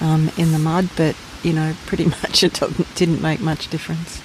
um, 0.01 0.31
in 0.39 0.53
the 0.53 0.61
mud, 0.61 0.91
but 0.97 1.17
you 1.43 1.53
know, 1.53 1.75
pretty 1.87 2.05
much 2.05 2.45
it 2.45 2.61
didn't 2.95 3.21
make 3.21 3.41
much 3.41 3.69
difference. 3.69 4.23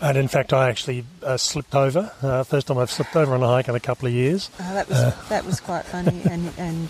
And 0.00 0.18
in 0.18 0.26
fact, 0.26 0.52
I 0.52 0.68
actually 0.68 1.04
uh, 1.22 1.36
slipped 1.36 1.76
over. 1.76 2.10
Uh, 2.20 2.42
first 2.42 2.66
time 2.66 2.78
I've 2.78 2.90
slipped 2.90 3.14
over 3.14 3.34
on 3.34 3.44
a 3.44 3.46
hike 3.46 3.68
in 3.68 3.76
a 3.76 3.80
couple 3.80 4.08
of 4.08 4.12
years. 4.12 4.50
Oh, 4.58 4.74
that 4.74 4.88
was 4.88 4.98
uh, 4.98 5.16
that 5.28 5.44
was 5.44 5.60
quite 5.60 5.84
funny, 5.84 6.20
and 6.30 6.52
and 6.58 6.88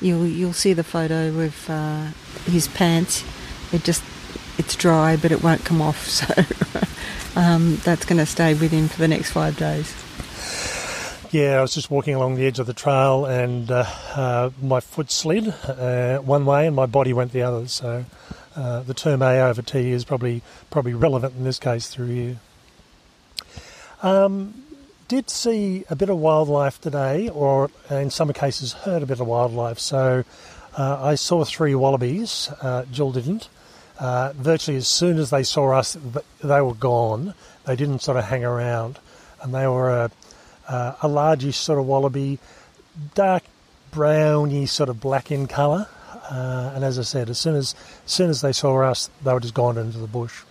you'll 0.00 0.26
you'll 0.26 0.52
see 0.52 0.72
the 0.72 0.84
photo 0.84 1.32
with 1.32 1.68
uh, 1.68 2.10
his 2.44 2.68
pants. 2.68 3.24
It 3.72 3.82
just 3.82 4.04
it's 4.56 4.76
dry, 4.76 5.16
but 5.16 5.32
it 5.32 5.42
won't 5.42 5.64
come 5.64 5.82
off. 5.82 6.06
So 6.20 6.86
um, 7.36 7.76
that's 7.84 8.04
going 8.04 8.18
to 8.18 8.26
stay 8.26 8.54
with 8.54 8.70
him 8.70 8.88
for 8.88 8.98
the 8.98 9.08
next 9.08 9.30
five 9.30 9.56
days. 9.56 9.94
Yeah, 11.32 11.58
I 11.58 11.62
was 11.62 11.74
just 11.74 11.90
walking 11.90 12.16
along 12.16 12.34
the 12.34 12.46
edge 12.46 12.58
of 12.58 12.66
the 12.66 12.74
trail 12.74 13.24
and 13.24 13.70
uh, 13.70 13.84
uh, 14.14 14.50
my 14.60 14.80
foot 14.80 15.12
slid 15.12 15.54
uh, 15.64 16.18
one 16.18 16.44
way 16.44 16.66
and 16.66 16.74
my 16.74 16.86
body 16.86 17.12
went 17.12 17.32
the 17.32 17.42
other. 17.42 17.68
So 17.68 18.04
uh, 18.56 18.80
the 18.80 18.94
term 18.94 19.22
A 19.22 19.38
over 19.38 19.62
T 19.62 19.92
is 19.92 20.04
probably 20.04 20.42
probably 20.70 20.94
relevant 20.94 21.34
in 21.36 21.44
this 21.44 21.60
case 21.60 21.88
through 21.88 22.08
here. 22.08 22.36
Um, 24.02 24.64
did 25.06 25.30
see 25.30 25.84
a 25.88 25.96
bit 25.96 26.08
of 26.08 26.18
wildlife 26.18 26.80
today, 26.80 27.28
or 27.28 27.70
in 27.90 28.10
some 28.10 28.32
cases 28.32 28.72
heard 28.72 29.02
a 29.02 29.06
bit 29.06 29.20
of 29.20 29.26
wildlife. 29.26 29.78
So 29.78 30.24
uh, 30.76 30.98
I 31.02 31.14
saw 31.16 31.44
three 31.44 31.74
wallabies. 31.74 32.48
Uh, 32.60 32.84
Jill 32.90 33.12
didn't. 33.12 33.48
Virtually 34.00 34.76
as 34.76 34.88
soon 34.88 35.18
as 35.18 35.30
they 35.30 35.42
saw 35.42 35.72
us, 35.72 35.96
they 36.42 36.60
were 36.60 36.74
gone. 36.74 37.34
They 37.66 37.76
didn't 37.76 38.00
sort 38.00 38.16
of 38.16 38.24
hang 38.24 38.44
around, 38.44 38.98
and 39.42 39.54
they 39.54 39.66
were 39.66 40.10
uh, 40.68 40.94
a 41.02 41.08
largish 41.08 41.56
sort 41.56 41.78
of 41.78 41.86
wallaby, 41.86 42.38
dark 43.14 43.42
browny 43.90 44.66
sort 44.66 44.88
of 44.88 45.00
black 45.00 45.30
in 45.30 45.46
colour. 45.46 45.88
Uh, 46.30 46.72
and 46.74 46.84
as 46.84 46.98
I 46.98 47.02
said, 47.02 47.28
as 47.28 47.38
soon 47.38 47.56
as, 47.56 47.74
as 48.06 48.12
soon 48.12 48.30
as 48.30 48.40
they 48.40 48.52
saw 48.52 48.80
us, 48.82 49.10
they 49.24 49.32
were 49.32 49.40
just 49.40 49.54
gone 49.54 49.76
into 49.76 49.98
the 49.98 50.06
bush. 50.06 50.42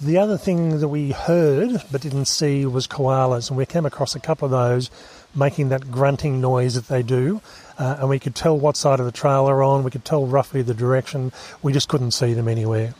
The 0.00 0.18
other 0.18 0.36
thing 0.36 0.80
that 0.80 0.88
we 0.88 1.12
heard 1.12 1.80
but 1.92 2.00
didn't 2.00 2.24
see 2.26 2.66
was 2.66 2.88
koalas, 2.88 3.48
and 3.48 3.56
we 3.56 3.64
came 3.64 3.86
across 3.86 4.14
a 4.14 4.20
couple 4.20 4.46
of 4.46 4.50
those 4.50 4.90
making 5.34 5.68
that 5.68 5.90
grunting 5.90 6.40
noise 6.40 6.74
that 6.74 6.88
they 6.88 7.02
do. 7.02 7.40
Uh, 7.78 7.96
and 8.00 8.08
we 8.08 8.18
could 8.18 8.34
tell 8.34 8.56
what 8.56 8.76
side 8.76 9.00
of 9.00 9.06
the 9.06 9.12
trail 9.12 9.46
they're 9.46 9.62
on, 9.62 9.82
we 9.82 9.90
could 9.90 10.04
tell 10.04 10.26
roughly 10.26 10.62
the 10.62 10.74
direction, 10.74 11.32
we 11.62 11.72
just 11.72 11.88
couldn't 11.88 12.12
see 12.12 12.32
them 12.32 12.48
anywhere. 12.48 12.94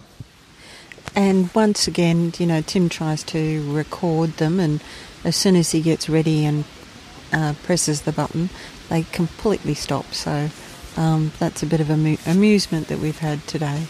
And 1.14 1.54
once 1.54 1.86
again, 1.86 2.32
you 2.38 2.46
know, 2.46 2.60
Tim 2.60 2.88
tries 2.88 3.22
to 3.24 3.72
record 3.72 4.30
them, 4.38 4.58
and 4.58 4.82
as 5.22 5.36
soon 5.36 5.54
as 5.54 5.70
he 5.70 5.80
gets 5.80 6.08
ready 6.08 6.44
and 6.44 6.64
uh, 7.32 7.54
presses 7.62 8.02
the 8.02 8.12
button, 8.12 8.50
they 8.88 9.04
completely 9.04 9.74
stop. 9.74 10.12
So 10.12 10.50
um, 10.96 11.30
that's 11.38 11.62
a 11.62 11.66
bit 11.66 11.80
of 11.80 11.90
amu- 11.90 12.16
amusement 12.26 12.88
that 12.88 12.98
we've 12.98 13.18
had 13.18 13.46
today. 13.46 13.86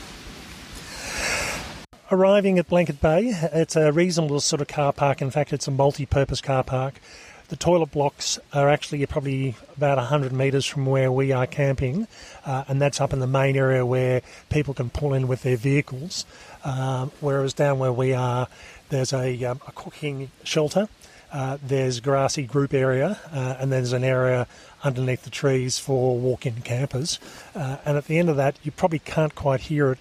Arriving 2.11 2.59
at 2.59 2.68
Blanket 2.68 3.01
Bay, 3.01 3.33
it's 3.53 3.77
a 3.77 3.90
reasonable 3.90 4.40
sort 4.40 4.61
of 4.61 4.68
car 4.68 4.92
park. 4.92 5.23
In 5.23 5.31
fact, 5.31 5.53
it's 5.53 5.66
a 5.66 5.70
multi 5.70 6.05
purpose 6.05 6.42
car 6.42 6.62
park. 6.62 7.01
The 7.48 7.57
toilet 7.57 7.92
blocks 7.92 8.38
are 8.52 8.68
actually 8.68 9.04
probably 9.07 9.54
about 9.76 9.98
100 9.98 10.33
metres 10.33 10.64
from 10.64 10.87
where 10.87 11.12
we 11.12 11.30
are 11.33 11.46
camping, 11.46 12.09
uh, 12.46 12.64
and 12.68 12.80
that's 12.80 13.00
up 13.00 13.12
in 13.12 13.20
the 13.20 13.26
main 13.26 13.57
area 13.57 13.85
where 13.85 14.22
people 14.48 14.74
can 14.74 14.90
pull 14.90 15.12
in 15.12 15.28
with 15.28 15.42
their 15.42 15.57
vehicles. 15.57 16.24
Um, 16.64 17.12
whereas 17.20 17.52
down 17.52 17.78
where 17.78 17.92
we 17.92 18.14
are, 18.14 18.48
there's 18.88 19.12
a, 19.12 19.44
um, 19.44 19.61
a 19.68 19.72
cooking 19.72 20.30
shelter 20.42 20.88
uh, 21.35 21.59
there's 21.61 21.98
grassy 21.98 22.44
group 22.44 22.72
area, 22.72 23.18
uh, 23.33 23.57
and 23.59 23.72
there's 23.72 23.92
an 23.92 24.04
area 24.04 24.46
underneath 24.85 25.24
the 25.24 25.30
trees 25.30 25.80
for 25.80 26.16
walk-in 26.16 26.61
campers. 26.61 27.18
Uh, 27.57 27.78
and 27.85 27.96
at 27.96 28.07
the 28.07 28.20
end 28.20 28.30
of 28.30 28.37
that, 28.37 28.54
you 28.62 28.70
probably 28.70 29.00
can't 29.00 29.35
quite 29.35 29.62
hear 29.62 29.90
it. 29.90 29.98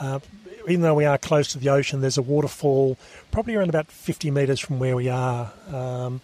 Uh, 0.00 0.18
even 0.68 0.80
though 0.80 0.94
we 0.94 1.04
are 1.04 1.18
close 1.18 1.52
to 1.52 1.58
the 1.58 1.68
ocean, 1.68 2.00
there's 2.00 2.18
a 2.18 2.22
waterfall 2.22 2.98
probably 3.30 3.54
around 3.54 3.68
about 3.68 3.86
50 3.86 4.32
metres 4.32 4.58
from 4.58 4.80
where 4.80 4.96
we 4.96 5.08
are. 5.08 5.52
Um, 5.68 6.20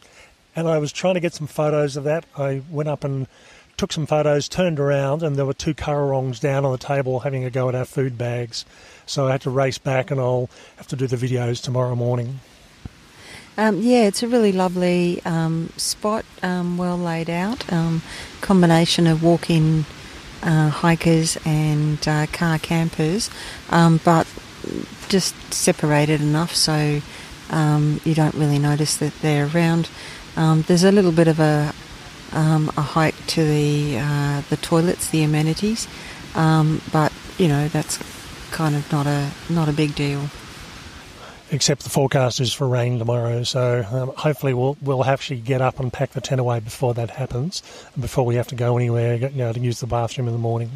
and 0.58 0.66
I 0.66 0.78
was 0.78 0.90
trying 0.90 1.14
to 1.14 1.20
get 1.20 1.34
some 1.34 1.46
photos 1.46 1.96
of 1.96 2.02
that. 2.04 2.24
I 2.36 2.62
went 2.68 2.88
up 2.88 3.04
and 3.04 3.28
took 3.76 3.92
some 3.92 4.06
photos, 4.06 4.48
turned 4.48 4.80
around, 4.80 5.22
and 5.22 5.36
there 5.36 5.46
were 5.46 5.54
two 5.54 5.72
currawongs 5.72 6.40
down 6.40 6.64
on 6.64 6.72
the 6.72 6.78
table 6.78 7.20
having 7.20 7.44
a 7.44 7.50
go 7.50 7.68
at 7.68 7.76
our 7.76 7.84
food 7.84 8.18
bags. 8.18 8.64
So 9.06 9.28
I 9.28 9.32
had 9.32 9.42
to 9.42 9.50
race 9.50 9.78
back, 9.78 10.10
and 10.10 10.20
I'll 10.20 10.50
have 10.76 10.88
to 10.88 10.96
do 10.96 11.06
the 11.06 11.16
videos 11.16 11.62
tomorrow 11.62 11.94
morning. 11.94 12.40
Um, 13.56 13.80
yeah, 13.80 14.06
it's 14.06 14.24
a 14.24 14.28
really 14.28 14.50
lovely 14.50 15.22
um, 15.24 15.72
spot, 15.76 16.24
um, 16.42 16.76
well 16.76 16.98
laid 16.98 17.30
out. 17.30 17.72
Um, 17.72 18.02
combination 18.40 19.06
of 19.06 19.22
walk-in 19.22 19.84
uh, 20.42 20.70
hikers 20.70 21.38
and 21.44 22.06
uh, 22.08 22.26
car 22.26 22.58
campers, 22.58 23.30
um, 23.70 24.00
but 24.04 24.26
just 25.08 25.34
separated 25.54 26.20
enough 26.20 26.52
so 26.54 27.00
um, 27.50 28.00
you 28.04 28.14
don't 28.14 28.34
really 28.34 28.58
notice 28.58 28.96
that 28.96 29.12
they're 29.20 29.48
around. 29.54 29.88
There's 30.66 30.84
a 30.84 30.92
little 30.92 31.12
bit 31.12 31.28
of 31.28 31.40
a 31.40 31.72
a 32.32 32.82
hike 32.82 33.26
to 33.28 33.44
the 33.44 33.98
uh, 33.98 34.42
the 34.50 34.56
toilets, 34.56 35.10
the 35.10 35.22
amenities, 35.22 35.88
but 36.34 37.12
you 37.38 37.48
know 37.48 37.68
that's 37.68 37.98
kind 38.50 38.74
of 38.74 38.90
not 38.92 39.06
a 39.06 39.30
not 39.50 39.68
a 39.68 39.72
big 39.72 39.94
deal 39.94 40.28
except 41.50 41.82
the 41.82 41.90
forecast 41.90 42.40
is 42.40 42.52
for 42.52 42.68
rain 42.68 42.98
tomorrow. 42.98 43.42
So 43.42 43.84
um, 43.90 44.12
hopefully 44.16 44.54
we'll 44.54 44.76
we'll 44.82 45.04
actually 45.04 45.40
get 45.40 45.60
up 45.60 45.80
and 45.80 45.92
pack 45.92 46.10
the 46.10 46.20
tent 46.20 46.40
away 46.40 46.60
before 46.60 46.94
that 46.94 47.10
happens, 47.10 47.62
and 47.94 48.02
before 48.02 48.24
we 48.24 48.36
have 48.36 48.48
to 48.48 48.54
go 48.54 48.76
anywhere, 48.76 49.14
you 49.16 49.30
know, 49.30 49.52
to 49.52 49.60
use 49.60 49.80
the 49.80 49.86
bathroom 49.86 50.28
in 50.28 50.34
the 50.34 50.40
morning. 50.40 50.70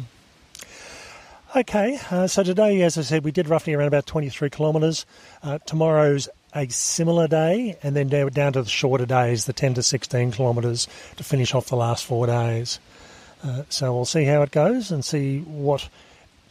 Okay, 1.55 1.99
uh, 2.09 2.25
so 2.25 2.41
today, 2.41 2.81
as 2.81 2.97
I 2.97 3.03
said, 3.03 3.23
we 3.23 3.31
did 3.31 3.47
roughly 3.47 3.75
around 3.75 3.87
about 3.87 4.07
23 4.07 4.49
kilometres. 4.49 5.05
Uh, 5.43 5.59
tomorrow's 5.59 6.27
a 6.55 6.67
similar 6.69 7.27
day, 7.27 7.77
and 7.83 7.95
then 7.95 8.07
down 8.07 8.53
to 8.53 8.61
the 8.61 8.69
shorter 8.69 9.05
days, 9.05 9.45
the 9.45 9.53
10 9.53 9.75
to 9.75 9.83
16 9.83 10.31
kilometres, 10.31 10.87
to 11.17 11.23
finish 11.23 11.53
off 11.53 11.67
the 11.67 11.75
last 11.75 12.05
four 12.05 12.27
days. 12.27 12.79
Uh, 13.43 13.63
so 13.69 13.93
we'll 13.93 14.05
see 14.05 14.23
how 14.23 14.41
it 14.41 14.51
goes 14.51 14.91
and 14.91 15.03
see 15.03 15.39
what 15.39 15.89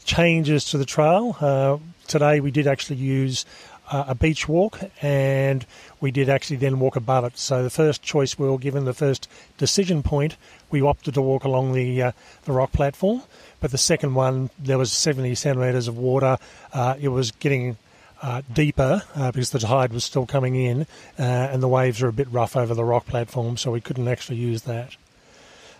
changes 0.05 0.65
to 0.67 0.79
the 0.79 0.85
trail. 0.85 1.37
Uh, 1.41 1.79
today 2.07 2.41
we 2.41 2.51
did 2.51 2.67
actually 2.67 2.97
use 2.97 3.47
uh, 3.91 4.05
a 4.09 4.15
beach 4.15 4.49
walk, 4.49 4.81
and 5.01 5.67
we 6.01 6.11
did 6.11 6.29
actually 6.29 6.57
then 6.57 6.81
walk 6.81 6.97
above 6.97 7.25
it. 7.25 7.39
So 7.39 7.63
the 7.63 7.71
first 7.71 8.03
choice 8.03 8.39
we 8.39 8.49
were 8.49 8.59
given, 8.59 8.85
the 8.85 8.95
first 8.95 9.29
decision 9.59 10.03
point, 10.03 10.37
we 10.71 10.81
opted 10.81 11.15
to 11.15 11.23
walk 11.23 11.45
along 11.45 11.73
the 11.73 12.03
uh, 12.03 12.13
the 12.45 12.53
rock 12.53 12.73
platform. 12.73 13.23
But 13.61 13.71
the 13.71 13.79
second 13.79 14.15
one, 14.15 14.51
there 14.59 14.79
was 14.79 14.93
70 14.93 15.35
centimetres 15.35 15.89
of 15.89 15.97
water. 15.97 16.39
Uh, 16.73 16.97
it 17.01 17.09
was 17.09 17.31
getting 17.31 17.77
uh, 18.23 18.43
deeper 18.53 19.03
uh, 19.17 19.33
because 19.33 19.51
the 19.51 19.59
tide 19.59 19.93
was 19.93 20.05
still 20.05 20.27
coming 20.27 20.55
in, 20.55 20.83
uh, 21.19 21.23
and 21.23 21.63
the 21.63 21.69
waves 21.69 22.01
were 22.01 22.09
a 22.09 22.13
bit 22.13 22.31
rough 22.31 22.57
over 22.57 22.73
the 22.73 22.85
rock 22.85 23.07
platform, 23.07 23.57
so 23.57 23.71
we 23.71 23.81
couldn't 23.81 24.09
actually 24.09 24.37
use 24.37 24.63
that. 24.63 24.97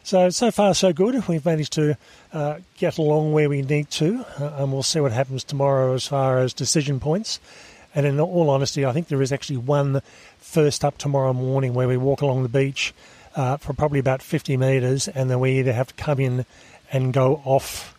So, 0.03 0.31
so 0.31 0.51
far, 0.51 0.75
so 0.75 0.93
good. 0.93 1.29
We've 1.29 1.45
managed 1.45 1.73
to 1.75 1.97
uh, 2.33 2.59
get 2.77 2.99
along 2.99 3.33
where 3.33 3.49
we 3.49 3.63
need 3.63 3.89
to, 3.93 4.27
uh, 4.41 4.57
and 4.57 4.73
we'll 4.73 4.83
see 4.83 4.99
what 4.99 5.13
happens 5.13 5.45
tomorrow 5.45 5.95
as 5.95 6.09
far 6.09 6.41
as 6.41 6.53
decision 6.53 6.99
points. 6.99 7.39
And 7.95 8.05
in 8.05 8.19
all 8.19 8.51
honesty, 8.51 8.85
I 8.85 8.93
think 8.93 9.07
there 9.07 9.23
is 9.23 9.31
actually 9.31 9.59
one 9.59 10.03
first 10.39 10.85
up 10.85 10.99
tomorrow 10.99 11.33
morning 11.33 11.75
where 11.75 11.87
we 11.87 11.97
walk 11.97 12.23
along 12.23 12.43
the 12.43 12.49
beach 12.49 12.93
uh, 13.37 13.59
for 13.59 13.75
probably 13.75 14.01
about 14.01 14.23
50 14.23 14.57
metres, 14.57 15.07
and 15.07 15.31
then 15.31 15.39
we 15.39 15.61
either 15.61 15.73
have 15.73 15.89
to 15.89 16.03
come 16.03 16.19
in 16.19 16.47
and 16.91 17.13
go 17.13 17.41
off 17.45 17.97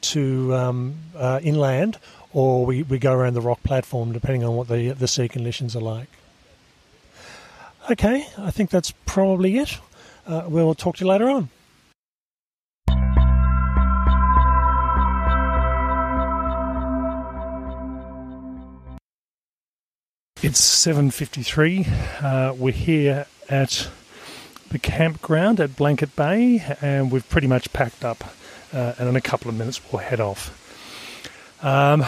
to 0.00 0.54
um, 0.54 0.94
inland, 1.42 1.98
or 2.32 2.66
we, 2.66 2.82
we 2.82 2.98
go 2.98 3.12
around 3.12 3.34
the 3.34 3.40
rock 3.40 3.62
platform, 3.62 4.12
depending 4.12 4.44
on 4.44 4.54
what 4.56 4.68
the 4.68 4.90
the 4.92 5.08
sea 5.08 5.28
conditions 5.28 5.74
are 5.74 5.80
like. 5.80 6.08
Okay, 7.90 8.26
I 8.36 8.50
think 8.50 8.70
that's 8.70 8.92
probably 9.06 9.56
it. 9.56 9.78
Uh, 10.26 10.44
we'll 10.46 10.74
talk 10.74 10.96
to 10.96 11.04
you 11.04 11.10
later 11.10 11.28
on. 11.30 11.48
It's 20.40 20.60
7.53. 20.60 22.22
Uh, 22.22 22.54
we're 22.54 22.72
here 22.72 23.26
at 23.48 23.88
the 24.70 24.78
campground 24.78 25.58
at 25.58 25.74
Blanket 25.74 26.14
Bay 26.14 26.62
and 26.80 27.10
we've 27.10 27.28
pretty 27.28 27.48
much 27.48 27.72
packed 27.72 28.04
up 28.04 28.22
uh, 28.72 28.94
and 28.98 29.08
in 29.08 29.16
a 29.16 29.20
couple 29.20 29.48
of 29.48 29.56
minutes 29.56 29.80
we'll 29.90 30.00
head 30.00 30.20
off. 30.20 30.67
Um, 31.62 32.04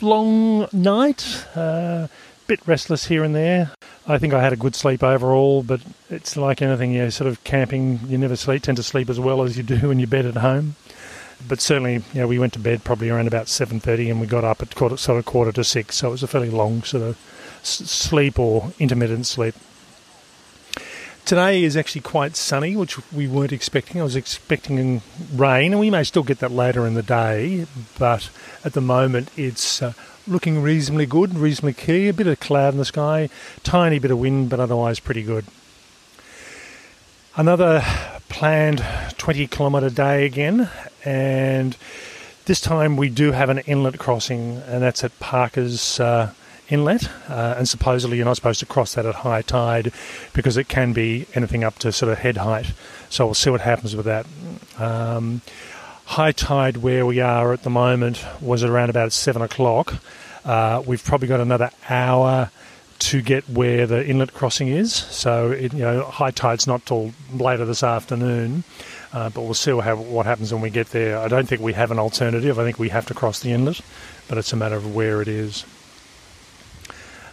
long 0.00 0.68
night, 0.72 1.46
uh, 1.54 2.08
bit 2.46 2.60
restless 2.66 3.06
here 3.06 3.24
and 3.24 3.34
there. 3.34 3.72
I 4.06 4.18
think 4.18 4.32
I 4.32 4.42
had 4.42 4.52
a 4.52 4.56
good 4.56 4.74
sleep 4.74 5.02
overall, 5.02 5.62
but 5.62 5.80
it's 6.10 6.36
like 6.36 6.62
anything, 6.62 6.92
you 6.92 7.02
know, 7.02 7.10
sort 7.10 7.28
of 7.28 7.42
camping, 7.44 8.00
you 8.06 8.16
never 8.18 8.36
sleep, 8.36 8.62
tend 8.62 8.76
to 8.76 8.82
sleep 8.82 9.10
as 9.10 9.18
well 9.18 9.42
as 9.42 9.56
you 9.56 9.62
do 9.62 9.90
in 9.90 9.98
your 9.98 10.08
bed 10.08 10.26
at 10.26 10.36
home 10.36 10.76
but 11.46 11.60
certainly, 11.60 11.94
you 11.94 12.20
know, 12.20 12.26
we 12.26 12.38
went 12.38 12.52
to 12.54 12.58
bed 12.58 12.84
probably 12.84 13.10
around 13.10 13.26
about 13.26 13.48
seven 13.48 13.80
thirty, 13.80 14.10
and 14.10 14.20
we 14.20 14.26
got 14.26 14.44
up 14.44 14.62
at 14.62 14.74
quarter, 14.74 14.96
sort 14.96 15.18
of 15.18 15.24
quarter 15.24 15.52
to 15.52 15.64
six. 15.64 15.96
So 15.96 16.08
it 16.08 16.12
was 16.12 16.22
a 16.22 16.26
fairly 16.26 16.50
long 16.50 16.82
sort 16.82 17.02
of 17.02 17.18
sleep 17.62 18.38
or 18.38 18.72
intermittent 18.78 19.26
sleep. 19.26 19.54
Today 21.26 21.64
is 21.64 21.76
actually 21.76 22.02
quite 22.02 22.36
sunny, 22.36 22.76
which 22.76 23.00
we 23.12 23.26
weren't 23.26 23.50
expecting. 23.50 24.00
I 24.00 24.04
was 24.04 24.14
expecting 24.14 25.02
rain, 25.34 25.72
and 25.72 25.80
we 25.80 25.90
may 25.90 26.04
still 26.04 26.22
get 26.22 26.38
that 26.38 26.52
later 26.52 26.86
in 26.86 26.94
the 26.94 27.02
day, 27.02 27.66
but 27.98 28.30
at 28.64 28.74
the 28.74 28.80
moment 28.80 29.32
it's 29.36 29.82
uh, 29.82 29.94
looking 30.28 30.62
reasonably 30.62 31.04
good, 31.04 31.36
reasonably 31.36 31.72
clear. 31.72 32.10
A 32.10 32.12
bit 32.12 32.28
of 32.28 32.38
cloud 32.38 32.74
in 32.74 32.78
the 32.78 32.84
sky, 32.84 33.28
tiny 33.64 33.98
bit 33.98 34.12
of 34.12 34.20
wind, 34.20 34.50
but 34.50 34.60
otherwise 34.60 35.00
pretty 35.00 35.24
good. 35.24 35.46
Another 37.34 37.82
planned 38.28 38.86
20 39.18 39.48
kilometre 39.48 39.90
day 39.90 40.26
again, 40.26 40.70
and 41.04 41.76
this 42.44 42.60
time 42.60 42.96
we 42.96 43.08
do 43.08 43.32
have 43.32 43.48
an 43.48 43.58
inlet 43.58 43.98
crossing, 43.98 44.58
and 44.68 44.80
that's 44.80 45.02
at 45.02 45.18
Parker's 45.18 45.98
uh, 45.98 46.32
Inlet. 46.68 47.08
Uh, 47.28 47.54
and 47.56 47.68
supposedly 47.68 48.16
you're 48.16 48.26
not 48.26 48.36
supposed 48.36 48.60
to 48.60 48.66
cross 48.66 48.94
that 48.94 49.06
at 49.06 49.16
high 49.16 49.42
tide 49.42 49.92
because 50.32 50.56
it 50.56 50.68
can 50.68 50.92
be 50.92 51.26
anything 51.34 51.64
up 51.64 51.78
to 51.80 51.92
sort 51.92 52.12
of 52.12 52.18
head 52.18 52.38
height. 52.38 52.72
So 53.08 53.26
we'll 53.26 53.34
see 53.34 53.50
what 53.50 53.60
happens 53.60 53.94
with 53.94 54.06
that. 54.06 54.26
Um, 54.78 55.42
high 56.06 56.32
tide 56.32 56.78
where 56.78 57.04
we 57.04 57.20
are 57.20 57.52
at 57.52 57.62
the 57.62 57.70
moment 57.70 58.24
was 58.40 58.62
around 58.62 58.90
about 58.90 59.12
seven 59.12 59.42
o'clock. 59.42 59.94
Uh, 60.44 60.82
we've 60.86 61.04
probably 61.04 61.28
got 61.28 61.40
another 61.40 61.70
hour 61.88 62.50
to 62.98 63.20
get 63.20 63.48
where 63.48 63.86
the 63.86 64.06
inlet 64.06 64.32
crossing 64.32 64.68
is. 64.68 64.94
So, 64.94 65.50
it, 65.50 65.72
you 65.72 65.80
know, 65.80 66.04
high 66.04 66.30
tide's 66.30 66.66
not 66.66 66.86
till 66.86 67.12
later 67.32 67.64
this 67.64 67.82
afternoon, 67.82 68.64
uh, 69.12 69.28
but 69.30 69.42
we'll 69.42 69.54
see 69.54 69.72
what, 69.72 69.98
what 69.98 70.26
happens 70.26 70.52
when 70.52 70.62
we 70.62 70.70
get 70.70 70.90
there. 70.90 71.18
I 71.18 71.28
don't 71.28 71.46
think 71.46 71.60
we 71.60 71.74
have 71.74 71.90
an 71.90 71.98
alternative. 71.98 72.58
I 72.58 72.64
think 72.64 72.78
we 72.78 72.88
have 72.90 73.06
to 73.06 73.14
cross 73.14 73.40
the 73.40 73.52
inlet, 73.52 73.80
but 74.28 74.38
it's 74.38 74.52
a 74.52 74.56
matter 74.56 74.76
of 74.76 74.94
where 74.94 75.20
it 75.20 75.28
is. 75.28 75.64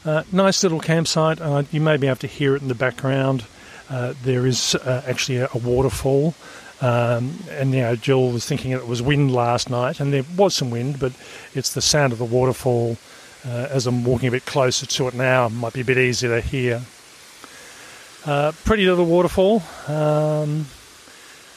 Uh, 0.05 0.23
nice 0.31 0.63
little 0.63 0.79
campsite. 0.79 1.39
Uh, 1.39 1.63
you 1.71 1.79
may 1.79 1.97
be 1.97 2.07
able 2.07 2.17
to 2.17 2.27
hear 2.27 2.55
it 2.55 2.61
in 2.61 2.67
the 2.67 2.75
background. 2.75 3.45
Uh, 3.89 4.13
there 4.23 4.45
is 4.45 4.75
uh, 4.75 5.03
actually 5.07 5.37
a, 5.37 5.47
a 5.53 5.57
waterfall. 5.57 6.33
Um, 6.81 7.39
and 7.49 7.73
you 7.73 7.81
know, 7.81 7.95
Jill 7.95 8.31
was 8.31 8.45
thinking 8.45 8.71
it 8.71 8.87
was 8.87 9.01
wind 9.01 9.33
last 9.33 9.69
night, 9.69 9.99
and 9.99 10.11
there 10.11 10.25
was 10.35 10.55
some 10.55 10.69
wind, 10.69 10.99
but 10.99 11.13
it's 11.53 11.73
the 11.73 11.81
sound 11.81 12.11
of 12.11 12.19
the 12.19 12.25
waterfall 12.25 12.97
uh, 13.45 13.67
as 13.69 13.87
I'm 13.87 14.03
walking 14.03 14.27
a 14.27 14.31
bit 14.31 14.45
closer 14.45 14.85
to 14.85 15.07
it 15.07 15.13
now, 15.13 15.47
It 15.47 15.49
might 15.49 15.73
be 15.73 15.81
a 15.81 15.85
bit 15.85 15.97
easier 15.97 16.39
to 16.39 16.45
hear. 16.45 16.81
Uh, 18.25 18.53
pretty 18.63 18.85
little 18.85 19.05
waterfall. 19.05 19.61
Um, 19.87 20.65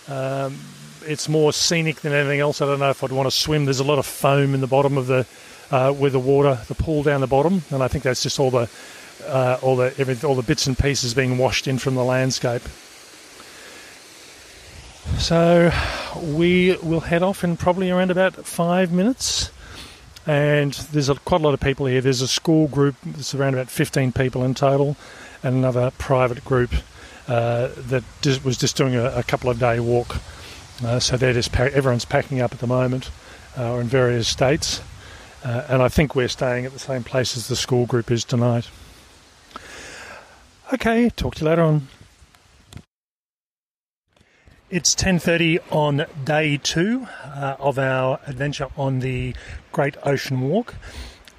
um, 0.08 0.58
it's 1.06 1.28
more 1.28 1.52
scenic 1.52 2.00
than 2.00 2.12
anything 2.12 2.40
else. 2.40 2.60
I 2.60 2.66
don't 2.66 2.80
know 2.80 2.90
if 2.90 3.04
I'd 3.04 3.12
want 3.12 3.28
to 3.28 3.36
swim. 3.36 3.64
There's 3.64 3.80
a 3.80 3.84
lot 3.84 3.98
of 3.98 4.06
foam 4.06 4.54
in 4.54 4.60
the 4.60 4.66
bottom 4.66 4.98
of 4.98 5.06
the 5.06 5.26
uh, 5.70 5.94
with 5.98 6.12
the 6.12 6.20
water, 6.20 6.58
the 6.68 6.74
pool 6.74 7.02
down 7.02 7.20
the 7.20 7.26
bottom, 7.26 7.62
and 7.70 7.82
I 7.82 7.88
think 7.88 8.04
that's 8.04 8.22
just 8.22 8.38
all 8.38 8.50
the 8.50 8.68
uh, 9.26 9.58
all 9.62 9.76
the 9.76 9.94
every, 9.98 10.16
all 10.28 10.34
the 10.34 10.42
bits 10.42 10.66
and 10.66 10.78
pieces 10.78 11.14
being 11.14 11.38
washed 11.38 11.66
in 11.66 11.78
from 11.78 11.94
the 11.94 12.04
landscape. 12.04 12.62
So 15.18 15.72
we 16.22 16.76
will 16.82 17.00
head 17.00 17.22
off 17.22 17.44
in 17.44 17.56
probably 17.56 17.90
around 17.90 18.10
about 18.10 18.34
five 18.34 18.92
minutes 18.92 19.50
and 20.26 20.72
there's 20.72 21.08
a, 21.08 21.14
quite 21.14 21.40
a 21.40 21.44
lot 21.44 21.54
of 21.54 21.60
people 21.60 21.86
here. 21.86 22.00
There's 22.00 22.20
a 22.20 22.28
school 22.28 22.66
group, 22.68 22.96
it's 23.06 23.34
around 23.34 23.54
about 23.54 23.70
15 23.70 24.12
people 24.12 24.44
in 24.44 24.54
total, 24.54 24.96
and 25.42 25.56
another 25.56 25.92
private 25.98 26.44
group 26.44 26.72
uh, 27.28 27.68
that 27.76 28.02
just, 28.22 28.44
was 28.44 28.56
just 28.56 28.76
doing 28.76 28.96
a, 28.96 29.04
a, 29.06 29.22
couple 29.22 29.50
of 29.50 29.58
day 29.58 29.78
walk. 29.80 30.16
Uh, 30.84 30.98
so 30.98 31.16
they're 31.16 31.32
just 31.32 31.54
everyone's 31.58 32.04
packing 32.04 32.40
up 32.40 32.52
at 32.52 32.58
the 32.58 32.66
moment, 32.66 33.10
uh, 33.56 33.72
or 33.72 33.80
in 33.80 33.86
various 33.86 34.28
states, 34.28 34.80
uh, 35.46 35.64
and 35.68 35.80
I 35.80 35.88
think 35.88 36.16
we're 36.16 36.26
staying 36.26 36.66
at 36.66 36.72
the 36.72 36.80
same 36.80 37.04
place 37.04 37.36
as 37.36 37.46
the 37.46 37.54
school 37.54 37.86
group 37.86 38.10
is 38.10 38.24
tonight. 38.24 38.68
Okay, 40.72 41.08
talk 41.10 41.36
to 41.36 41.44
you 41.44 41.50
later 41.50 41.62
on. 41.62 41.86
It's 44.68 44.92
10:30 44.96 45.60
on 45.70 46.06
day 46.24 46.56
2 46.56 47.06
uh, 47.24 47.54
of 47.60 47.78
our 47.78 48.18
adventure 48.26 48.66
on 48.76 48.98
the 48.98 49.36
Great 49.70 49.96
Ocean 50.02 50.40
Walk 50.40 50.74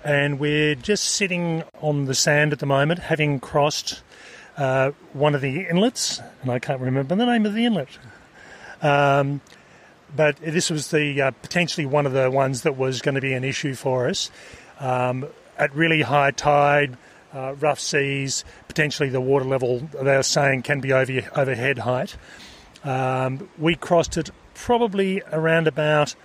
and 0.06 0.40
we're 0.40 0.76
just 0.76 1.04
sitting 1.04 1.64
on 1.82 2.06
the 2.06 2.16
sand 2.16 2.54
at 2.54 2.60
the 2.60 2.66
moment 2.66 3.00
having 3.00 3.42
crossed 3.42 4.02
uh, 4.56 4.92
one 5.12 5.36
of 5.36 5.42
the 5.42 5.68
inlets 5.68 6.22
and 6.42 6.50
I 6.50 6.60
can't 6.60 6.80
remember 6.80 7.14
the 7.14 7.26
name 7.26 7.46
of 7.46 7.54
the 7.54 7.66
inlet. 7.66 7.90
Um, 8.82 9.42
but 10.18 10.36
this 10.38 10.70
was 10.70 10.92
the 10.92 11.22
uh, 11.22 11.32
potentially 11.32 11.86
one 11.86 12.06
of 12.06 12.14
the 12.14 12.30
ones 12.30 12.64
that 12.64 12.76
was 12.76 13.02
going 13.02 13.16
to 13.16 13.22
be 13.22 13.34
an 13.34 13.44
issue 13.44 13.76
for 13.76 14.10
us 14.10 14.30
um, 14.80 15.26
at 15.58 15.74
really 15.74 16.02
high 16.02 16.32
tide, 16.32 16.98
uh, 17.34 17.56
rough 17.60 17.80
seas. 17.80 18.44
Potentially, 18.68 19.10
the 19.10 19.22
water 19.22 19.46
level 19.46 19.88
they 20.02 20.16
are 20.16 20.24
saying 20.24 20.64
can 20.64 20.82
be 20.82 20.92
over 20.92 21.22
over 21.36 21.56
head 21.56 21.78
height. 21.78 22.18
Um, 22.84 23.48
we 23.58 23.76
crossed 23.76 24.18
it 24.18 24.32
probably 24.54 25.22
around 25.32 25.68
about 25.68 26.16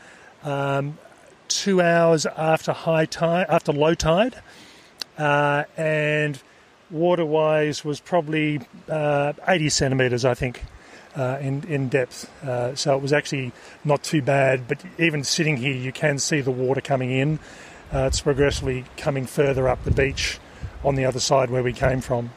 um, 0.42 0.98
two 1.48 1.80
hours 1.80 2.26
after 2.26 2.72
high 2.72 3.04
tide, 3.04 3.46
after 3.48 3.72
low 3.72 3.94
tide, 3.94 4.34
uh, 5.18 5.64
and 5.76 6.42
water-wise 6.90 7.84
was 7.84 8.00
probably 8.00 8.60
uh, 8.88 9.32
80 9.48 9.68
centimetres, 9.70 10.24
I 10.24 10.34
think, 10.34 10.62
uh, 11.16 11.38
in 11.40 11.64
in 11.64 11.88
depth. 11.88 12.30
Uh, 12.44 12.74
so 12.74 12.96
it 12.96 13.02
was 13.02 13.12
actually 13.12 13.52
not 13.84 14.02
too 14.02 14.22
bad. 14.22 14.68
But 14.68 14.82
even 14.98 15.24
sitting 15.24 15.56
here, 15.56 15.74
you 15.74 15.92
can 15.92 16.18
see 16.18 16.40
the 16.40 16.50
water 16.50 16.80
coming 16.80 17.10
in. 17.10 17.38
Uh, 17.92 18.06
it's 18.06 18.20
progressively 18.20 18.84
coming 18.96 19.26
further 19.26 19.68
up 19.68 19.84
the 19.84 19.90
beach 19.90 20.38
on 20.84 20.94
the 20.94 21.04
other 21.04 21.20
side 21.20 21.50
where 21.50 21.62
we 21.62 21.72
came 21.72 22.00
from. 22.00 22.30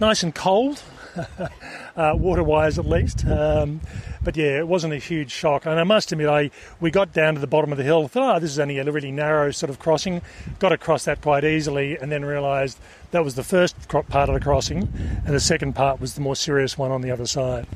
Nice 0.00 0.22
and 0.22 0.34
cold. 0.34 0.82
uh, 1.96 2.14
water 2.16 2.42
wise 2.42 2.78
at 2.78 2.86
least. 2.86 3.26
Um, 3.26 3.80
but 4.22 4.36
yeah, 4.36 4.58
it 4.58 4.68
wasn't 4.68 4.92
a 4.92 4.98
huge 4.98 5.30
shock. 5.30 5.66
And 5.66 5.78
I 5.78 5.84
must 5.84 6.12
admit, 6.12 6.28
I 6.28 6.50
we 6.80 6.90
got 6.90 7.12
down 7.12 7.34
to 7.34 7.40
the 7.40 7.46
bottom 7.46 7.72
of 7.72 7.78
the 7.78 7.84
hill, 7.84 8.08
thought, 8.08 8.36
oh, 8.36 8.38
this 8.40 8.50
is 8.50 8.58
only 8.58 8.78
a 8.78 8.90
really 8.90 9.12
narrow 9.12 9.50
sort 9.50 9.70
of 9.70 9.78
crossing. 9.78 10.22
Got 10.58 10.72
across 10.72 11.04
that 11.04 11.22
quite 11.22 11.44
easily, 11.44 11.96
and 11.96 12.10
then 12.10 12.24
realised 12.24 12.78
that 13.10 13.24
was 13.24 13.34
the 13.34 13.44
first 13.44 13.88
part 13.88 14.28
of 14.28 14.34
the 14.34 14.40
crossing, 14.40 14.88
and 15.24 15.34
the 15.34 15.40
second 15.40 15.74
part 15.74 16.00
was 16.00 16.14
the 16.14 16.20
more 16.20 16.36
serious 16.36 16.76
one 16.76 16.90
on 16.90 17.02
the 17.02 17.10
other 17.10 17.26
side. 17.26 17.66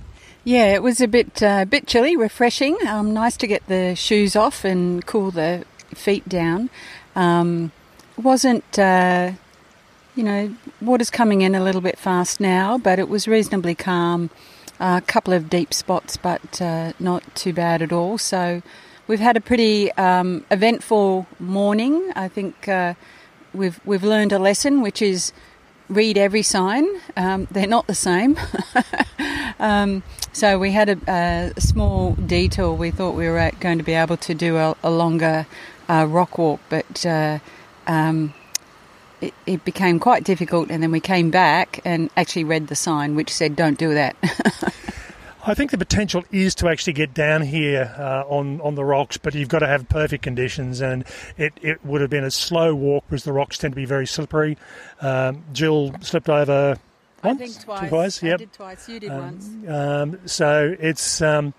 Yeah, 0.42 0.74
it 0.74 0.82
was 0.82 1.00
a 1.00 1.08
bit 1.08 1.42
uh, 1.42 1.64
bit 1.64 1.86
chilly, 1.86 2.16
refreshing. 2.16 2.76
Um, 2.86 3.12
nice 3.12 3.36
to 3.38 3.46
get 3.46 3.66
the 3.66 3.94
shoes 3.94 4.34
off 4.36 4.64
and 4.64 5.04
cool 5.06 5.30
the 5.30 5.64
feet 5.94 6.28
down. 6.28 6.70
Um, 7.14 7.72
wasn't 8.16 8.78
uh, 8.78 9.32
you 10.20 10.26
know, 10.26 10.54
water's 10.82 11.08
coming 11.08 11.40
in 11.40 11.54
a 11.54 11.64
little 11.64 11.80
bit 11.80 11.98
fast 11.98 12.40
now, 12.40 12.76
but 12.76 12.98
it 12.98 13.08
was 13.08 13.26
reasonably 13.26 13.74
calm. 13.74 14.28
A 14.78 14.84
uh, 14.84 15.00
couple 15.00 15.32
of 15.32 15.48
deep 15.48 15.72
spots, 15.72 16.18
but 16.18 16.60
uh, 16.60 16.92
not 17.00 17.34
too 17.34 17.54
bad 17.54 17.80
at 17.80 17.90
all. 17.90 18.18
So 18.18 18.60
we've 19.06 19.18
had 19.18 19.38
a 19.38 19.40
pretty 19.40 19.90
um, 19.92 20.44
eventful 20.50 21.26
morning. 21.38 22.12
I 22.14 22.28
think 22.28 22.68
uh, 22.68 22.92
we've 23.54 23.80
we've 23.86 24.04
learned 24.04 24.32
a 24.32 24.38
lesson, 24.38 24.82
which 24.82 25.00
is 25.00 25.32
read 25.88 26.18
every 26.18 26.42
sign. 26.42 26.86
Um, 27.16 27.48
they're 27.50 27.66
not 27.66 27.86
the 27.86 27.94
same. 27.94 28.38
um, 29.58 30.02
so 30.34 30.58
we 30.58 30.72
had 30.72 30.90
a, 30.90 31.54
a, 31.56 31.60
small 31.62 32.12
detour. 32.12 32.74
We 32.74 32.90
thought 32.90 33.12
we 33.12 33.26
were 33.26 33.50
going 33.58 33.78
to 33.78 33.84
be 33.84 33.94
able 33.94 34.18
to 34.18 34.34
do 34.34 34.58
a, 34.58 34.76
a 34.82 34.90
longer 34.90 35.46
uh, 35.88 36.06
rock 36.06 36.36
walk, 36.36 36.60
but 36.68 37.06
uh, 37.06 37.38
um, 37.86 38.34
it, 39.20 39.34
it, 39.46 39.64
became 39.64 39.98
quite 39.98 40.24
difficult, 40.24 40.70
and 40.70 40.82
then 40.82 40.90
we 40.90 41.00
came 41.00 41.30
back 41.30 41.80
and 41.84 42.10
actually 42.16 42.44
read 42.44 42.68
the 42.68 42.76
sign 42.76 43.16
which 43.16 43.32
said, 43.32 43.56
"Don't 43.56 43.78
do 43.78 43.94
that." 43.94 44.16
I 45.46 45.54
think 45.54 45.70
the 45.70 45.78
potential 45.78 46.22
is 46.30 46.54
to 46.56 46.68
actually 46.68 46.92
get 46.92 47.14
down 47.14 47.42
here 47.42 47.94
uh, 47.98 48.24
on 48.28 48.60
on 48.60 48.74
the 48.74 48.84
rocks, 48.84 49.16
but 49.16 49.34
you've 49.34 49.48
got 49.48 49.60
to 49.60 49.66
have 49.66 49.88
perfect 49.88 50.22
conditions, 50.22 50.80
and 50.80 51.04
it, 51.36 51.54
it 51.62 51.84
would 51.84 52.00
have 52.00 52.10
been 52.10 52.24
a 52.24 52.30
slow 52.30 52.74
walk 52.74 53.04
because 53.08 53.24
the 53.24 53.32
rocks 53.32 53.58
tend 53.58 53.72
to 53.72 53.76
be 53.76 53.86
very 53.86 54.06
slippery. 54.06 54.58
Um, 55.00 55.44
Jill 55.52 55.94
slipped 56.00 56.28
over 56.28 56.76
once, 57.24 57.40
I 57.40 57.46
think 57.46 57.64
twice. 57.64 57.88
twice. 57.88 58.22
Yep. 58.22 58.34
I 58.34 58.36
did 58.36 58.52
twice. 58.52 58.88
You 58.88 59.00
did 59.00 59.10
um, 59.10 59.18
once. 59.18 59.68
Um, 59.68 60.18
so 60.26 60.76
it's 60.78 61.22
um, 61.22 61.54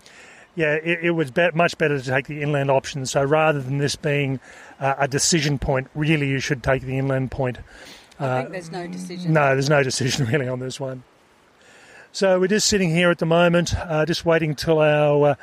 yeah, 0.55 0.73
it, 0.73 0.99
it 1.03 1.11
was 1.11 1.31
be- 1.31 1.51
much 1.53 1.77
better 1.77 1.99
to 1.99 2.05
take 2.09 2.27
the 2.27 2.41
inland 2.41 2.69
option. 2.69 3.05
So 3.05 3.23
rather 3.23 3.61
than 3.61 3.77
this 3.77 3.95
being 3.95 4.39
uh, 4.79 4.95
a 4.97 5.07
decision 5.07 5.59
point, 5.59 5.87
really 5.95 6.27
you 6.27 6.39
should 6.39 6.63
take 6.63 6.83
the 6.83 6.97
inland 6.97 7.31
point. 7.31 7.59
I 8.19 8.25
uh, 8.25 8.39
think 8.41 8.51
there's 8.51 8.71
no 8.71 8.87
decision. 8.87 9.33
No, 9.33 9.49
there's 9.49 9.69
no 9.69 9.83
decision 9.83 10.25
really 10.31 10.47
on 10.47 10.59
this 10.59 10.79
one. 10.79 11.03
So 12.11 12.39
we're 12.39 12.47
just 12.47 12.67
sitting 12.67 12.89
here 12.89 13.09
at 13.09 13.19
the 13.19 13.25
moment, 13.25 13.73
uh, 13.75 14.05
just 14.05 14.25
waiting 14.25 14.53
till 14.53 14.79
our 14.79 15.29
uh, 15.29 15.35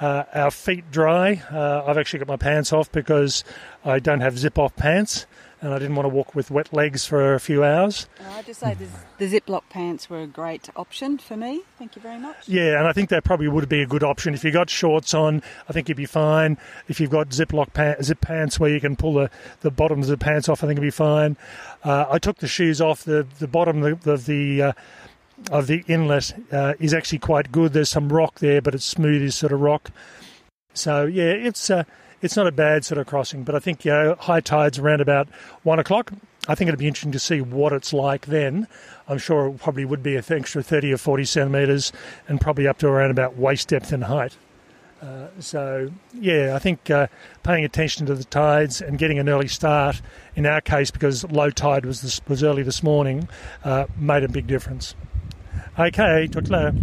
uh, 0.00 0.24
our 0.34 0.50
feet 0.50 0.90
dry. 0.90 1.42
Uh, 1.50 1.84
I've 1.86 1.98
actually 1.98 2.20
got 2.20 2.28
my 2.28 2.36
pants 2.36 2.72
off 2.72 2.90
because 2.90 3.44
I 3.84 3.98
don't 3.98 4.20
have 4.20 4.38
zip 4.38 4.58
off 4.58 4.74
pants 4.76 5.26
and 5.62 5.72
I 5.72 5.78
didn't 5.78 5.94
want 5.94 6.04
to 6.04 6.14
walk 6.14 6.34
with 6.34 6.50
wet 6.50 6.72
legs 6.72 7.06
for 7.06 7.34
a 7.34 7.40
few 7.40 7.62
hours. 7.64 8.08
I 8.34 8.42
just 8.42 8.60
say 8.60 8.76
the 9.18 9.26
Ziploc 9.26 9.62
pants 9.70 10.10
were 10.10 10.20
a 10.20 10.26
great 10.26 10.68
option 10.74 11.18
for 11.18 11.36
me. 11.36 11.62
Thank 11.78 11.94
you 11.94 12.02
very 12.02 12.18
much. 12.18 12.48
Yeah, 12.48 12.78
and 12.78 12.88
I 12.88 12.92
think 12.92 13.10
that 13.10 13.22
probably 13.22 13.46
would 13.46 13.68
be 13.68 13.80
a 13.80 13.86
good 13.86 14.02
option. 14.02 14.34
If 14.34 14.42
you've 14.42 14.52
got 14.52 14.68
shorts 14.68 15.14
on, 15.14 15.40
I 15.68 15.72
think 15.72 15.88
you'd 15.88 15.96
be 15.96 16.04
fine. 16.04 16.58
If 16.88 17.00
you've 17.00 17.10
got 17.10 17.28
Ziploc 17.28 17.72
pants, 17.72 18.06
zip 18.06 18.20
pants 18.20 18.58
where 18.58 18.70
you 18.70 18.80
can 18.80 18.96
pull 18.96 19.14
the, 19.14 19.30
the 19.60 19.70
bottoms 19.70 20.10
of 20.10 20.18
the 20.18 20.24
pants 20.24 20.48
off, 20.48 20.64
I 20.64 20.66
think 20.66 20.78
it'd 20.78 20.82
be 20.82 20.90
fine. 20.90 21.36
Uh, 21.84 22.06
I 22.10 22.18
took 22.18 22.38
the 22.38 22.48
shoes 22.48 22.80
off. 22.80 23.04
The 23.04 23.26
the 23.38 23.48
bottom 23.48 23.82
of 23.84 24.02
the, 24.02 24.16
the 24.16 24.62
uh, 24.62 24.72
of 25.50 25.68
the 25.68 25.84
inlet 25.86 26.34
uh, 26.52 26.74
is 26.80 26.92
actually 26.92 27.18
quite 27.20 27.52
good. 27.52 27.72
There's 27.72 27.88
some 27.88 28.12
rock 28.12 28.40
there, 28.40 28.60
but 28.60 28.74
it's 28.74 28.84
smooth 28.84 29.22
as 29.22 29.36
sort 29.36 29.52
of 29.52 29.60
rock. 29.60 29.90
So 30.74 31.04
yeah, 31.06 31.30
it's 31.30 31.70
uh, 31.70 31.84
it's 32.22 32.36
not 32.36 32.46
a 32.46 32.52
bad 32.52 32.84
sort 32.84 32.98
of 32.98 33.06
crossing, 33.06 33.42
but 33.42 33.54
I 33.54 33.58
think 33.58 33.84
you 33.84 33.92
know, 33.92 34.16
high 34.18 34.40
tides 34.40 34.78
around 34.78 35.00
about 35.00 35.28
one 35.64 35.78
o'clock. 35.78 36.12
I 36.48 36.54
think 36.54 36.68
it'd 36.68 36.78
be 36.78 36.88
interesting 36.88 37.12
to 37.12 37.18
see 37.18 37.40
what 37.40 37.72
it's 37.72 37.92
like 37.92 38.26
then. 38.26 38.66
I'm 39.08 39.18
sure 39.18 39.48
it 39.48 39.58
probably 39.58 39.84
would 39.84 40.02
be 40.02 40.16
an 40.16 40.24
extra 40.28 40.62
30 40.62 40.92
or 40.92 40.96
40 40.96 41.24
centimetres 41.24 41.92
and 42.28 42.40
probably 42.40 42.66
up 42.66 42.78
to 42.78 42.88
around 42.88 43.10
about 43.10 43.36
waist 43.36 43.68
depth 43.68 43.92
and 43.92 44.04
height. 44.04 44.36
Uh, 45.00 45.26
so, 45.40 45.90
yeah, 46.14 46.54
I 46.54 46.60
think 46.60 46.88
uh, 46.88 47.08
paying 47.42 47.64
attention 47.64 48.06
to 48.06 48.14
the 48.14 48.24
tides 48.24 48.80
and 48.80 48.98
getting 48.98 49.18
an 49.18 49.28
early 49.28 49.48
start, 49.48 50.00
in 50.36 50.46
our 50.46 50.60
case, 50.60 50.92
because 50.92 51.24
low 51.24 51.50
tide 51.50 51.84
was 51.84 52.02
this, 52.02 52.20
was 52.28 52.44
early 52.44 52.62
this 52.62 52.84
morning, 52.84 53.28
uh, 53.64 53.86
made 53.96 54.22
a 54.22 54.28
big 54.28 54.46
difference. 54.46 54.94
Okay, 55.76 56.28
talk 56.28 56.48
later. 56.48 56.74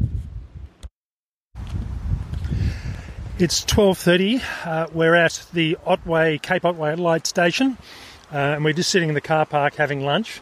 It's 3.40 3.64
12.30. 3.64 4.68
Uh, 4.68 4.88
we're 4.92 5.16
at 5.16 5.46
the 5.54 5.78
Otway, 5.86 6.40
Cape 6.40 6.66
Otway 6.66 6.96
Light 6.96 7.26
Station, 7.26 7.78
uh, 8.34 8.36
and 8.36 8.66
we're 8.66 8.74
just 8.74 8.90
sitting 8.90 9.08
in 9.08 9.16
the 9.16 9.22
car 9.22 9.46
park 9.46 9.76
having 9.76 10.04
lunch. 10.04 10.42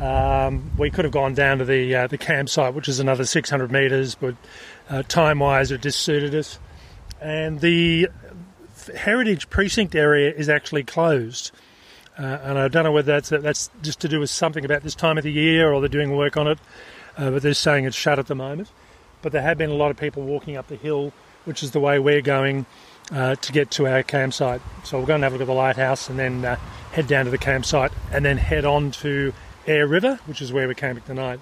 Um, 0.00 0.70
we 0.78 0.90
could 0.90 1.04
have 1.04 1.12
gone 1.12 1.34
down 1.34 1.58
to 1.58 1.66
the 1.66 1.94
uh, 1.94 2.06
the 2.06 2.16
campsite, 2.16 2.72
which 2.72 2.88
is 2.88 3.00
another 3.00 3.26
600 3.26 3.70
metres, 3.70 4.14
but 4.14 4.34
uh, 4.88 5.02
time 5.02 5.40
wise, 5.40 5.70
it 5.70 5.82
just 5.82 6.00
suited 6.00 6.34
us. 6.34 6.58
And 7.20 7.60
the 7.60 8.08
heritage 8.96 9.50
precinct 9.50 9.94
area 9.94 10.32
is 10.32 10.48
actually 10.48 10.84
closed. 10.84 11.50
Uh, 12.18 12.22
and 12.22 12.58
I 12.58 12.68
don't 12.68 12.84
know 12.84 12.92
whether 12.92 13.12
that's 13.12 13.28
that's 13.28 13.68
just 13.82 14.00
to 14.00 14.08
do 14.08 14.20
with 14.20 14.30
something 14.30 14.64
about 14.64 14.84
this 14.84 14.94
time 14.94 15.18
of 15.18 15.24
the 15.24 15.32
year 15.32 15.70
or 15.70 15.80
they're 15.80 15.88
doing 15.90 16.16
work 16.16 16.38
on 16.38 16.48
it, 16.48 16.58
uh, 17.18 17.30
but 17.30 17.42
they're 17.42 17.52
saying 17.52 17.84
it's 17.84 17.94
shut 17.94 18.18
at 18.18 18.26
the 18.26 18.34
moment. 18.34 18.70
But 19.20 19.32
there 19.32 19.42
have 19.42 19.58
been 19.58 19.68
a 19.68 19.74
lot 19.74 19.90
of 19.90 19.98
people 19.98 20.22
walking 20.22 20.56
up 20.56 20.68
the 20.68 20.76
hill, 20.76 21.12
which 21.44 21.62
is 21.62 21.70
the 21.72 21.80
way 21.80 21.98
we're 21.98 22.22
going 22.22 22.66
uh, 23.12 23.34
to 23.36 23.52
get 23.52 23.70
to 23.72 23.86
our 23.86 24.02
campsite. 24.02 24.60
So 24.84 24.98
we're 24.98 25.06
going 25.06 25.20
to 25.20 25.26
have 25.26 25.32
a 25.32 25.36
look 25.36 25.42
at 25.42 25.46
the 25.46 25.54
lighthouse 25.54 26.08
and 26.08 26.18
then 26.18 26.44
uh, 26.44 26.56
head 26.92 27.06
down 27.06 27.24
to 27.24 27.30
the 27.30 27.38
campsite 27.38 27.92
and 28.12 28.24
then 28.24 28.38
head 28.38 28.64
on 28.64 28.90
to 28.92 29.32
Aire 29.66 29.86
River, 29.86 30.18
which 30.26 30.40
is 30.42 30.52
where 30.52 30.66
we're 30.66 30.74
camping 30.74 31.04
tonight. 31.04 31.40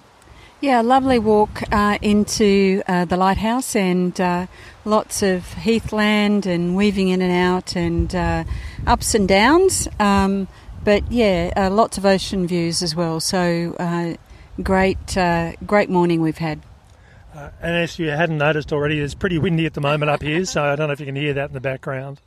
Yeah, 0.59 0.81
lovely 0.81 1.17
walk 1.17 1.63
uh, 1.71 1.97
into 2.03 2.83
uh, 2.87 3.05
the 3.05 3.17
lighthouse 3.17 3.75
and 3.75 4.19
uh, 4.21 4.45
lots 4.85 5.23
of 5.23 5.53
heathland 5.53 6.45
and 6.45 6.75
weaving 6.75 7.07
in 7.07 7.19
and 7.23 7.31
out 7.31 7.75
and 7.75 8.13
uh, 8.13 8.43
ups 8.85 9.15
and 9.15 9.27
downs. 9.27 9.87
Um, 9.99 10.47
but 10.83 11.11
yeah, 11.11 11.51
uh, 11.57 11.71
lots 11.71 11.97
of 11.97 12.05
ocean 12.05 12.45
views 12.45 12.83
as 12.83 12.95
well. 12.95 13.19
So 13.19 13.75
uh, 13.79 14.13
great, 14.61 14.99
great 15.65 15.89
morning 15.89 16.21
we've 16.21 16.37
had. 16.37 16.61
And 17.33 17.75
as 17.75 17.97
you 17.99 18.09
hadn't 18.09 18.37
noticed 18.37 18.73
already, 18.73 18.99
it's 18.99 19.13
pretty 19.13 19.37
windy 19.37 19.65
at 19.65 19.73
the 19.73 19.81
moment 19.81 20.09
up 20.09 20.21
here, 20.21 20.45
so 20.45 20.63
I 20.63 20.75
don't 20.75 20.87
know 20.87 20.93
if 20.93 20.99
you 20.99 21.05
can 21.05 21.15
hear 21.15 21.33
that 21.33 21.49
in 21.49 21.53
the 21.53 21.61
background. 21.61 22.19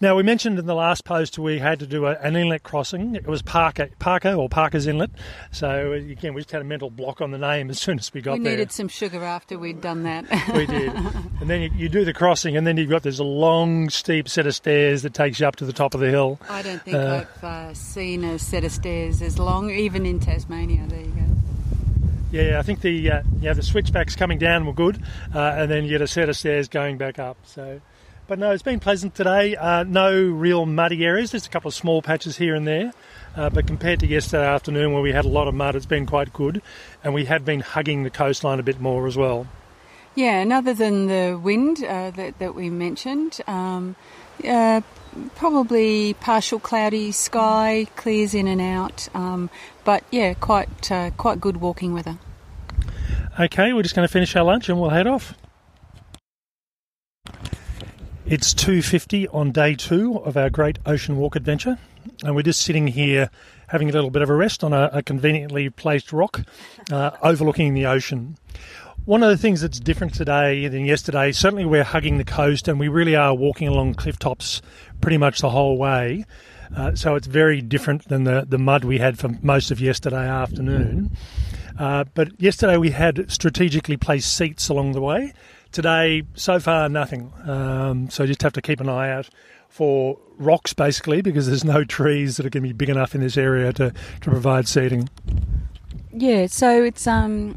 Now, 0.00 0.16
we 0.16 0.22
mentioned 0.22 0.58
in 0.58 0.66
the 0.66 0.74
last 0.74 1.04
post 1.04 1.38
we 1.38 1.58
had 1.58 1.78
to 1.78 1.86
do 1.86 2.06
a, 2.06 2.12
an 2.16 2.34
inlet 2.34 2.62
crossing. 2.62 3.14
It 3.14 3.26
was 3.26 3.42
Parker, 3.42 3.88
Parker 4.00 4.32
or 4.32 4.48
Parker's 4.48 4.86
Inlet. 4.86 5.10
So, 5.52 5.92
again, 5.92 6.34
we 6.34 6.40
just 6.40 6.50
had 6.50 6.60
a 6.60 6.64
mental 6.64 6.90
block 6.90 7.20
on 7.20 7.30
the 7.30 7.38
name 7.38 7.70
as 7.70 7.80
soon 7.80 7.98
as 7.98 8.12
we 8.12 8.20
got 8.20 8.32
there. 8.32 8.42
We 8.42 8.50
needed 8.50 8.72
some 8.72 8.88
sugar 8.88 9.22
after 9.22 9.56
we'd 9.58 9.80
done 9.80 10.02
that. 10.02 10.24
we 10.54 10.66
did. 10.66 10.92
And 11.40 11.48
then 11.48 11.62
you, 11.62 11.70
you, 11.76 11.88
do 11.88 12.04
the 12.04 12.12
crossing, 12.12 12.56
and 12.56 12.66
then 12.66 12.76
you've 12.76 12.90
got 12.90 13.02
this 13.02 13.20
long, 13.20 13.88
steep 13.88 14.28
set 14.28 14.46
of 14.46 14.54
stairs 14.54 15.02
that 15.02 15.14
takes 15.14 15.40
you 15.40 15.46
up 15.46 15.56
to 15.56 15.64
the 15.64 15.72
top 15.72 15.94
of 15.94 16.00
the 16.00 16.10
hill. 16.10 16.40
I 16.48 16.62
don't 16.62 16.82
think 16.82 16.96
uh, 16.96 17.24
I've 17.36 17.44
uh, 17.44 17.74
seen 17.74 18.24
a 18.24 18.38
set 18.38 18.64
of 18.64 18.72
stairs 18.72 19.22
as 19.22 19.38
long, 19.38 19.70
even 19.70 20.06
in 20.06 20.20
Tasmania. 20.20 20.84
There 20.86 21.00
you 21.00 21.06
go. 21.06 21.43
Yeah, 22.34 22.58
I 22.58 22.62
think 22.62 22.80
the 22.80 23.12
uh, 23.12 23.22
yeah 23.40 23.52
the 23.52 23.62
switchbacks 23.62 24.16
coming 24.16 24.38
down 24.38 24.66
were 24.66 24.72
good, 24.72 25.00
uh, 25.32 25.38
and 25.38 25.70
then 25.70 25.84
you 25.84 25.90
get 25.90 26.02
a 26.02 26.08
set 26.08 26.28
of 26.28 26.36
stairs 26.36 26.66
going 26.66 26.98
back 26.98 27.20
up. 27.20 27.36
So 27.44 27.80
but 28.26 28.40
no, 28.40 28.50
it's 28.50 28.62
been 28.64 28.80
pleasant 28.80 29.14
today. 29.14 29.54
Uh, 29.54 29.84
no 29.84 30.12
real 30.12 30.66
muddy 30.66 31.04
areas, 31.04 31.30
just 31.30 31.46
a 31.46 31.50
couple 31.50 31.68
of 31.68 31.74
small 31.74 32.02
patches 32.02 32.36
here 32.36 32.56
and 32.56 32.66
there. 32.66 32.92
Uh, 33.36 33.50
but 33.50 33.68
compared 33.68 34.00
to 34.00 34.08
yesterday 34.08 34.46
afternoon 34.46 34.92
where 34.92 35.02
we 35.02 35.12
had 35.12 35.24
a 35.24 35.28
lot 35.28 35.46
of 35.46 35.54
mud, 35.54 35.76
it's 35.76 35.86
been 35.86 36.06
quite 36.06 36.32
good. 36.32 36.60
And 37.04 37.14
we 37.14 37.26
have 37.26 37.44
been 37.44 37.60
hugging 37.60 38.02
the 38.02 38.10
coastline 38.10 38.58
a 38.58 38.64
bit 38.64 38.80
more 38.80 39.06
as 39.06 39.16
well. 39.16 39.46
Yeah, 40.16 40.40
and 40.40 40.52
other 40.52 40.74
than 40.74 41.06
the 41.06 41.38
wind 41.40 41.84
uh, 41.84 42.10
that, 42.12 42.40
that 42.40 42.56
we 42.56 42.68
mentioned, 42.68 43.40
um, 43.46 43.94
uh, 44.44 44.80
probably 45.34 46.14
partial 46.14 46.58
cloudy 46.58 47.12
sky, 47.12 47.86
clears 47.96 48.34
in 48.34 48.48
and 48.48 48.60
out. 48.60 49.08
Um, 49.14 49.50
but 49.84 50.04
yeah, 50.10 50.34
quite, 50.34 50.90
uh, 50.90 51.10
quite 51.16 51.40
good 51.40 51.58
walking 51.58 51.92
weather. 51.92 52.18
Okay, 53.38 53.72
we're 53.72 53.82
just 53.82 53.94
going 53.94 54.06
to 54.06 54.12
finish 54.12 54.34
our 54.36 54.44
lunch 54.44 54.68
and 54.68 54.80
we'll 54.80 54.90
head 54.90 55.06
off. 55.06 55.34
It's 58.26 58.54
2.50 58.54 59.34
on 59.34 59.52
day 59.52 59.74
two 59.74 60.18
of 60.18 60.36
our 60.36 60.48
great 60.48 60.78
ocean 60.86 61.16
walk 61.16 61.36
adventure 61.36 61.78
and 62.22 62.34
we're 62.34 62.42
just 62.42 62.60
sitting 62.60 62.86
here 62.86 63.30
having 63.68 63.88
a 63.88 63.92
little 63.92 64.10
bit 64.10 64.22
of 64.22 64.30
a 64.30 64.34
rest 64.34 64.62
on 64.62 64.72
a, 64.72 64.88
a 64.92 65.02
conveniently 65.02 65.68
placed 65.68 66.12
rock 66.12 66.40
uh, 66.90 67.10
overlooking 67.22 67.74
the 67.74 67.86
ocean. 67.86 68.36
One 69.04 69.22
of 69.22 69.28
the 69.28 69.36
things 69.36 69.60
that's 69.60 69.78
different 69.78 70.14
today 70.14 70.66
than 70.68 70.84
yesterday, 70.84 71.32
certainly 71.32 71.66
we're 71.66 71.84
hugging 71.84 72.16
the 72.16 72.24
coast 72.24 72.68
and 72.68 72.80
we 72.80 72.88
really 72.88 73.16
are 73.16 73.34
walking 73.34 73.68
along 73.68 73.94
cliff 73.94 74.18
tops 74.18 74.62
pretty 75.00 75.18
much 75.18 75.40
the 75.40 75.50
whole 75.50 75.76
way. 75.76 76.24
Uh, 76.76 76.94
so 76.94 77.14
it's 77.14 77.26
very 77.26 77.60
different 77.60 78.08
than 78.08 78.24
the, 78.24 78.44
the 78.48 78.58
mud 78.58 78.84
we 78.84 78.98
had 78.98 79.18
for 79.18 79.30
most 79.42 79.70
of 79.70 79.80
yesterday 79.80 80.28
afternoon. 80.28 81.16
Uh, 81.78 82.04
but 82.14 82.40
yesterday 82.40 82.76
we 82.76 82.90
had 82.90 83.30
strategically 83.30 83.96
placed 83.96 84.36
seats 84.36 84.68
along 84.68 84.92
the 84.92 85.00
way 85.00 85.32
Today, 85.74 86.22
so 86.34 86.60
far, 86.60 86.88
nothing. 86.88 87.32
Um, 87.44 88.08
so 88.08 88.24
just 88.26 88.42
have 88.42 88.52
to 88.52 88.62
keep 88.62 88.78
an 88.78 88.88
eye 88.88 89.10
out 89.10 89.28
for 89.68 90.16
rocks, 90.38 90.72
basically, 90.72 91.20
because 91.20 91.48
there's 91.48 91.64
no 91.64 91.82
trees 91.82 92.36
that 92.36 92.46
are 92.46 92.48
going 92.48 92.62
to 92.62 92.68
be 92.68 92.72
big 92.72 92.88
enough 92.88 93.12
in 93.12 93.20
this 93.20 93.36
area 93.36 93.72
to, 93.72 93.92
to 94.20 94.30
provide 94.30 94.68
seating. 94.68 95.08
Yeah, 96.12 96.46
so 96.46 96.84
it's 96.84 97.08
um, 97.08 97.56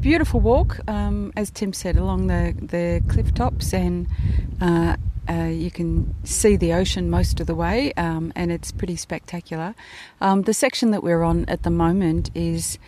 beautiful 0.00 0.40
walk, 0.40 0.78
um, 0.88 1.32
as 1.34 1.50
Tim 1.50 1.72
said, 1.72 1.96
along 1.96 2.26
the, 2.26 2.54
the 2.60 3.02
cliff 3.08 3.32
tops, 3.32 3.72
and 3.72 4.06
uh, 4.60 4.96
uh, 5.28 5.44
you 5.44 5.70
can 5.70 6.14
see 6.24 6.56
the 6.56 6.72
ocean 6.72 7.10
most 7.10 7.40
of 7.40 7.46
the 7.46 7.54
way, 7.54 7.92
um, 7.94 8.32
and 8.34 8.50
it's 8.50 8.72
pretty 8.72 8.96
spectacular. 8.96 9.74
Um, 10.20 10.42
the 10.42 10.54
section 10.54 10.90
that 10.90 11.02
we're 11.02 11.22
on 11.22 11.44
at 11.48 11.62
the 11.62 11.70
moment 11.70 12.30
is 12.34 12.78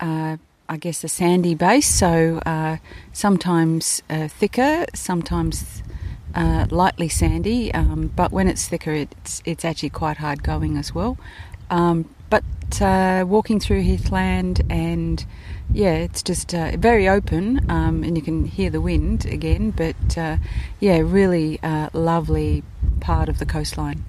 uh, 0.00 0.36
I 0.68 0.76
guess, 0.76 1.02
a 1.02 1.08
sandy 1.08 1.56
base, 1.56 1.88
so 1.88 2.40
uh, 2.46 2.76
sometimes 3.12 4.04
uh, 4.08 4.28
thicker, 4.28 4.86
sometimes 4.94 5.82
uh, 6.32 6.66
lightly 6.70 7.08
sandy. 7.08 7.74
Um, 7.74 8.12
but 8.14 8.30
when 8.30 8.46
it's 8.46 8.68
thicker, 8.68 8.92
it's 8.92 9.42
it's 9.44 9.64
actually 9.64 9.90
quite 9.90 10.18
hard 10.18 10.44
going 10.44 10.76
as 10.76 10.94
well. 10.94 11.18
Um, 11.70 12.08
but 12.30 12.44
walking 13.26 13.58
through 13.58 13.82
heathland 13.82 14.62
and 14.70 15.26
yeah, 15.72 15.94
it's 15.94 16.22
just 16.22 16.54
uh, 16.54 16.72
very 16.76 17.08
open, 17.08 17.70
um, 17.70 18.02
and 18.02 18.16
you 18.16 18.22
can 18.22 18.44
hear 18.44 18.70
the 18.70 18.80
wind 18.80 19.26
again. 19.26 19.70
But 19.70 20.18
uh, 20.18 20.36
yeah, 20.80 20.98
really 20.98 21.58
lovely 21.92 22.62
part 23.00 23.28
of 23.28 23.38
the 23.38 23.46
coastline. 23.46 24.04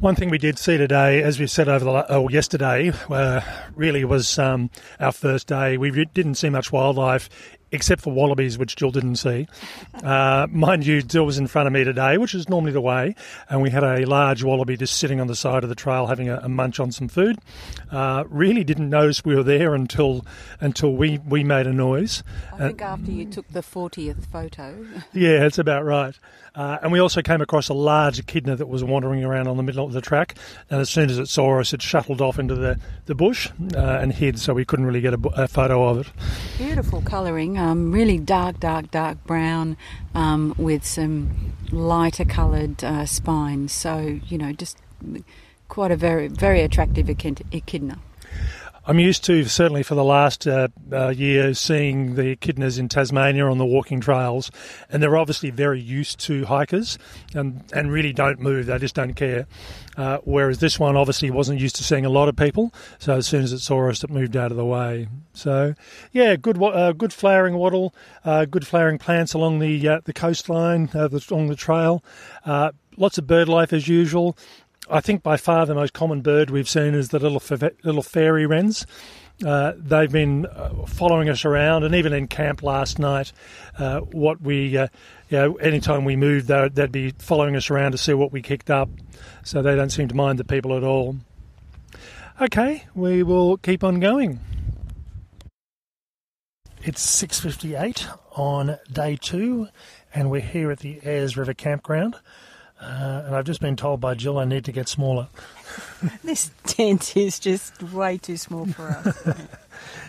One 0.00 0.14
thing 0.14 0.30
we 0.30 0.38
did 0.38 0.58
see 0.58 0.78
today, 0.78 1.22
as 1.22 1.38
we 1.38 1.46
said 1.46 1.68
over 1.68 1.84
the 1.84 2.06
oh, 2.08 2.30
yesterday, 2.30 2.90
uh, 3.10 3.42
really 3.74 4.02
was 4.02 4.38
um, 4.38 4.70
our 4.98 5.12
first 5.12 5.46
day. 5.46 5.76
We 5.76 5.90
didn't 6.06 6.36
see 6.36 6.48
much 6.48 6.72
wildlife 6.72 7.28
except 7.72 8.02
for 8.02 8.12
wallabies, 8.12 8.58
which 8.58 8.76
Jill 8.76 8.90
didn't 8.90 9.16
see. 9.16 9.46
Uh, 10.02 10.46
mind 10.50 10.86
you, 10.86 11.02
Jill 11.02 11.26
was 11.26 11.38
in 11.38 11.46
front 11.46 11.66
of 11.66 11.72
me 11.72 11.84
today, 11.84 12.18
which 12.18 12.34
is 12.34 12.48
normally 12.48 12.72
the 12.72 12.80
way, 12.80 13.14
and 13.48 13.62
we 13.62 13.70
had 13.70 13.84
a 13.84 14.04
large 14.04 14.42
wallaby 14.42 14.76
just 14.76 14.98
sitting 14.98 15.20
on 15.20 15.26
the 15.26 15.36
side 15.36 15.62
of 15.62 15.68
the 15.68 15.74
trail 15.74 16.06
having 16.06 16.28
a, 16.28 16.36
a 16.38 16.48
munch 16.48 16.80
on 16.80 16.92
some 16.92 17.08
food. 17.08 17.38
Uh, 17.90 18.24
really 18.28 18.64
didn't 18.64 18.90
notice 18.90 19.24
we 19.24 19.34
were 19.34 19.42
there 19.42 19.74
until 19.74 20.24
until 20.60 20.92
we, 20.92 21.18
we 21.18 21.44
made 21.44 21.66
a 21.66 21.72
noise. 21.72 22.22
I 22.52 22.68
think 22.68 22.82
after 22.82 23.10
you 23.10 23.24
took 23.24 23.48
the 23.48 23.60
40th 23.60 24.26
photo. 24.26 24.86
yeah, 25.12 25.40
that's 25.40 25.58
about 25.58 25.84
right. 25.84 26.18
Uh, 26.54 26.78
and 26.82 26.90
we 26.90 26.98
also 26.98 27.22
came 27.22 27.40
across 27.40 27.68
a 27.68 27.74
large 27.74 28.18
echidna 28.18 28.56
that 28.56 28.66
was 28.66 28.82
wandering 28.82 29.24
around 29.24 29.46
on 29.46 29.56
the 29.56 29.62
middle 29.62 29.84
of 29.84 29.92
the 29.92 30.00
track. 30.00 30.34
And 30.68 30.80
as 30.80 30.90
soon 30.90 31.08
as 31.08 31.18
it 31.18 31.26
saw 31.26 31.60
us, 31.60 31.72
it 31.72 31.80
shuttled 31.80 32.20
off 32.20 32.38
into 32.38 32.54
the, 32.54 32.78
the 33.06 33.14
bush 33.14 33.48
uh, 33.74 33.98
and 34.00 34.12
hid, 34.12 34.38
so 34.38 34.52
we 34.52 34.64
couldn't 34.64 34.86
really 34.86 35.00
get 35.00 35.14
a, 35.14 35.28
a 35.34 35.48
photo 35.48 35.86
of 35.88 36.00
it. 36.00 36.06
Beautiful 36.58 37.02
colouring, 37.02 37.56
um, 37.60 37.92
really 37.92 38.18
dark, 38.18 38.58
dark, 38.58 38.90
dark 38.90 39.22
brown 39.26 39.76
um, 40.14 40.54
with 40.56 40.84
some 40.84 41.52
lighter 41.70 42.24
coloured 42.24 42.82
uh, 42.82 43.04
spines. 43.04 43.70
So, 43.70 44.18
you 44.26 44.38
know, 44.38 44.52
just 44.52 44.78
quite 45.68 45.90
a 45.90 45.96
very, 45.96 46.28
very 46.28 46.62
attractive 46.62 47.10
echidna. 47.10 47.98
I'm 48.86 48.98
used 48.98 49.24
to, 49.24 49.44
certainly 49.44 49.82
for 49.82 49.94
the 49.94 50.04
last 50.04 50.46
uh, 50.46 50.68
uh, 50.90 51.08
year, 51.08 51.52
seeing 51.52 52.14
the 52.14 52.34
echidnas 52.34 52.78
in 52.78 52.88
Tasmania 52.88 53.46
on 53.46 53.58
the 53.58 53.66
walking 53.66 54.00
trails, 54.00 54.50
and 54.90 55.02
they're 55.02 55.18
obviously 55.18 55.50
very 55.50 55.80
used 55.80 56.18
to 56.20 56.46
hikers 56.46 56.98
and, 57.34 57.62
and 57.74 57.92
really 57.92 58.12
don't 58.12 58.40
move, 58.40 58.66
they 58.66 58.78
just 58.78 58.94
don't 58.94 59.14
care. 59.14 59.46
Uh, 59.96 60.18
whereas 60.24 60.60
this 60.60 60.78
one 60.78 60.96
obviously 60.96 61.30
wasn't 61.30 61.60
used 61.60 61.76
to 61.76 61.84
seeing 61.84 62.06
a 62.06 62.10
lot 62.10 62.28
of 62.28 62.36
people, 62.36 62.72
so 62.98 63.16
as 63.16 63.26
soon 63.26 63.42
as 63.42 63.52
it 63.52 63.58
saw 63.58 63.88
us, 63.90 64.02
it 64.02 64.08
moved 64.08 64.36
out 64.36 64.50
of 64.50 64.56
the 64.56 64.64
way. 64.64 65.08
So, 65.34 65.74
yeah, 66.10 66.36
good 66.36 66.60
uh, 66.62 66.92
good 66.92 67.12
flowering 67.12 67.56
wattle, 67.56 67.94
uh, 68.24 68.46
good 68.46 68.66
flowering 68.66 68.98
plants 68.98 69.34
along 69.34 69.58
the 69.58 69.88
uh, 69.88 70.00
the 70.04 70.12
coastline, 70.14 70.88
along 70.94 71.48
the 71.48 71.56
trail. 71.56 72.02
lots 72.96 73.18
of 73.18 73.26
bird 73.26 73.48
life 73.48 73.72
as 73.72 73.88
usual. 73.88 74.36
I 74.90 75.00
think 75.00 75.22
by 75.22 75.36
far 75.36 75.66
the 75.66 75.74
most 75.74 75.92
common 75.92 76.20
bird 76.20 76.50
we've 76.50 76.68
seen 76.68 76.94
is 76.94 77.10
the 77.10 77.18
little 77.18 77.42
little 77.84 78.02
fairy 78.02 78.46
wrens. 78.46 78.86
Uh, 79.44 79.72
they've 79.76 80.12
been 80.12 80.44
uh, 80.46 80.84
following 80.86 81.30
us 81.30 81.44
around, 81.44 81.84
and 81.84 81.94
even 81.94 82.12
in 82.12 82.26
camp 82.26 82.62
last 82.62 82.98
night, 82.98 83.32
uh, 83.78 84.00
what 84.00 84.40
we, 84.42 84.76
uh, 84.76 84.88
you 85.30 85.38
know, 85.38 85.54
anytime 85.54 86.04
we 86.04 86.14
moved, 86.14 86.46
they'd, 86.48 86.74
they'd 86.74 86.92
be 86.92 87.10
following 87.18 87.56
us 87.56 87.70
around 87.70 87.92
to 87.92 87.98
see 87.98 88.12
what 88.12 88.32
we 88.32 88.42
kicked 88.42 88.70
up. 88.70 88.90
So 89.42 89.62
they 89.62 89.74
don't 89.76 89.90
seem 89.90 90.08
to 90.08 90.14
mind 90.14 90.38
the 90.38 90.44
people 90.44 90.76
at 90.76 90.84
all. 90.84 91.16
Okay, 92.38 92.84
we 92.94 93.22
will 93.22 93.56
keep 93.56 93.82
on 93.82 93.98
going. 94.00 94.40
It's 96.82 97.04
6:58 97.04 98.08
on 98.32 98.78
day 98.92 99.16
two, 99.16 99.68
and 100.14 100.30
we're 100.30 100.40
here 100.40 100.70
at 100.70 100.80
the 100.80 101.00
Ayers 101.04 101.36
River 101.36 101.54
Campground. 101.54 102.16
Uh, 102.80 103.22
and 103.26 103.36
I've 103.36 103.44
just 103.44 103.60
been 103.60 103.76
told 103.76 104.00
by 104.00 104.14
Jill 104.14 104.38
I 104.38 104.44
need 104.44 104.64
to 104.64 104.72
get 104.72 104.88
smaller. 104.88 105.28
This 106.24 106.50
tent 106.64 107.14
is 107.14 107.38
just 107.38 107.82
way 107.82 108.16
too 108.16 108.38
small 108.38 108.66
for 108.66 108.88
us. 108.88 109.28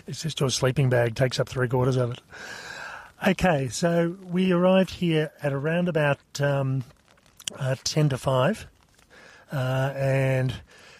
It's 0.06 0.22
just 0.22 0.40
your 0.40 0.50
sleeping 0.50 0.88
bag 0.90 1.14
takes 1.14 1.38
up 1.38 1.48
three 1.48 1.68
quarters 1.68 1.96
of 1.96 2.12
it. 2.12 2.20
Okay, 3.26 3.68
so 3.68 4.16
we 4.22 4.50
arrived 4.50 4.90
here 4.90 5.30
at 5.42 5.52
around 5.52 5.88
about 5.88 6.18
um, 6.40 6.82
uh, 7.56 7.76
10 7.84 8.08
to 8.08 8.18
5, 8.18 8.66
uh, 9.52 9.56
and 9.94 10.54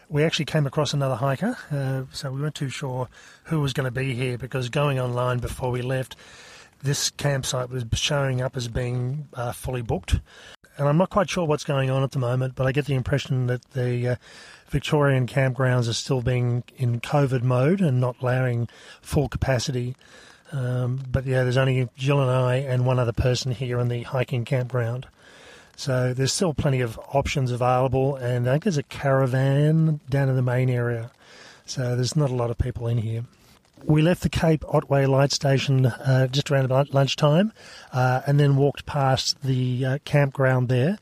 we 0.09 0.23
actually 0.23 0.45
came 0.45 0.67
across 0.67 0.95
another 0.95 1.17
hiker, 1.17 1.57
uh, 1.73 2.03
so 2.13 2.31
we 2.31 2.41
weren't 2.41 2.55
too 2.55 2.69
sure 2.69 3.09
who 3.45 3.61
was 3.61 3.73
going 3.73 3.87
to 3.87 3.91
be 3.91 4.15
here 4.15 4.39
because 4.39 4.69
going 4.69 5.01
online 5.01 5.39
before 5.39 5.71
we 5.71 5.83
left, 5.83 6.15
this 6.83 7.11
campsite 7.11 7.71
was 7.71 7.85
showing 7.95 8.41
up 8.41 8.57
as 8.57 8.69
being 8.69 9.27
uh, 9.35 9.53
fully 9.53 9.83
booked. 9.83 10.21
And 10.79 10.89
I'm 10.89 10.97
not 10.97 11.11
quite 11.11 11.29
sure 11.29 11.45
what's 11.45 11.65
going 11.65 11.91
on 11.91 12.03
at 12.03 12.13
the 12.13 12.19
moment, 12.19 12.55
but 12.55 12.67
I 12.67 12.73
get 12.73 12.87
the 12.87 12.95
impression 12.95 13.47
that 13.49 13.63
the 13.73 14.09
uh, 14.09 14.17
Victorian 14.69 15.27
campgrounds 15.27 15.89
are 15.89 15.93
still 15.93 16.23
being 16.23 16.65
in 16.77 17.01
COVID 17.01 17.43
mode 17.43 17.81
and 17.81 18.01
not 18.01 18.17
allowing 18.23 18.69
full 19.03 19.29
capacity. 19.29 19.95
Um, 20.51 21.01
but 21.11 21.27
yeah, 21.27 21.43
there's 21.43 21.57
only 21.57 21.89
Jill 21.97 22.21
and 22.21 22.31
I 22.31 22.57
and 22.57 22.87
one 22.87 22.99
other 22.99 23.13
person 23.13 23.53
here 23.53 23.79
in 23.79 23.89
the 23.89 24.03
hiking 24.03 24.45
campground. 24.45 25.07
So 25.77 26.13
there's 26.15 26.33
still 26.33 26.55
plenty 26.55 26.81
of 26.81 26.99
options 27.13 27.51
available, 27.51 28.17
and 28.17 28.49
I 28.49 28.53
think 28.53 28.65
there's 28.65 28.79
a 28.79 28.83
caravan 28.83 30.01
down 30.09 30.29
in 30.29 30.37
the 30.37 30.43
main 30.43 30.71
area. 30.71 31.11
So 31.65 31.97
there's 31.97 32.17
not 32.17 32.31
a 32.31 32.35
lot 32.35 32.51
of 32.51 32.59
people 32.59 32.87
in 32.87 32.99
here. 32.99 33.25
We 33.85 34.01
left 34.01 34.23
the 34.23 34.29
Cape 34.29 34.65
Otway 34.69 35.07
Light 35.07 35.33
Station 35.33 35.87
uh, 35.87 36.29
just 36.29 36.51
around 36.51 36.65
about 36.65 36.95
lunchtime, 36.95 37.53
uh, 37.93 38.23
and 38.27 38.39
then 38.39 38.57
walked 38.57 38.87
past 38.87 39.43
the 39.43 39.85
uh, 39.85 39.99
campground 40.05 40.69
there. 40.69 40.99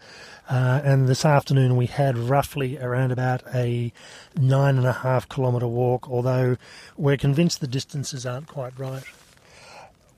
Uh, 0.48 0.80
and 0.82 1.06
this 1.06 1.24
afternoon 1.24 1.76
we 1.76 1.86
had 1.86 2.16
roughly 2.16 2.78
around 2.78 3.12
about 3.12 3.42
a 3.54 3.92
nine 4.34 4.78
and 4.78 4.86
a 4.86 4.92
half 4.92 5.28
kilometre 5.28 5.66
walk, 5.66 6.08
although 6.08 6.56
we're 6.96 7.18
convinced 7.18 7.60
the 7.60 7.66
distances 7.66 8.24
aren't 8.24 8.48
quite 8.48 8.76
right. 8.78 9.04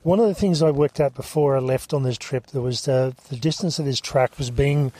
One 0.03 0.19
of 0.19 0.27
the 0.27 0.35
things 0.35 0.61
I 0.61 0.71
worked 0.71 0.99
out 0.99 1.15
before 1.15 1.55
I 1.55 1.59
left 1.59 1.93
on 1.93 2.03
this 2.03 2.17
trip, 2.17 2.47
there 2.47 2.61
was 2.61 2.85
the, 2.85 3.15
the 3.29 3.37
distance 3.37 3.77
of 3.77 3.85
this 3.85 3.99
track 3.99 4.37
was 4.37 4.49
being 4.49 4.91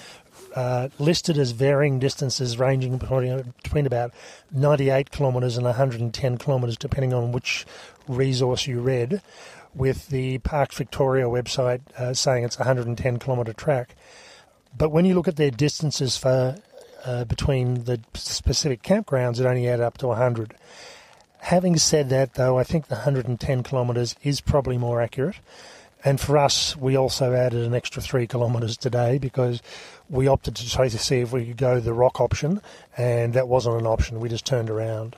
uh, 0.55 0.89
listed 0.99 1.37
as 1.37 1.51
varying 1.51 1.99
distances 1.99 2.57
ranging 2.57 2.97
between, 2.97 3.85
about 3.85 4.13
98 4.51 5.11
kilometres 5.11 5.57
and 5.57 5.65
110 5.65 6.37
kilometres, 6.37 6.77
depending 6.77 7.13
on 7.13 7.31
which 7.31 7.65
resource 8.07 8.67
you 8.67 8.79
read, 8.79 9.21
with 9.73 10.09
the 10.09 10.37
Parks 10.39 10.77
Victoria 10.77 11.25
website 11.25 11.81
uh, 11.97 12.13
saying 12.13 12.43
it's 12.43 12.57
a 12.57 12.59
110 12.59 13.19
kilometre 13.19 13.53
track. 13.53 13.95
But 14.77 14.89
when 14.89 15.05
you 15.05 15.15
look 15.15 15.27
at 15.27 15.35
their 15.35 15.51
distances 15.51 16.17
for 16.17 16.57
uh, 17.05 17.25
between 17.25 17.85
the 17.85 17.99
specific 18.13 18.81
campgrounds, 18.81 19.39
it 19.39 19.45
only 19.45 19.67
added 19.67 19.83
up 19.83 19.97
to 19.99 20.07
100. 20.07 20.55
Having 21.39 21.77
said 21.77 22.09
that, 22.09 22.35
though, 22.35 22.57
I 22.57 22.63
think 22.63 22.87
the 22.87 22.95
110 22.95 23.63
kilometres 23.63 24.15
is 24.23 24.39
probably 24.39 24.77
more 24.77 25.01
accurate. 25.01 25.35
And 26.05 26.19
for 26.19 26.37
us, 26.37 26.75
we 26.75 26.97
also 26.97 27.33
added 27.33 27.65
an 27.65 27.73
extra 27.73 28.01
three 28.01 28.27
kilometres 28.27 28.75
today 28.75 29.17
because 29.17 29.61
we 30.09 30.27
opted 30.27 30.55
to 30.57 30.69
try 30.69 30.89
to 30.89 30.97
see 30.97 31.19
if 31.19 31.31
we 31.31 31.45
could 31.45 31.57
go 31.57 31.79
the 31.79 31.93
rock 31.93 32.19
option, 32.19 32.61
and 32.97 33.33
that 33.33 33.47
wasn't 33.47 33.79
an 33.79 33.87
option. 33.87 34.19
We 34.19 34.29
just 34.29 34.45
turned 34.45 34.69
around. 34.69 35.15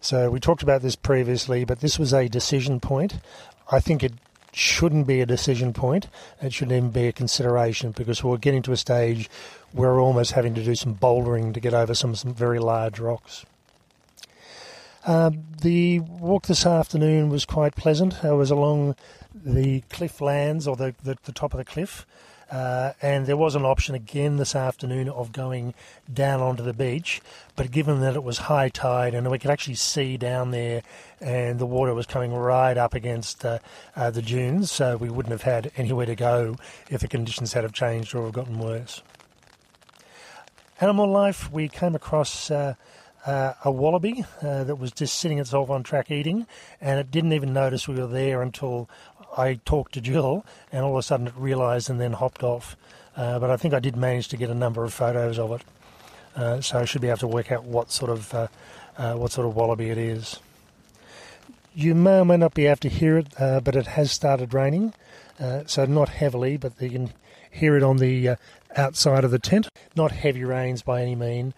So 0.00 0.30
we 0.30 0.38
talked 0.38 0.62
about 0.62 0.82
this 0.82 0.96
previously, 0.96 1.64
but 1.64 1.80
this 1.80 1.98
was 1.98 2.12
a 2.12 2.28
decision 2.28 2.78
point. 2.78 3.14
I 3.72 3.80
think 3.80 4.02
it 4.02 4.12
shouldn't 4.52 5.06
be 5.06 5.20
a 5.20 5.26
decision 5.26 5.72
point. 5.72 6.08
It 6.40 6.52
shouldn't 6.52 6.76
even 6.76 6.90
be 6.90 7.08
a 7.08 7.12
consideration 7.12 7.92
because 7.92 8.22
we're 8.22 8.36
getting 8.36 8.62
to 8.62 8.72
a 8.72 8.76
stage 8.76 9.28
where 9.72 9.92
we're 9.92 10.00
almost 10.00 10.32
having 10.32 10.54
to 10.54 10.64
do 10.64 10.74
some 10.74 10.94
bouldering 10.94 11.54
to 11.54 11.60
get 11.60 11.74
over 11.74 11.94
some, 11.94 12.14
some 12.14 12.34
very 12.34 12.58
large 12.58 12.98
rocks. 12.98 13.44
Um, 15.06 15.44
the 15.60 16.00
walk 16.00 16.46
this 16.46 16.66
afternoon 16.66 17.28
was 17.28 17.44
quite 17.44 17.76
pleasant. 17.76 18.24
I 18.24 18.32
was 18.32 18.50
along 18.50 18.96
the 19.44 19.80
cliff 19.90 20.20
lands 20.20 20.66
or 20.66 20.76
the, 20.76 20.94
the, 21.02 21.16
the 21.24 21.32
top 21.32 21.52
of 21.52 21.58
the 21.58 21.64
cliff. 21.64 22.06
Uh, 22.50 22.92
and 23.02 23.26
there 23.26 23.36
was 23.36 23.56
an 23.56 23.64
option 23.64 23.96
again 23.96 24.36
this 24.36 24.54
afternoon 24.54 25.08
of 25.08 25.32
going 25.32 25.74
down 26.12 26.40
onto 26.40 26.62
the 26.62 26.72
beach, 26.72 27.20
but 27.56 27.72
given 27.72 28.00
that 28.00 28.14
it 28.14 28.22
was 28.22 28.38
high 28.38 28.68
tide 28.68 29.14
and 29.14 29.28
we 29.28 29.38
could 29.38 29.50
actually 29.50 29.74
see 29.74 30.16
down 30.16 30.52
there, 30.52 30.82
and 31.20 31.58
the 31.58 31.66
water 31.66 31.92
was 31.92 32.06
coming 32.06 32.32
right 32.32 32.78
up 32.78 32.94
against 32.94 33.44
uh, 33.44 33.58
uh, 33.96 34.10
the 34.12 34.22
dunes, 34.22 34.70
so 34.70 34.96
we 34.96 35.10
wouldn't 35.10 35.32
have 35.32 35.42
had 35.42 35.72
anywhere 35.76 36.06
to 36.06 36.14
go 36.14 36.54
if 36.88 37.00
the 37.00 37.08
conditions 37.08 37.52
had 37.52 37.64
have 37.64 37.72
changed 37.72 38.14
or 38.14 38.22
have 38.22 38.32
gotten 38.32 38.60
worse. 38.60 39.02
Animal 40.80 41.10
life, 41.10 41.50
we 41.50 41.68
came 41.68 41.96
across 41.96 42.48
uh, 42.50 42.74
uh, 43.26 43.54
a 43.64 43.72
wallaby 43.72 44.24
uh, 44.40 44.62
that 44.62 44.76
was 44.76 44.92
just 44.92 45.18
sitting 45.18 45.38
itself 45.38 45.68
on 45.68 45.82
track 45.82 46.12
eating, 46.12 46.46
and 46.80 47.00
it 47.00 47.10
didn't 47.10 47.32
even 47.32 47.52
notice 47.52 47.88
we 47.88 47.96
were 47.96 48.06
there 48.06 48.40
until 48.40 48.88
I 49.36 49.60
talked 49.64 49.94
to 49.94 50.00
Jill, 50.00 50.44
and 50.72 50.84
all 50.84 50.92
of 50.92 50.98
a 50.98 51.02
sudden 51.02 51.26
it 51.26 51.34
realised 51.36 51.90
and 51.90 52.00
then 52.00 52.14
hopped 52.14 52.42
off. 52.42 52.76
Uh, 53.16 53.38
but 53.38 53.50
I 53.50 53.56
think 53.56 53.74
I 53.74 53.80
did 53.80 53.96
manage 53.96 54.28
to 54.28 54.36
get 54.36 54.50
a 54.50 54.54
number 54.54 54.84
of 54.84 54.92
photos 54.92 55.38
of 55.38 55.52
it, 55.52 55.62
uh, 56.36 56.60
so 56.60 56.78
I 56.78 56.84
should 56.84 57.00
be 57.00 57.08
able 57.08 57.18
to 57.18 57.26
work 57.28 57.50
out 57.50 57.64
what 57.64 57.90
sort 57.90 58.10
of 58.10 58.34
uh, 58.34 58.48
uh, 58.98 59.14
what 59.14 59.32
sort 59.32 59.46
of 59.46 59.56
wallaby 59.56 59.90
it 59.90 59.98
is. 59.98 60.40
You 61.74 61.94
may 61.94 62.20
or 62.20 62.24
may 62.24 62.36
not 62.36 62.54
be 62.54 62.66
able 62.66 62.78
to 62.78 62.88
hear 62.88 63.18
it, 63.18 63.28
but 63.36 63.76
it 63.76 63.86
has 63.86 64.10
started 64.10 64.54
raining, 64.54 64.94
so 65.66 65.84
not 65.84 66.08
heavily, 66.08 66.56
but 66.56 66.72
you 66.80 66.88
can 66.88 67.12
hear 67.50 67.76
it 67.76 67.82
on 67.82 67.98
the 67.98 68.36
outside 68.74 69.24
of 69.24 69.30
the 69.30 69.38
tent. 69.38 69.68
Not 69.94 70.12
heavy 70.12 70.42
rains 70.42 70.80
by 70.80 71.02
any 71.02 71.14
mean 71.14 71.52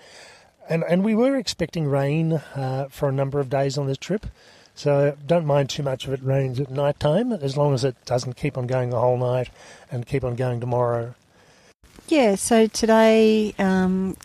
and 0.69 0.85
and 0.85 1.03
we 1.03 1.15
were 1.15 1.37
expecting 1.37 1.87
rain 1.87 2.35
uh, 2.35 2.89
for 2.91 3.09
a 3.09 3.13
number 3.13 3.41
of 3.41 3.49
days 3.49 3.79
on 3.79 3.87
this 3.87 3.99
trip, 3.99 4.27
so 4.79 5.17
don't 5.27 5.45
mind 5.45 5.71
too 5.71 5.83
much 5.83 6.07
if 6.07 6.15
it 6.15 6.23
rains 6.23 6.61
at 6.61 6.71
night 6.71 7.01
time, 7.01 7.33
as 7.33 7.57
long 7.57 7.75
as 7.75 7.83
it 7.83 7.97
doesn't 8.05 8.35
keep 8.35 8.57
on 8.57 8.69
going 8.69 8.91
the 8.91 9.01
whole 9.01 9.19
night 9.19 9.51
and 9.91 10.07
keep 10.07 10.23
on 10.23 10.37
going 10.37 10.61
tomorrow. 10.61 11.17
Yeah, 12.07 12.37
so 12.37 12.69
today, 12.69 13.55
um, 13.59 14.17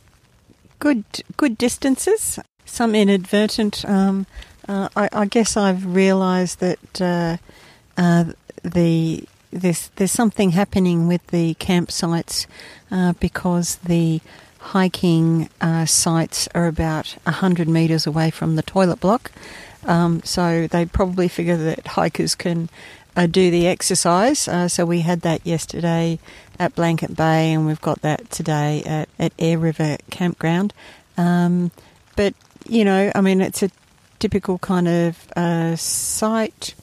good 0.77 1.05
good 1.37 1.57
distances, 1.57 2.37
some 2.65 2.93
inadvertent. 2.93 3.83
Um, 3.83 4.27
uh, 4.69 4.89
I, 4.95 5.09
I, 5.11 5.25
guess 5.25 5.57
I've 5.57 5.87
realised 5.87 6.59
that 6.59 7.01
uh, 7.01 7.37
uh, 7.97 8.25
the 8.63 9.23
there's 9.49 9.89
there's 9.95 10.11
something 10.11 10.51
happening 10.51 11.07
with 11.07 11.25
the 11.27 11.55
campsites 11.55 12.45
uh, 12.91 13.13
because 13.13 13.77
the 13.77 14.21
hiking 14.59 15.49
uh, 15.59 15.87
sites 15.87 16.47
are 16.53 16.67
about 16.67 17.17
100 17.23 17.67
metres 17.67 18.05
away 18.05 18.29
from 18.29 18.55
the 18.55 18.61
toilet 18.61 18.99
block. 18.99 19.31
Um, 19.85 20.21
so 20.23 20.67
they 20.67 20.85
probably 20.85 21.27
figure 21.27 21.57
that 21.57 21.87
hikers 21.87 22.35
can 22.35 22.69
uh, 23.15 23.27
do 23.27 23.51
the 23.51 23.67
exercise. 23.67 24.47
Uh, 24.47 24.67
so 24.67 24.85
we 24.85 25.01
had 25.01 25.21
that 25.21 25.45
yesterday 25.45 26.19
at 26.59 26.75
Blanket 26.75 27.15
Bay, 27.15 27.53
and 27.53 27.65
we've 27.65 27.81
got 27.81 28.01
that 28.01 28.29
today 28.31 28.83
at, 28.85 29.09
at 29.19 29.33
Aire 29.39 29.59
River 29.59 29.97
Campground. 30.09 30.73
Um, 31.17 31.71
but, 32.15 32.33
you 32.67 32.85
know, 32.85 33.11
I 33.13 33.21
mean, 33.21 33.41
it's 33.41 33.63
a 33.63 33.69
typical 34.19 34.57
kind 34.59 34.87
of 34.87 35.31
uh, 35.35 35.75
site. 35.75 36.75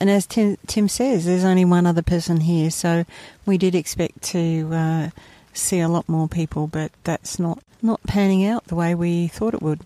And 0.00 0.08
as 0.08 0.26
Tim, 0.26 0.56
Tim, 0.66 0.88
says, 0.88 1.26
there's 1.26 1.44
only 1.44 1.64
one 1.64 1.86
other 1.86 2.02
person 2.02 2.40
here, 2.40 2.70
so 2.70 3.04
we 3.44 3.58
did 3.58 3.74
expect 3.74 4.22
to 4.22 4.70
uh, 4.72 5.10
see 5.52 5.80
a 5.80 5.88
lot 5.88 6.08
more 6.08 6.26
people, 6.26 6.66
but 6.66 6.90
that's 7.04 7.38
not, 7.38 7.58
not 7.82 8.02
panning 8.04 8.46
out 8.46 8.64
the 8.64 8.76
way 8.76 8.94
we 8.94 9.28
thought 9.28 9.52
it 9.52 9.60
would. 9.60 9.80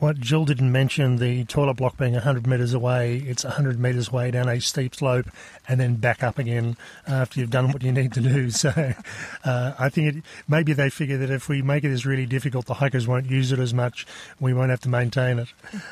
What 0.00 0.18
Jill 0.18 0.44
didn't 0.44 0.72
mention, 0.72 1.16
the 1.16 1.44
toilet 1.44 1.74
block 1.74 1.96
being 1.96 2.14
100 2.14 2.48
metres 2.48 2.74
away, 2.74 3.18
it's 3.18 3.44
100 3.44 3.78
metres 3.78 4.08
away 4.08 4.32
down 4.32 4.48
a 4.48 4.60
steep 4.60 4.94
slope 4.94 5.26
and 5.68 5.78
then 5.78 5.94
back 5.94 6.22
up 6.22 6.36
again 6.36 6.76
after 7.06 7.38
you've 7.38 7.50
done 7.50 7.70
what 7.70 7.82
you 7.82 7.92
need 7.92 8.12
to 8.14 8.20
do. 8.20 8.50
So 8.64 8.94
uh, 9.44 9.74
I 9.78 9.88
think 9.88 10.16
it, 10.16 10.24
maybe 10.48 10.72
they 10.72 10.88
figure 10.88 11.18
that 11.18 11.30
if 11.30 11.48
we 11.48 11.60
make 11.60 11.84
it 11.84 11.90
as 11.90 12.06
really 12.06 12.24
difficult, 12.24 12.66
the 12.66 12.74
hikers 12.74 13.06
won't 13.06 13.30
use 13.30 13.52
it 13.52 13.58
as 13.58 13.74
much. 13.74 14.06
We 14.40 14.54
won't 14.54 14.70
have 14.70 14.80
to 14.80 14.88
maintain 14.88 15.38
it. 15.38 15.48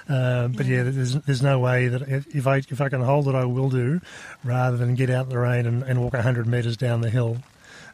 Uh, 0.09 0.49
but 0.49 0.67
yeah, 0.67 0.85
there's, 0.85 1.15
there's 1.15 1.43
no 1.43 1.59
way 1.59 1.89
that 1.89 2.03
if 2.35 2.47
I, 2.47 2.57
if 2.57 2.81
I 2.81 2.89
can 2.89 3.03
hold 3.03 3.29
it, 3.29 3.35
I 3.35 3.45
will 3.45 3.69
do 3.69 4.01
rather 4.43 4.77
than 4.77 4.95
get 4.95 5.11
out 5.11 5.25
in 5.25 5.31
the 5.31 5.39
rain 5.39 5.67
and, 5.67 5.83
and 5.83 6.01
walk 6.01 6.15
100 6.15 6.47
metres 6.47 6.77
down 6.77 7.03
the 7.03 7.11
hill. 7.11 7.39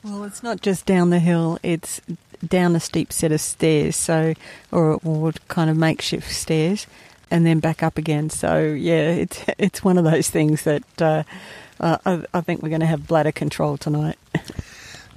Well, 0.03 0.23
it's 0.25 0.43
not 0.43 0.61
just 0.61 0.87
down 0.87 1.11
the 1.11 1.19
hill, 1.19 1.59
it's 1.63 2.01
down 2.47 2.77
a 2.77 2.81
steep 2.81 3.13
set 3.13 3.33
of 3.33 3.41
stairs, 3.41 3.97
so 3.97 4.35
or, 4.73 5.01
or 5.05 5.33
kind 5.49 5.71
of 5.71 5.77
makeshift 5.77 6.31
stairs. 6.31 6.87
and 7.31 7.45
then 7.45 7.61
back 7.61 7.83
up 7.83 7.99
again. 7.99 8.31
So 8.31 8.59
yeah, 8.61 9.11
it's 9.11 9.45
it's 9.59 9.85
one 9.85 9.99
of 9.99 10.05
those 10.05 10.31
things 10.31 10.63
that 10.63 11.03
uh, 11.03 11.23
I, 11.81 12.25
I, 12.35 12.41
think 12.41 12.63
we're 12.63 12.71
going 12.71 12.81
to 12.81 12.87
have 12.87 13.07
bladder 13.07 13.33
control 13.33 13.77
tonight. 13.77 14.19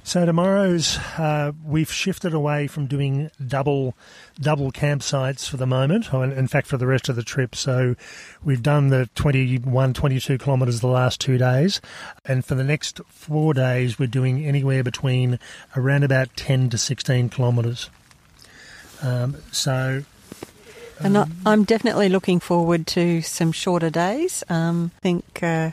So 0.04 0.26
tomorrow's 0.26 0.98
uh, 1.16 1.52
we've 1.64 1.90
shifted 1.90 2.34
away 2.34 2.66
from 2.66 2.86
doing 2.86 3.30
double 3.46 3.94
double 4.40 4.72
campsites 4.72 5.48
for 5.48 5.56
the 5.56 5.66
moment. 5.66 6.12
In 6.12 6.48
fact, 6.48 6.66
for 6.66 6.76
the 6.76 6.88
rest 6.88 7.08
of 7.08 7.14
the 7.14 7.22
trip, 7.22 7.54
so 7.54 7.94
we've 8.42 8.62
done 8.62 8.88
the 8.88 9.08
21, 9.14 9.94
22 9.94 10.38
kilometres 10.38 10.80
the 10.80 10.88
last 10.88 11.20
two 11.20 11.38
days, 11.38 11.80
and 12.24 12.44
for 12.44 12.56
the 12.56 12.64
next 12.64 13.00
four 13.08 13.54
days, 13.54 13.98
we're 13.98 14.06
doing 14.06 14.44
anywhere 14.44 14.82
between 14.82 15.38
around 15.76 16.02
about 16.02 16.36
ten 16.36 16.68
to 16.70 16.78
sixteen 16.78 17.28
kilometres. 17.28 17.88
Um, 19.02 19.36
so 19.52 20.02
and 21.00 21.18
I, 21.18 21.26
am 21.46 21.64
definitely 21.64 22.08
looking 22.08 22.40
forward 22.40 22.86
to 22.88 23.22
some 23.22 23.52
shorter 23.52 23.90
days. 23.90 24.44
Um, 24.48 24.90
I 24.98 25.00
think 25.00 25.42
uh, 25.42 25.70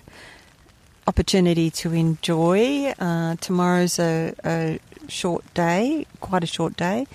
opportunity 1.10 1.72
to 1.72 1.92
enjoy. 1.92 2.94
Uh, 3.00 3.36
tomorrow's 3.42 3.98
a, 3.98 4.36
a, 4.46 4.80
short 5.08 5.44
day, 5.56 6.06
quite 6.20 6.44
a 6.44 6.48
short 6.48 6.78
day, 6.78 7.08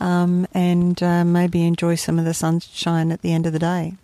um, 0.00 0.46
and 0.54 1.02
uh, 1.02 1.24
maybe 1.24 1.66
enjoy 1.66 1.96
some 1.96 2.16
of 2.16 2.24
the 2.24 2.32
sunshine 2.32 3.10
at 3.10 3.22
the 3.22 3.32
end 3.32 3.44
of 3.44 3.52
the 3.52 3.58
day. 3.58 3.94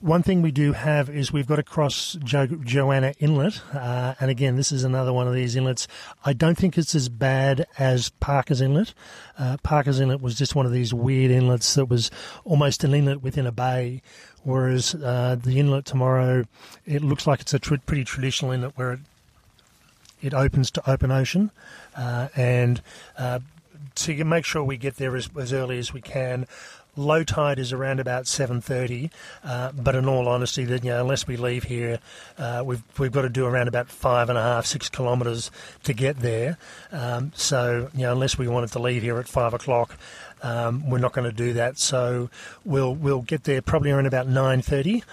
One 0.00 0.22
thing 0.22 0.42
we 0.42 0.52
do 0.52 0.74
have 0.74 1.10
is 1.10 1.32
we've 1.32 1.48
got 1.48 1.56
to 1.56 1.64
cross 1.64 2.16
jo- 2.22 2.46
Johanna 2.46 3.14
Inlet, 3.18 3.60
uh, 3.74 4.14
and 4.20 4.30
again, 4.30 4.54
this 4.54 4.70
is 4.70 4.84
another 4.84 5.12
one 5.12 5.26
of 5.26 5.34
these 5.34 5.56
inlets. 5.56 5.88
I 6.24 6.34
don't 6.34 6.56
think 6.56 6.78
it's 6.78 6.94
as 6.94 7.08
bad 7.08 7.66
as 7.78 8.10
Parker's 8.10 8.60
Inlet. 8.60 8.94
Uh, 9.36 9.56
Parker's 9.64 9.98
Inlet 9.98 10.20
was 10.20 10.36
just 10.36 10.54
one 10.54 10.66
of 10.66 10.72
these 10.72 10.94
weird 10.94 11.32
inlets 11.32 11.74
that 11.74 11.86
was 11.86 12.12
almost 12.44 12.84
an 12.84 12.94
inlet 12.94 13.24
within 13.24 13.44
a 13.44 13.50
bay, 13.50 14.00
whereas 14.44 14.94
uh, 14.94 15.36
the 15.42 15.58
inlet 15.58 15.84
tomorrow, 15.84 16.44
it 16.86 17.02
looks 17.02 17.26
like 17.26 17.40
it's 17.40 17.54
a 17.54 17.58
tr- 17.58 17.74
pretty 17.84 18.04
traditional 18.04 18.52
inlet 18.52 18.78
where 18.78 18.92
it 18.92 19.00
it 20.22 20.34
opens 20.34 20.70
to 20.72 20.90
open 20.90 21.10
ocean, 21.10 21.50
uh, 21.96 22.28
and 22.36 22.82
uh, 23.16 23.40
to 23.94 24.24
make 24.24 24.44
sure 24.44 24.62
we 24.62 24.76
get 24.76 24.96
there 24.96 25.16
as, 25.16 25.28
as 25.38 25.52
early 25.52 25.78
as 25.78 25.92
we 25.92 26.00
can. 26.00 26.46
Low 26.98 27.22
tide 27.22 27.60
is 27.60 27.72
around 27.72 28.00
about 28.00 28.24
7:30, 28.24 29.10
uh, 29.44 29.70
but 29.72 29.94
in 29.94 30.08
all 30.08 30.26
honesty, 30.28 30.64
that 30.64 30.82
you 30.82 30.90
know, 30.90 31.00
unless 31.00 31.28
we 31.28 31.36
leave 31.36 31.64
here, 31.64 32.00
uh, 32.38 32.62
we've 32.66 32.82
we've 32.98 33.12
got 33.12 33.22
to 33.22 33.28
do 33.28 33.46
around 33.46 33.68
about 33.68 33.88
five 33.88 34.28
and 34.28 34.36
a 34.36 34.42
half, 34.42 34.66
six 34.66 34.88
kilometres 34.88 35.52
to 35.84 35.92
get 35.92 36.18
there. 36.18 36.58
Um, 36.90 37.30
so 37.36 37.88
you 37.94 38.02
know, 38.02 38.12
unless 38.12 38.36
we 38.36 38.48
wanted 38.48 38.72
to 38.72 38.80
leave 38.80 39.02
here 39.02 39.18
at 39.18 39.28
five 39.28 39.54
o'clock, 39.54 39.96
um, 40.42 40.90
we're 40.90 40.98
not 40.98 41.12
going 41.12 41.30
to 41.30 41.36
do 41.36 41.52
that. 41.52 41.78
So 41.78 42.30
we'll 42.64 42.96
we'll 42.96 43.22
get 43.22 43.44
there 43.44 43.62
probably 43.62 43.92
around 43.92 44.06
about 44.06 44.26
9:30. 44.26 45.04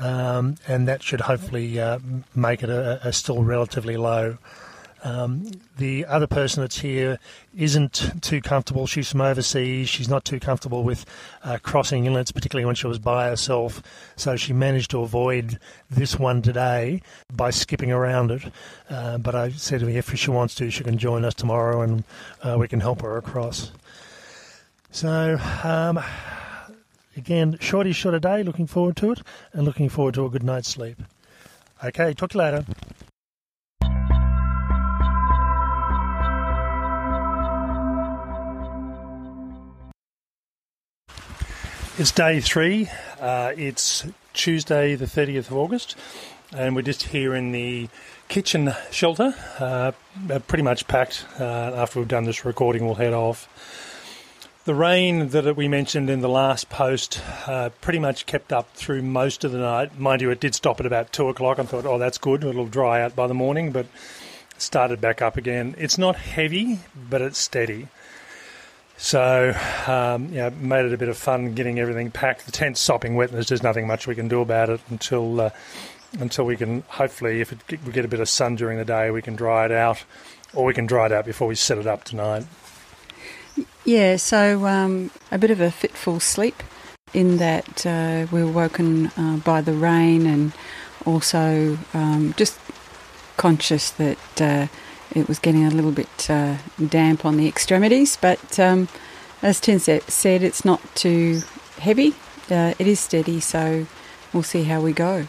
Um, 0.00 0.56
and 0.66 0.88
that 0.88 1.02
should 1.02 1.20
hopefully 1.20 1.78
uh, 1.78 1.98
make 2.34 2.62
it 2.62 2.70
a, 2.70 3.06
a 3.06 3.12
still 3.12 3.44
relatively 3.44 3.96
low. 3.96 4.38
Um, 5.06 5.52
the 5.78 6.04
other 6.06 6.26
person 6.26 6.62
that's 6.62 6.80
here 6.80 7.20
isn't 7.56 8.10
too 8.22 8.40
comfortable. 8.40 8.88
She's 8.88 9.08
from 9.08 9.20
overseas. 9.20 9.88
She's 9.88 10.08
not 10.08 10.24
too 10.24 10.40
comfortable 10.40 10.82
with 10.82 11.06
uh, 11.44 11.58
crossing 11.62 12.06
inlets, 12.06 12.32
particularly 12.32 12.64
when 12.66 12.74
she 12.74 12.88
was 12.88 12.98
by 12.98 13.28
herself. 13.28 13.84
So 14.16 14.34
she 14.34 14.52
managed 14.52 14.90
to 14.90 15.02
avoid 15.02 15.60
this 15.88 16.18
one 16.18 16.42
today 16.42 17.02
by 17.32 17.50
skipping 17.50 17.92
around 17.92 18.32
it. 18.32 18.50
Uh, 18.90 19.18
but 19.18 19.36
I 19.36 19.50
said 19.50 19.78
to 19.78 19.86
her 19.86 19.96
if 19.96 20.12
she 20.16 20.30
wants 20.32 20.56
to, 20.56 20.72
she 20.72 20.82
can 20.82 20.98
join 20.98 21.24
us 21.24 21.34
tomorrow 21.34 21.82
and 21.82 22.02
uh, 22.42 22.56
we 22.58 22.66
can 22.66 22.80
help 22.80 23.02
her 23.02 23.16
across. 23.16 23.70
So, 24.90 25.38
um, 25.62 26.00
again, 27.16 27.58
shorty 27.60 27.92
short 27.92 28.16
a 28.16 28.20
day. 28.20 28.42
Looking 28.42 28.66
forward 28.66 28.96
to 28.96 29.12
it 29.12 29.20
and 29.52 29.64
looking 29.64 29.88
forward 29.88 30.14
to 30.14 30.26
a 30.26 30.30
good 30.30 30.42
night's 30.42 30.68
sleep. 30.68 31.00
Okay, 31.84 32.12
talk 32.12 32.30
to 32.30 32.38
you 32.38 32.42
later. 32.42 32.64
It's 41.98 42.10
day 42.10 42.40
three. 42.40 42.90
Uh, 43.18 43.52
it's 43.56 44.04
Tuesday, 44.34 44.96
the 44.96 45.06
30th 45.06 45.48
of 45.50 45.54
August, 45.54 45.96
and 46.54 46.76
we're 46.76 46.82
just 46.82 47.04
here 47.04 47.34
in 47.34 47.52
the 47.52 47.88
kitchen 48.28 48.74
shelter, 48.90 49.34
uh, 49.58 49.92
pretty 50.46 50.62
much 50.62 50.86
packed. 50.88 51.24
Uh, 51.40 51.44
after 51.44 51.98
we've 51.98 52.06
done 52.06 52.24
this 52.24 52.44
recording, 52.44 52.84
we'll 52.84 52.96
head 52.96 53.14
off. 53.14 53.48
The 54.66 54.74
rain 54.74 55.30
that 55.30 55.56
we 55.56 55.68
mentioned 55.68 56.10
in 56.10 56.20
the 56.20 56.28
last 56.28 56.68
post 56.68 57.22
uh, 57.46 57.70
pretty 57.80 57.98
much 57.98 58.26
kept 58.26 58.52
up 58.52 58.70
through 58.74 59.00
most 59.00 59.42
of 59.42 59.52
the 59.52 59.58
night. 59.58 59.98
Mind 59.98 60.20
you, 60.20 60.28
it 60.28 60.38
did 60.38 60.54
stop 60.54 60.80
at 60.80 60.84
about 60.84 61.14
two 61.14 61.30
o'clock. 61.30 61.58
I 61.58 61.62
thought, 61.62 61.86
oh, 61.86 61.96
that's 61.96 62.18
good. 62.18 62.44
It'll 62.44 62.66
dry 62.66 63.00
out 63.00 63.16
by 63.16 63.26
the 63.26 63.32
morning, 63.32 63.72
but 63.72 63.86
started 64.58 65.00
back 65.00 65.22
up 65.22 65.38
again. 65.38 65.74
It's 65.78 65.96
not 65.96 66.16
heavy, 66.16 66.80
but 66.94 67.22
it's 67.22 67.38
steady. 67.38 67.88
So, 68.98 69.54
um, 69.86 70.32
made 70.66 70.86
it 70.86 70.92
a 70.92 70.98
bit 70.98 71.08
of 71.08 71.18
fun 71.18 71.54
getting 71.54 71.78
everything 71.78 72.10
packed. 72.10 72.46
The 72.46 72.52
tent's 72.52 72.80
sopping 72.80 73.14
wet, 73.14 73.28
and 73.28 73.36
there's 73.36 73.46
just 73.46 73.62
nothing 73.62 73.86
much 73.86 74.06
we 74.06 74.14
can 74.14 74.28
do 74.28 74.40
about 74.40 74.70
it 74.70 74.80
until 74.88 75.40
uh, 75.40 75.50
until 76.18 76.44
we 76.44 76.56
can 76.56 76.82
hopefully, 76.88 77.40
if 77.40 77.52
it, 77.52 77.84
we 77.84 77.92
get 77.92 78.04
a 78.04 78.08
bit 78.08 78.20
of 78.20 78.28
sun 78.28 78.56
during 78.56 78.78
the 78.78 78.84
day, 78.84 79.10
we 79.10 79.22
can 79.22 79.36
dry 79.36 79.66
it 79.66 79.72
out, 79.72 80.02
or 80.54 80.64
we 80.64 80.74
can 80.74 80.86
dry 80.86 81.06
it 81.06 81.12
out 81.12 81.26
before 81.26 81.46
we 81.46 81.54
set 81.54 81.78
it 81.78 81.86
up 81.86 82.04
tonight. 82.04 82.46
Yeah, 83.84 84.16
so 84.16 84.66
um, 84.66 85.10
a 85.30 85.38
bit 85.38 85.50
of 85.50 85.60
a 85.60 85.70
fitful 85.70 86.20
sleep 86.20 86.62
in 87.14 87.36
that 87.36 87.86
uh, 87.86 88.26
we 88.32 88.42
were 88.42 88.50
woken 88.50 89.06
uh, 89.16 89.38
by 89.44 89.60
the 89.60 89.72
rain 89.72 90.26
and 90.26 90.52
also 91.04 91.78
um, 91.94 92.34
just 92.36 92.58
conscious 93.36 93.90
that 93.92 94.40
uh, 94.40 94.66
it 95.14 95.28
was 95.28 95.38
getting 95.38 95.64
a 95.64 95.70
little 95.70 95.92
bit 95.92 96.30
uh, 96.30 96.56
damp 96.88 97.24
on 97.24 97.36
the 97.36 97.46
extremities, 97.46 98.16
but 98.16 98.58
um, 98.58 98.88
as 99.42 99.60
Tim 99.60 99.78
said, 99.78 100.42
it's 100.42 100.64
not 100.64 100.80
too 100.94 101.40
heavy. 101.78 102.14
Uh, 102.50 102.74
it 102.78 102.86
is 102.86 103.00
steady, 103.00 103.40
so 103.40 103.86
we'll 104.32 104.42
see 104.42 104.64
how 104.64 104.80
we 104.80 104.92
go. 104.92 105.26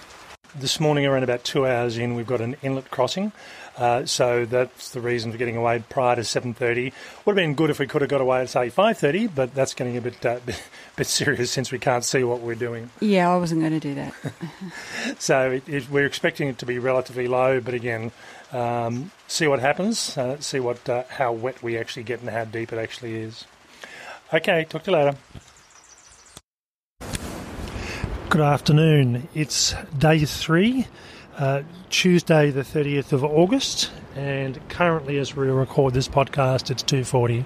This 0.56 0.80
morning, 0.80 1.06
around 1.06 1.24
about 1.24 1.44
two 1.44 1.68
hours 1.68 1.98
in, 1.98 2.16
we've 2.16 2.28
got 2.28 2.42
an 2.42 2.56
inlet 2.62 2.90
crossing. 2.90 3.32
Uh, 3.78 4.06
so 4.06 4.46
that's 4.46 4.90
the 4.90 5.00
reason 5.00 5.32
for 5.32 5.38
getting 5.38 5.56
away 5.56 5.84
prior 5.88 6.16
to 6.16 6.24
7.30. 6.24 6.92
Would 7.26 7.32
have 7.32 7.36
been 7.36 7.54
good 7.54 7.70
if 7.70 7.78
we 7.78 7.86
could 7.86 8.02
have 8.02 8.10
got 8.10 8.22
away 8.22 8.42
at, 8.42 8.50
say, 8.50 8.70
5.30, 8.70 9.30
but 9.36 9.54
that's 9.54 9.76
getting 9.76 9.98
a 9.98 10.02
bit, 10.02 10.26
uh, 10.26 10.40
bit 10.96 11.08
serious 11.08 11.52
since 11.52 11.72
we 11.72 11.78
can't 11.78 12.04
see 12.04 12.24
what 12.24 12.42
we're 12.42 12.56
doing. 12.56 12.90
Yeah, 13.00 13.32
I 13.32 13.38
wasn't 13.38 13.62
going 13.62 13.74
to 13.74 13.80
do 13.80 13.94
that. 13.96 14.14
so 15.20 15.52
it, 15.52 15.70
it, 15.70 15.90
we're 15.92 16.08
expecting 16.08 16.48
it 16.48 16.58
to 16.60 16.66
be 16.66 16.80
relatively 16.80 17.28
low, 17.28 17.62
but 17.62 17.76
again, 17.76 18.12
um, 18.52 19.12
see 19.28 19.48
what 19.48 19.60
happens, 19.60 20.18
uh, 20.18 20.40
see 20.40 20.60
what 20.60 20.88
uh, 20.90 21.04
how 21.10 21.32
wet 21.32 21.62
we 21.62 21.78
actually 21.78 22.04
get 22.04 22.22
and 22.22 22.30
how 22.30 22.46
deep 22.46 22.72
it 22.72 22.80
actually 22.80 23.16
is. 23.16 23.46
Okay, 24.34 24.66
talk 24.66 24.84
to 24.84 24.92
you 24.92 24.98
later. 24.98 25.18
Good 28.30 28.42
afternoon. 28.42 29.30
It's 29.34 29.74
day 29.98 30.26
three, 30.26 30.88
uh, 31.38 31.64
Tuesday 31.90 32.52
the 32.52 32.62
30th 32.62 33.14
of 33.14 33.24
August, 33.24 33.90
and 34.16 34.60
currently 34.68 35.18
as 35.18 35.36
we 35.36 35.48
record 35.48 35.94
this 35.94 36.10
podcast, 36.10 36.70
it's 36.70 36.84
2.40. 36.84 37.46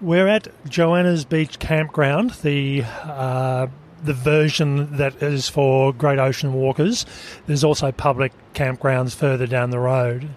We're 0.00 0.26
at 0.26 0.48
Johanna's 0.68 1.24
Beach 1.24 1.58
Campground, 1.58 2.30
the 2.42 2.84
uh, 3.04 3.66
the 4.02 4.14
version 4.14 4.96
that 4.96 5.22
is 5.22 5.48
for 5.48 5.92
Great 5.92 6.18
Ocean 6.18 6.52
Walkers. 6.52 7.06
There's 7.46 7.64
also 7.64 7.92
public 7.92 8.32
campgrounds 8.54 9.14
further 9.14 9.46
down 9.46 9.70
the 9.70 9.78
road. 9.78 10.28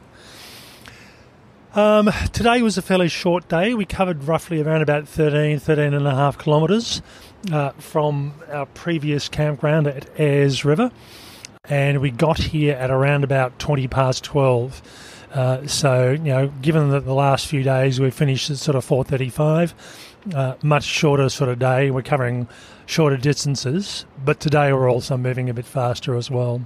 Um, 1.73 2.11
today 2.33 2.61
was 2.61 2.77
a 2.77 2.81
fairly 2.81 3.07
short 3.07 3.47
day. 3.47 3.73
We 3.73 3.85
covered 3.85 4.25
roughly 4.25 4.61
around 4.61 4.81
about 4.81 5.07
13, 5.07 5.57
13 5.59 5.93
and 5.93 6.05
a 6.05 6.13
half 6.13 6.37
kilometres 6.37 7.01
uh, 7.49 7.69
from 7.71 8.33
our 8.51 8.65
previous 8.65 9.29
campground 9.29 9.87
at 9.87 10.09
Ayers 10.19 10.65
River, 10.65 10.91
and 11.63 12.01
we 12.01 12.11
got 12.11 12.39
here 12.39 12.75
at 12.75 12.91
around 12.91 13.23
about 13.23 13.57
20 13.57 13.87
past 13.87 14.23
12. 14.25 14.81
Uh, 15.33 15.65
so, 15.65 16.11
you 16.11 16.17
know, 16.17 16.47
given 16.61 16.89
that 16.89 17.05
the 17.05 17.13
last 17.13 17.47
few 17.47 17.63
days 17.63 18.01
we've 18.01 18.13
finished 18.13 18.49
at 18.49 18.57
sort 18.57 18.75
of 18.75 18.85
4:35, 18.85 19.73
uh, 20.33 20.55
much 20.61 20.83
shorter 20.83 21.29
sort 21.29 21.49
of 21.49 21.59
day. 21.59 21.91
We're 21.91 22.01
covering 22.01 22.47
shorter 22.85 23.17
distances, 23.17 24.05
but 24.23 24.39
today 24.39 24.73
we're 24.73 24.91
also 24.91 25.17
moving 25.17 25.49
a 25.49 25.53
bit 25.53 25.65
faster 25.65 26.15
as 26.15 26.29
well. 26.29 26.61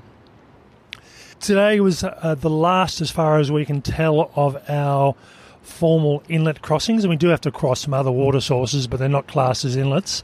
Today 1.40 1.80
was 1.80 2.04
uh, 2.04 2.36
the 2.40 2.50
last, 2.50 3.02
as 3.02 3.12
far 3.12 3.40
as 3.40 3.52
we 3.52 3.66
can 3.66 3.82
tell, 3.82 4.32
of 4.36 4.58
our 4.70 5.16
formal 5.62 6.24
inlet 6.30 6.62
crossings, 6.62 7.04
and 7.04 7.10
we 7.10 7.18
do 7.18 7.28
have 7.28 7.42
to 7.42 7.52
cross 7.52 7.82
some 7.82 7.94
other 7.94 8.12
water 8.12 8.42
sources, 8.42 8.88
but 8.88 8.98
they're 8.98 9.10
not 9.10 9.28
classed 9.28 9.66
as 9.66 9.76
inlets. 9.76 10.22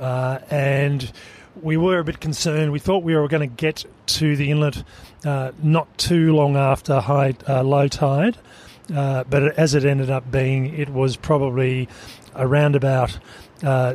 Uh, 0.00 0.38
and 0.50 1.12
we 1.60 1.76
were 1.76 1.98
a 1.98 2.04
bit 2.04 2.20
concerned. 2.20 2.72
We 2.72 2.78
thought 2.78 3.02
we 3.02 3.14
were 3.14 3.28
going 3.28 3.48
to 3.48 3.56
get 3.56 3.84
to 4.06 4.36
the 4.36 4.50
inlet 4.50 4.82
uh, 5.24 5.52
not 5.62 5.96
too 5.98 6.34
long 6.34 6.56
after 6.56 7.00
high 7.00 7.34
uh, 7.48 7.62
low 7.62 7.88
tide, 7.88 8.38
uh, 8.94 9.24
but 9.24 9.58
as 9.58 9.74
it 9.74 9.84
ended 9.84 10.10
up 10.10 10.30
being, 10.30 10.74
it 10.74 10.88
was 10.88 11.16
probably 11.16 11.88
around 12.36 12.76
about 12.76 13.18
uh, 13.62 13.94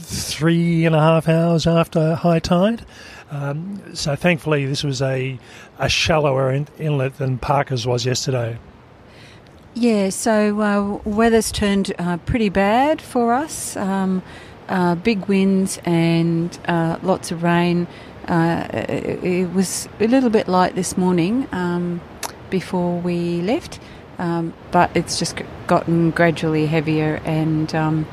three 0.00 0.84
and 0.84 0.94
a 0.94 1.00
half 1.00 1.28
hours 1.28 1.66
after 1.66 2.14
high 2.14 2.38
tide. 2.38 2.84
Um, 3.30 3.82
so 3.94 4.14
thankfully, 4.14 4.66
this 4.66 4.84
was 4.84 5.02
a, 5.02 5.38
a 5.78 5.88
shallower 5.88 6.52
in- 6.52 6.68
inlet 6.78 7.18
than 7.18 7.38
Parker's 7.38 7.86
was 7.86 8.06
yesterday. 8.06 8.58
Yeah, 9.74 10.08
so 10.08 10.60
uh, 10.60 11.08
weather's 11.08 11.52
turned 11.52 11.92
uh, 11.98 12.16
pretty 12.18 12.48
bad 12.48 13.02
for 13.02 13.34
us. 13.34 13.76
Um, 13.76 14.22
uh, 14.68 14.94
big 14.94 15.26
winds 15.26 15.78
and 15.84 16.58
uh, 16.66 16.98
lots 17.02 17.30
of 17.30 17.42
rain. 17.42 17.86
Uh, 18.26 18.66
it, 18.72 19.22
it 19.22 19.52
was 19.52 19.88
a 20.00 20.06
little 20.06 20.30
bit 20.30 20.48
light 20.48 20.74
this 20.74 20.96
morning 20.96 21.46
um, 21.52 22.00
before 22.50 22.98
we 23.00 23.40
left, 23.42 23.78
um, 24.18 24.54
but 24.70 24.90
it's 24.96 25.18
just 25.18 25.40
gotten 25.66 26.10
gradually 26.10 26.66
heavier 26.66 27.20
and 27.24 27.74
um, 27.74 28.06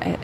uh, 0.00 0.16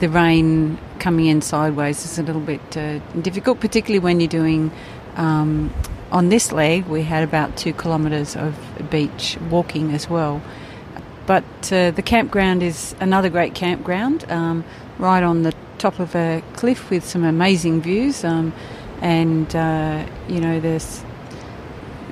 the 0.00 0.08
rain 0.08 0.78
coming 0.98 1.26
in 1.26 1.40
sideways 1.40 2.04
is 2.04 2.18
a 2.18 2.22
little 2.22 2.40
bit 2.40 2.76
uh, 2.76 2.98
difficult, 3.22 3.60
particularly 3.60 3.98
when 3.98 4.20
you're 4.20 4.28
doing. 4.28 4.70
Um, 5.16 5.72
on 6.12 6.28
this 6.28 6.52
leg, 6.52 6.86
we 6.86 7.02
had 7.02 7.24
about 7.24 7.56
two 7.56 7.72
kilometres 7.72 8.36
of 8.36 8.54
beach 8.90 9.38
walking 9.50 9.92
as 9.92 10.08
well. 10.08 10.42
But 11.26 11.44
uh, 11.72 11.90
the 11.90 12.02
campground 12.02 12.62
is 12.62 12.94
another 13.00 13.28
great 13.28 13.54
campground, 13.54 14.30
um, 14.30 14.64
right 14.98 15.22
on 15.22 15.42
the 15.42 15.54
top 15.78 15.98
of 15.98 16.14
a 16.14 16.42
cliff 16.54 16.90
with 16.90 17.04
some 17.04 17.24
amazing 17.24 17.82
views. 17.82 18.24
Um, 18.24 18.52
and, 19.00 19.54
uh, 19.54 20.06
you 20.28 20.40
know, 20.40 20.60
there's 20.60 21.02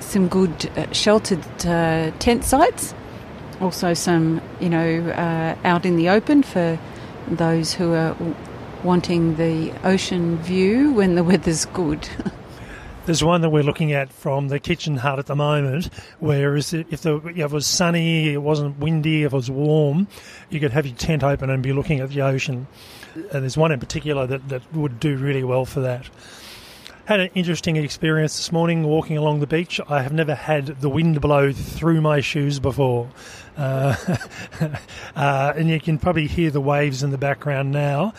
some 0.05 0.29
good 0.29 0.71
uh, 0.77 0.93
sheltered 0.93 1.45
uh, 1.67 2.11
tent 2.19 2.45
sites. 2.45 2.95
Also, 3.61 3.95
some, 3.95 4.41
you 4.61 4.69
know, 4.69 5.11
uh, 5.11 5.57
out 5.65 5.87
in 5.87 5.97
the 5.97 6.09
open 6.09 6.43
for 6.43 6.79
those 7.29 7.73
who 7.73 7.93
are 7.93 8.17
wanting 8.83 9.37
the 9.37 9.73
ocean 9.83 10.37
view 10.39 10.93
when 10.93 11.15
the 11.15 11.25
weather's 11.25 11.65
good. 11.67 12.09
There's 13.07 13.23
one 13.23 13.43
that 13.43 13.51
we're 13.51 13.63
looking 13.63 13.93
at 13.93 14.11
from 14.11 14.49
the 14.49 14.59
kitchen 14.59 14.97
hut 14.97 15.19
at 15.19 15.27
the 15.27 15.37
moment, 15.37 15.91
whereas 16.21 16.73
if, 16.73 17.03
the, 17.03 17.17
if 17.27 17.39
it 17.39 17.51
was 17.51 17.67
sunny, 17.67 18.33
it 18.33 18.41
wasn't 18.41 18.79
windy, 18.79 19.25
if 19.25 19.33
it 19.35 19.37
was 19.37 19.51
warm, 19.51 20.09
you 20.49 20.59
could 20.59 20.71
have 20.73 20.87
your 20.87 20.97
tent 20.97 21.23
open 21.23 21.51
and 21.51 21.63
be 21.63 21.75
looking 21.75 22.01
at 22.01 22.09
the 22.09 22.23
ocean. 22.23 22.67
And 23.15 23.43
there's 23.43 23.59
one 23.59 23.73
in 23.73 23.81
particular 23.81 24.27
that, 24.27 24.49
that 24.49 24.63
would 24.73 25.01
do 25.01 25.19
really 25.19 25.45
well 25.45 25.67
for 25.67 25.81
that. 25.81 26.09
Had 27.07 27.21
an 27.21 27.29
interesting 27.35 27.77
experience 27.77 28.39
this 28.39 28.51
morning 28.51 28.85
walking 28.85 29.19
along 29.19 29.41
the 29.41 29.47
beach. 29.47 29.79
I 29.89 30.01
have 30.01 30.15
never 30.15 30.35
had 30.35 30.81
the 30.81 30.89
wind 30.89 31.21
blow 31.21 31.53
through 31.53 32.01
my 32.01 32.21
shoes 32.21 32.59
before. 32.59 33.11
Uh, 33.59 33.95
uh, 35.15 35.53
and 35.55 35.69
you 35.69 35.79
can 35.81 35.99
probably 35.99 36.27
hear 36.27 36.51
the 36.51 36.63
waves 36.63 37.03
in 37.03 37.11
the 37.11 37.19
background 37.19 37.73
now. 37.73 38.15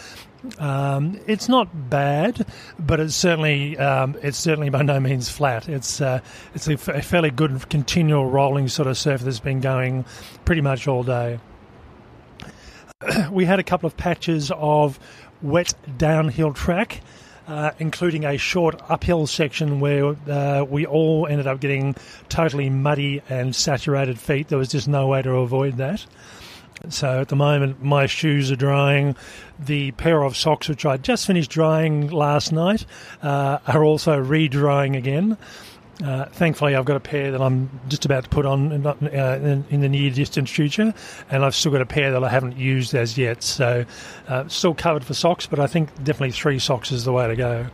Um, 0.60 1.20
it's 1.26 1.50
not 1.50 1.90
bad, 1.90 2.46
but 2.78 3.00
it's 3.00 3.16
certainly 3.16 3.76
um, 3.80 4.18
it's 4.22 4.38
certainly 4.38 4.70
by 4.70 4.84
no 4.84 5.00
means 5.00 5.30
flat. 5.30 5.68
It's 5.68 6.00
uh, 6.00 6.20
it's 6.54 6.68
a, 6.68 6.74
f- 6.74 6.88
a 6.88 7.02
fairly 7.02 7.32
good 7.32 7.68
continual 7.70 8.30
rolling 8.30 8.68
sort 8.68 8.88
of 8.88 9.00
surf 9.00 9.22
that's 9.22 9.40
been 9.40 9.62
going 9.62 10.06
pretty 10.46 10.62
much 10.62 10.88
all 10.88 11.02
day. 11.02 11.40
we 13.32 13.46
had 13.46 13.58
a 13.58 13.64
couple 13.64 13.88
of 13.88 13.98
patches 13.98 14.52
of 14.56 15.00
wet 15.42 15.74
downhill 15.98 16.54
track. 16.54 17.02
Uh, 17.48 17.70
including 17.78 18.26
a 18.26 18.38
short 18.38 18.82
uphill 18.90 19.28
section 19.28 19.80
where 19.80 20.16
uh, 20.28 20.66
we 20.68 20.84
all 20.84 21.28
ended 21.28 21.46
up 21.46 21.60
getting 21.60 21.96
totally 22.28 22.72
muddy 22.72 23.22
and 23.30 23.56
saturated 23.56 24.18
feet. 24.18 24.48
There 24.48 24.58
was 24.58 24.70
just 24.70 24.88
no 24.88 25.06
way 25.06 25.22
to 25.22 25.30
avoid 25.30 25.78
that. 25.78 26.04
So 26.90 27.22
at 27.22 27.28
the 27.30 27.36
moment, 27.36 27.84
my 27.84 28.08
shoes 28.08 28.52
are 28.52 28.56
drying. 28.56 29.16
The 29.60 29.92
pair 29.92 30.24
of 30.24 30.36
socks, 30.36 30.68
which 30.68 30.86
I 30.86 30.98
just 30.98 31.28
finished 31.28 31.52
drying 31.52 32.10
last 32.10 32.52
night, 32.52 32.86
uh, 33.22 33.60
are 33.68 33.84
also 33.84 34.18
re 34.18 34.48
drying 34.48 34.96
again. 34.96 35.38
Uh, 36.04 36.26
thankfully, 36.26 36.76
I've 36.76 36.86
got 36.86 36.98
a 36.98 37.02
pair 37.02 37.32
that 37.32 37.42
I'm 37.42 37.70
just 37.88 38.04
about 38.04 38.26
to 38.26 38.30
put 38.30 38.46
on 38.46 38.86
uh, 38.86 38.96
in, 39.02 39.66
in, 39.70 39.82
the 39.82 39.88
near 39.88 40.12
distant 40.12 40.50
future, 40.50 40.94
and 41.30 41.46
I've 41.46 41.56
still 41.56 41.72
got 41.72 41.82
a 41.82 41.86
pair 41.86 42.12
that 42.12 42.24
I 42.24 42.28
haven't 42.28 42.58
used 42.58 42.94
as 42.94 43.18
yet. 43.18 43.44
So, 43.44 43.86
uh, 44.28 44.48
still 44.50 44.74
covered 44.74 45.06
for 45.06 45.14
socks, 45.14 45.48
but 45.48 45.60
I 45.60 45.68
think 45.68 45.96
definitely 46.04 46.32
three 46.32 46.60
socks 46.60 46.92
is 46.92 47.06
the 47.06 47.14
way 47.14 47.28
to 47.28 47.36
go. 47.36 47.68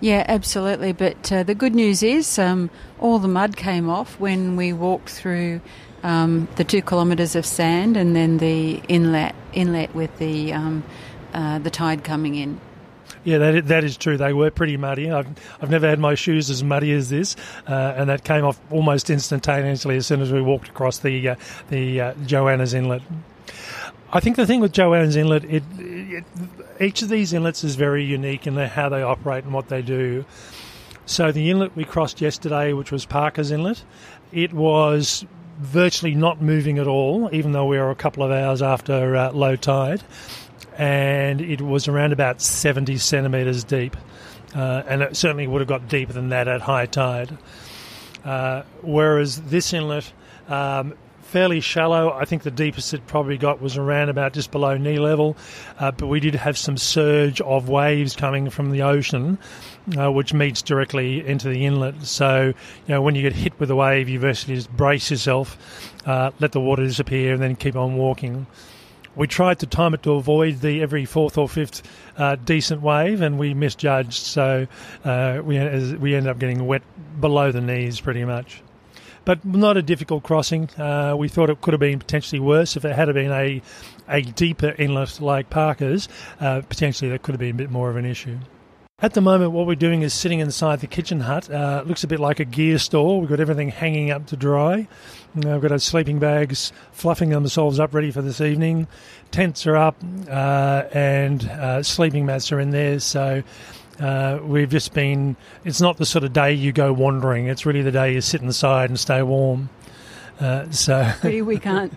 Yeah, 0.00 0.24
absolutely. 0.28 0.92
But 0.92 1.30
uh, 1.30 1.42
the 1.44 1.54
good 1.54 1.74
news 1.74 2.02
is 2.02 2.38
um, 2.38 2.70
all 2.98 3.18
the 3.18 3.28
mud 3.28 3.56
came 3.56 3.88
off 3.88 4.18
when 4.18 4.56
we 4.56 4.72
walked 4.72 5.10
through 5.10 5.60
um, 6.02 6.48
the 6.56 6.64
two 6.64 6.82
kilometres 6.82 7.34
of 7.34 7.44
sand 7.44 7.96
and 7.96 8.14
then 8.14 8.38
the 8.38 8.82
inlet 8.88 9.34
inlet 9.52 9.94
with 9.94 10.16
the 10.18 10.52
um, 10.52 10.84
uh, 11.34 11.58
the 11.58 11.70
tide 11.70 12.04
coming 12.04 12.34
in. 12.36 12.60
Yeah, 13.28 13.36
that 13.36 13.66
that 13.66 13.84
is 13.84 13.98
true. 13.98 14.16
They 14.16 14.32
were 14.32 14.50
pretty 14.50 14.78
muddy. 14.78 15.10
I've, 15.10 15.28
I've 15.60 15.68
never 15.68 15.86
had 15.86 15.98
my 15.98 16.14
shoes 16.14 16.48
as 16.48 16.64
muddy 16.64 16.92
as 16.92 17.10
this, 17.10 17.36
uh, 17.68 17.92
and 17.94 18.08
that 18.08 18.24
came 18.24 18.42
off 18.42 18.58
almost 18.70 19.10
instantaneously 19.10 19.98
as 19.98 20.06
soon 20.06 20.22
as 20.22 20.32
we 20.32 20.40
walked 20.40 20.68
across 20.68 21.00
the 21.00 21.28
uh, 21.28 21.36
the 21.68 22.00
uh, 22.00 22.14
Johanna's 22.24 22.72
Inlet. 22.72 23.02
I 24.14 24.20
think 24.20 24.36
the 24.36 24.46
thing 24.46 24.60
with 24.60 24.72
Johanna's 24.72 25.14
Inlet, 25.14 25.44
it, 25.44 25.62
it, 25.78 26.24
each 26.80 27.02
of 27.02 27.10
these 27.10 27.34
inlets 27.34 27.64
is 27.64 27.74
very 27.74 28.02
unique 28.02 28.46
in 28.46 28.56
how 28.56 28.88
they 28.88 29.02
operate 29.02 29.44
and 29.44 29.52
what 29.52 29.68
they 29.68 29.82
do. 29.82 30.24
So 31.04 31.30
the 31.30 31.50
inlet 31.50 31.76
we 31.76 31.84
crossed 31.84 32.22
yesterday, 32.22 32.72
which 32.72 32.90
was 32.90 33.04
Parker's 33.04 33.50
Inlet, 33.50 33.84
it 34.32 34.54
was 34.54 35.26
virtually 35.58 36.14
not 36.14 36.40
moving 36.40 36.78
at 36.78 36.86
all, 36.86 37.28
even 37.34 37.52
though 37.52 37.66
we 37.66 37.76
were 37.76 37.90
a 37.90 37.94
couple 37.94 38.22
of 38.22 38.30
hours 38.30 38.62
after 38.62 39.16
uh, 39.16 39.32
low 39.32 39.54
tide. 39.54 40.02
And 40.76 41.40
it 41.40 41.60
was 41.60 41.88
around 41.88 42.12
about 42.12 42.40
70 42.40 42.98
centimetres 42.98 43.64
deep. 43.64 43.96
Uh, 44.54 44.82
and 44.86 45.02
it 45.02 45.16
certainly 45.16 45.46
would 45.46 45.60
have 45.60 45.68
got 45.68 45.88
deeper 45.88 46.12
than 46.12 46.30
that 46.30 46.48
at 46.48 46.60
high 46.60 46.86
tide. 46.86 47.36
Uh, 48.24 48.62
whereas 48.82 49.40
this 49.42 49.72
inlet, 49.72 50.12
um, 50.48 50.94
fairly 51.28 51.60
shallow. 51.60 52.10
I 52.10 52.24
think 52.24 52.42
the 52.42 52.50
deepest 52.50 52.94
it 52.94 53.06
probably 53.06 53.36
got 53.36 53.60
was 53.60 53.76
around 53.76 54.08
about 54.08 54.32
just 54.32 54.50
below 54.50 54.78
knee 54.78 54.98
level, 54.98 55.36
uh, 55.78 55.90
but 55.90 56.06
we 56.06 56.20
did 56.20 56.34
have 56.34 56.56
some 56.56 56.78
surge 56.78 57.42
of 57.42 57.68
waves 57.68 58.16
coming 58.16 58.48
from 58.48 58.70
the 58.70 58.82
ocean, 58.82 59.38
uh, 59.98 60.10
which 60.10 60.32
meets 60.32 60.62
directly 60.62 61.26
into 61.26 61.50
the 61.50 61.66
inlet. 61.66 62.02
So, 62.02 62.46
you 62.46 62.54
know, 62.88 63.02
when 63.02 63.14
you 63.14 63.22
get 63.22 63.34
hit 63.34 63.58
with 63.60 63.70
a 63.70 63.76
wave, 63.76 64.08
you 64.08 64.18
basically 64.18 64.54
just 64.54 64.74
brace 64.74 65.10
yourself, 65.10 65.58
uh, 66.06 66.30
let 66.40 66.52
the 66.52 66.60
water 66.60 66.82
disappear, 66.82 67.34
and 67.34 67.42
then 67.42 67.56
keep 67.56 67.76
on 67.76 67.96
walking. 67.96 68.46
We 69.18 69.26
tried 69.26 69.58
to 69.58 69.66
time 69.66 69.92
it 69.92 70.02
to 70.04 70.12
avoid 70.12 70.60
the 70.60 70.80
every 70.80 71.04
fourth 71.04 71.36
or 71.36 71.48
fifth 71.48 71.82
uh, 72.16 72.36
decent 72.36 72.80
wave, 72.80 73.20
and 73.20 73.38
we 73.38 73.52
misjudged. 73.52 74.12
So 74.12 74.66
uh, 75.04 75.42
we 75.44 75.58
we 75.96 76.14
ended 76.14 76.30
up 76.30 76.38
getting 76.38 76.66
wet 76.66 76.82
below 77.20 77.52
the 77.52 77.60
knees 77.60 78.00
pretty 78.00 78.24
much 78.24 78.62
but 79.24 79.44
not 79.44 79.76
a 79.76 79.82
difficult 79.82 80.22
crossing. 80.22 80.70
Uh, 80.78 81.14
we 81.14 81.28
thought 81.28 81.50
it 81.50 81.60
could 81.60 81.74
have 81.74 81.80
been 81.80 81.98
potentially 81.98 82.40
worse 82.40 82.78
if 82.78 82.84
it 82.86 82.96
had 82.96 83.12
been 83.12 83.30
a 83.30 83.60
a 84.08 84.22
deeper 84.22 84.74
inlet 84.78 85.20
like 85.20 85.50
Parker's. 85.50 86.08
Uh, 86.40 86.62
potentially, 86.62 87.10
that 87.10 87.22
could 87.22 87.32
have 87.32 87.40
been 87.40 87.50
a 87.50 87.58
bit 87.58 87.70
more 87.70 87.90
of 87.90 87.96
an 87.96 88.06
issue. 88.06 88.38
At 89.00 89.14
the 89.14 89.20
moment, 89.20 89.52
what 89.52 89.68
we're 89.68 89.76
doing 89.76 90.02
is 90.02 90.12
sitting 90.12 90.40
inside 90.40 90.80
the 90.80 90.88
kitchen 90.88 91.20
hut. 91.20 91.48
Uh, 91.48 91.82
it 91.82 91.86
looks 91.86 92.02
a 92.02 92.08
bit 92.08 92.18
like 92.18 92.40
a 92.40 92.44
gear 92.44 92.78
store. 92.78 93.20
We've 93.20 93.30
got 93.30 93.38
everything 93.38 93.68
hanging 93.68 94.10
up 94.10 94.26
to 94.26 94.36
dry. 94.36 94.88
Uh, 95.36 95.50
we've 95.50 95.62
got 95.62 95.70
our 95.70 95.78
sleeping 95.78 96.18
bags 96.18 96.72
fluffing 96.90 97.28
themselves 97.28 97.78
up 97.78 97.94
ready 97.94 98.10
for 98.10 98.22
this 98.22 98.40
evening. 98.40 98.88
Tents 99.30 99.68
are 99.68 99.76
up 99.76 99.94
uh, 100.28 100.82
and 100.92 101.48
uh, 101.48 101.84
sleeping 101.84 102.26
mats 102.26 102.50
are 102.50 102.58
in 102.58 102.70
there. 102.70 102.98
So 102.98 103.44
uh, 104.00 104.40
we've 104.42 104.68
just 104.68 104.92
been, 104.94 105.36
it's 105.64 105.80
not 105.80 105.98
the 105.98 106.06
sort 106.06 106.24
of 106.24 106.32
day 106.32 106.52
you 106.52 106.72
go 106.72 106.92
wandering, 106.92 107.46
it's 107.46 107.64
really 107.64 107.82
the 107.82 107.92
day 107.92 108.14
you 108.14 108.20
sit 108.20 108.42
inside 108.42 108.90
and 108.90 108.98
stay 108.98 109.22
warm. 109.22 109.70
Uh, 110.40 110.68
so 110.72 111.12
we 111.22 111.58
can't 111.60 111.92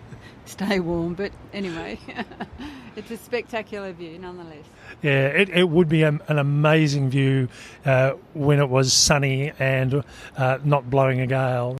stay 0.45 0.79
warm, 0.79 1.15
but 1.15 1.31
anyway, 1.51 1.99
it's 3.01 3.09
a 3.09 3.17
spectacular 3.17 3.91
view 3.93 4.19
nonetheless. 4.19 4.65
Yeah, 5.01 5.27
it, 5.27 5.49
it 5.49 5.69
would 5.69 5.89
be 5.89 6.03
a, 6.03 6.09
an 6.27 6.37
amazing 6.37 7.09
view 7.09 7.49
uh, 7.83 8.11
when 8.33 8.59
it 8.59 8.69
was 8.69 8.93
sunny 8.93 9.51
and 9.57 10.03
uh, 10.37 10.59
not 10.63 10.89
blowing 10.89 11.19
a 11.19 11.27
gale. 11.27 11.77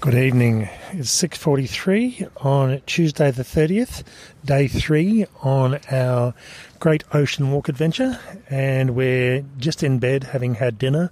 Good 0.00 0.14
evening. 0.14 0.68
It's 0.92 1.10
6:43 1.22 2.28
on 2.44 2.80
Tuesday 2.86 3.30
the 3.30 3.42
30th, 3.42 4.02
day 4.44 4.66
3 4.68 5.26
on 5.42 5.78
our 5.90 6.32
Great 6.78 7.04
Ocean 7.12 7.50
Walk 7.50 7.68
adventure 7.68 8.18
and 8.48 8.94
we're 8.94 9.44
just 9.58 9.82
in 9.82 9.98
bed 9.98 10.24
having 10.24 10.54
had 10.54 10.78
dinner 10.78 11.10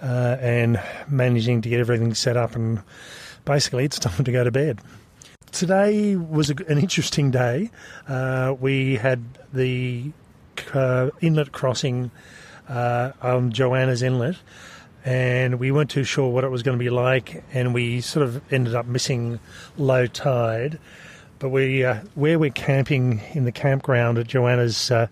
uh, 0.00 0.36
and 0.40 0.82
managing 1.08 1.62
to 1.62 1.68
get 1.68 1.78
everything 1.78 2.14
set 2.14 2.36
up 2.36 2.56
and 2.56 2.82
basically 3.44 3.84
it's 3.84 3.98
time 4.00 4.24
to 4.24 4.32
go 4.32 4.42
to 4.42 4.50
bed. 4.50 4.80
Today 5.52 6.16
was 6.16 6.50
a, 6.50 6.54
an 6.68 6.78
interesting 6.78 7.30
day. 7.30 7.70
Uh, 8.08 8.54
we 8.58 8.96
had 8.96 9.22
the 9.52 10.10
uh, 10.74 11.10
inlet 11.20 11.52
crossing 11.52 12.10
uh, 12.68 13.12
on 13.22 13.52
Johanna's 13.52 14.02
Inlet 14.02 14.36
and 15.04 15.58
we 15.58 15.70
weren't 15.72 15.90
too 15.90 16.04
sure 16.04 16.30
what 16.30 16.44
it 16.44 16.50
was 16.50 16.62
going 16.62 16.78
to 16.78 16.82
be 16.82 16.90
like, 16.90 17.42
and 17.52 17.74
we 17.74 18.00
sort 18.00 18.24
of 18.24 18.40
ended 18.52 18.74
up 18.74 18.86
missing 18.86 19.40
low 19.76 20.06
tide. 20.06 20.78
But 21.38 21.48
we, 21.48 21.84
uh, 21.84 21.96
where 22.14 22.38
we're 22.38 22.50
camping 22.50 23.20
in 23.34 23.44
the 23.44 23.52
campground 23.52 24.18
at 24.18 24.28
Johanna's 24.28 24.92
uh, 24.92 25.08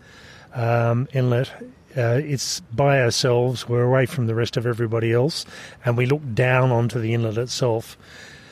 um, 0.54 1.08
Inlet, 1.12 1.50
uh, 1.96 2.20
it's 2.22 2.60
by 2.60 3.00
ourselves. 3.00 3.68
We're 3.68 3.82
away 3.82 4.06
from 4.06 4.28
the 4.28 4.34
rest 4.34 4.56
of 4.56 4.64
everybody 4.64 5.12
else, 5.12 5.44
and 5.84 5.96
we 5.96 6.06
look 6.06 6.22
down 6.34 6.70
onto 6.70 7.00
the 7.00 7.12
inlet 7.12 7.36
itself. 7.36 7.98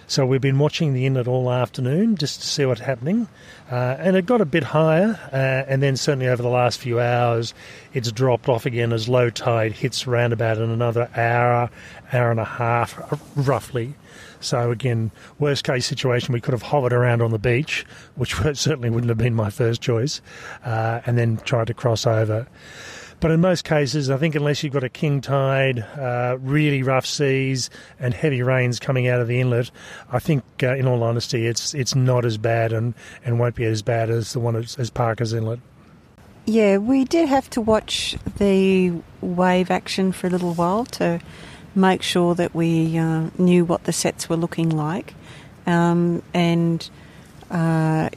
So 0.08 0.24
we've 0.24 0.40
been 0.40 0.58
watching 0.58 0.94
the 0.94 1.04
inlet 1.04 1.28
all 1.28 1.52
afternoon 1.52 2.16
just 2.16 2.40
to 2.40 2.46
see 2.46 2.64
what's 2.64 2.80
happening. 2.80 3.28
Uh, 3.70 3.94
and 3.98 4.16
it 4.16 4.24
got 4.24 4.40
a 4.40 4.46
bit 4.46 4.62
higher, 4.62 5.20
uh, 5.30 5.70
and 5.70 5.82
then 5.82 5.98
certainly 5.98 6.28
over 6.28 6.42
the 6.42 6.48
last 6.48 6.80
few 6.80 6.98
hours, 6.98 7.52
it's 7.92 8.10
dropped 8.10 8.48
off 8.48 8.64
again 8.64 8.94
as 8.94 9.06
low 9.06 9.28
tide 9.28 9.72
hits 9.72 10.06
around 10.06 10.32
about 10.32 10.56
in 10.56 10.70
another 10.70 11.10
hour, 11.14 11.68
hour 12.10 12.30
and 12.30 12.40
a 12.40 12.44
half, 12.46 12.98
roughly. 13.36 13.96
So 14.40 14.70
again, 14.70 15.10
worst 15.38 15.64
case 15.64 15.84
situation, 15.84 16.32
we 16.32 16.40
could 16.40 16.54
have 16.54 16.62
hovered 16.62 16.94
around 16.94 17.20
on 17.20 17.30
the 17.30 17.38
beach, 17.38 17.84
which 18.14 18.34
certainly 18.54 18.88
wouldn't 18.88 19.10
have 19.10 19.18
been 19.18 19.34
my 19.34 19.50
first 19.50 19.82
choice, 19.82 20.22
uh, 20.64 21.02
and 21.04 21.18
then 21.18 21.36
tried 21.36 21.66
to 21.66 21.74
cross 21.74 22.06
over. 22.06 22.46
But 23.20 23.32
in 23.32 23.40
most 23.40 23.64
cases, 23.64 24.10
I 24.10 24.16
think 24.16 24.36
unless 24.36 24.62
you've 24.62 24.72
got 24.72 24.84
a 24.84 24.88
king 24.88 25.20
tide, 25.20 25.80
uh, 25.80 26.36
really 26.40 26.84
rough 26.84 27.04
seas, 27.04 27.68
and 27.98 28.14
heavy 28.14 28.42
rains 28.42 28.78
coming 28.78 29.08
out 29.08 29.20
of 29.20 29.26
the 29.26 29.40
inlet, 29.40 29.72
I 30.12 30.20
think, 30.20 30.44
uh, 30.62 30.76
in 30.76 30.86
all 30.86 31.02
honesty, 31.02 31.46
it's 31.46 31.74
it's 31.74 31.96
not 31.96 32.24
as 32.24 32.38
bad 32.38 32.72
and, 32.72 32.94
and 33.24 33.40
won't 33.40 33.56
be 33.56 33.64
as 33.64 33.82
bad 33.82 34.08
as 34.08 34.32
the 34.34 34.40
one 34.40 34.54
as, 34.54 34.78
as 34.78 34.90
Parker's 34.90 35.32
Inlet. 35.32 35.58
Yeah, 36.46 36.78
we 36.78 37.04
did 37.04 37.28
have 37.28 37.50
to 37.50 37.60
watch 37.60 38.16
the 38.38 38.92
wave 39.20 39.70
action 39.70 40.12
for 40.12 40.28
a 40.28 40.30
little 40.30 40.54
while 40.54 40.86
to 40.86 41.20
make 41.74 42.02
sure 42.02 42.34
that 42.36 42.54
we 42.54 42.96
uh, 42.96 43.30
knew 43.36 43.64
what 43.64 43.84
the 43.84 43.92
sets 43.92 44.28
were 44.28 44.36
looking 44.36 44.70
like. 44.70 45.14
Um, 45.66 46.22
and 46.32 46.88
uh, 47.50 48.10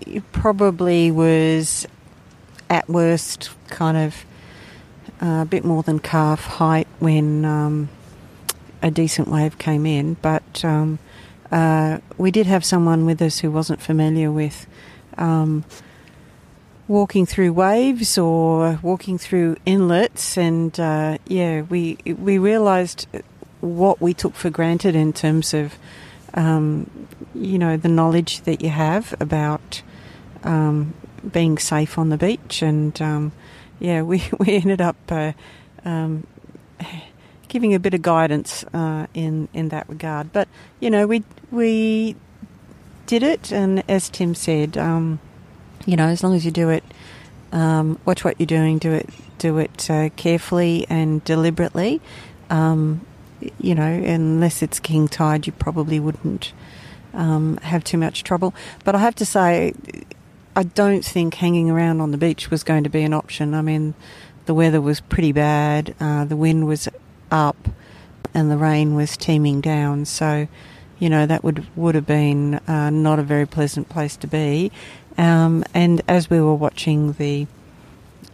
it 0.00 0.30
probably 0.32 1.10
was 1.10 1.86
at 2.68 2.88
worst 2.88 3.50
kind 3.68 3.96
of 3.96 4.25
a 5.20 5.44
bit 5.44 5.64
more 5.64 5.82
than 5.82 5.98
calf 5.98 6.44
height 6.44 6.88
when 6.98 7.44
um, 7.44 7.88
a 8.82 8.90
decent 8.90 9.28
wave 9.28 9.58
came 9.58 9.86
in, 9.86 10.14
but 10.14 10.64
um, 10.64 10.98
uh, 11.50 11.98
we 12.18 12.30
did 12.30 12.46
have 12.46 12.64
someone 12.64 13.06
with 13.06 13.20
us 13.22 13.38
who 13.38 13.50
wasn't 13.50 13.80
familiar 13.80 14.30
with 14.30 14.66
um, 15.16 15.64
walking 16.88 17.26
through 17.26 17.52
waves 17.52 18.16
or 18.16 18.78
walking 18.82 19.18
through 19.18 19.56
inlets, 19.64 20.36
and 20.36 20.78
uh, 20.78 21.18
yeah, 21.26 21.62
we 21.62 21.98
we 22.04 22.38
realised 22.38 23.06
what 23.60 24.00
we 24.00 24.14
took 24.14 24.34
for 24.34 24.50
granted 24.50 24.94
in 24.94 25.12
terms 25.12 25.54
of 25.54 25.74
um, 26.34 26.88
you 27.34 27.58
know 27.58 27.76
the 27.76 27.88
knowledge 27.88 28.42
that 28.42 28.60
you 28.60 28.70
have 28.70 29.14
about 29.20 29.82
um, 30.44 30.94
being 31.32 31.58
safe 31.58 31.98
on 31.98 32.08
the 32.10 32.16
beach, 32.16 32.62
and 32.62 33.00
um, 33.00 33.32
yeah, 33.78 34.02
we 34.02 34.22
we 34.38 34.56
ended 34.56 34.80
up 34.80 34.96
uh, 35.08 35.32
um, 35.84 36.26
giving 37.48 37.74
a 37.74 37.78
bit 37.78 37.94
of 37.94 38.02
guidance 38.02 38.64
uh, 38.72 39.06
in 39.14 39.48
in 39.52 39.68
that 39.70 39.88
regard. 39.88 40.32
But 40.32 40.48
you 40.80 40.90
know, 40.90 41.06
we 41.06 41.24
we 41.50 42.16
did 43.06 43.22
it, 43.22 43.52
and 43.52 43.82
as 43.88 44.08
Tim 44.08 44.34
said, 44.34 44.76
um, 44.76 45.20
you 45.86 45.96
know, 45.96 46.06
as 46.06 46.22
long 46.22 46.34
as 46.34 46.44
you 46.44 46.50
do 46.50 46.70
it, 46.70 46.84
um, 47.52 47.98
watch 48.04 48.24
what 48.24 48.38
you're 48.38 48.46
doing, 48.46 48.78
do 48.78 48.92
it 48.92 49.08
do 49.38 49.58
it 49.58 49.90
uh, 49.90 50.08
carefully 50.16 50.86
and 50.88 51.22
deliberately. 51.24 52.00
Um, 52.50 53.06
you 53.60 53.74
know, 53.74 53.82
unless 53.82 54.62
it's 54.62 54.80
king 54.80 55.08
tide, 55.08 55.46
you 55.46 55.52
probably 55.52 56.00
wouldn't 56.00 56.52
um, 57.12 57.58
have 57.58 57.84
too 57.84 57.98
much 57.98 58.24
trouble. 58.24 58.54
But 58.84 58.94
I 58.94 58.98
have 58.98 59.14
to 59.16 59.26
say, 59.26 59.74
I 60.58 60.62
don't 60.62 61.04
think 61.04 61.34
hanging 61.34 61.68
around 61.68 62.00
on 62.00 62.12
the 62.12 62.16
beach 62.16 62.50
was 62.50 62.64
going 62.64 62.82
to 62.84 62.88
be 62.88 63.02
an 63.02 63.12
option. 63.12 63.52
I 63.52 63.60
mean, 63.60 63.92
the 64.46 64.54
weather 64.54 64.80
was 64.80 65.00
pretty 65.00 65.30
bad, 65.30 65.94
uh, 66.00 66.24
the 66.24 66.34
wind 66.34 66.66
was 66.66 66.88
up, 67.30 67.68
and 68.32 68.50
the 68.50 68.56
rain 68.56 68.94
was 68.94 69.18
teeming 69.18 69.60
down. 69.60 70.06
So, 70.06 70.48
you 70.98 71.10
know, 71.10 71.26
that 71.26 71.44
would 71.44 71.66
would 71.76 71.94
have 71.94 72.06
been 72.06 72.54
uh, 72.66 72.88
not 72.88 73.18
a 73.18 73.22
very 73.22 73.46
pleasant 73.46 73.90
place 73.90 74.16
to 74.16 74.26
be. 74.26 74.72
Um, 75.18 75.62
and 75.74 76.00
as 76.08 76.30
we 76.30 76.40
were 76.40 76.54
watching 76.54 77.12
the 77.12 77.46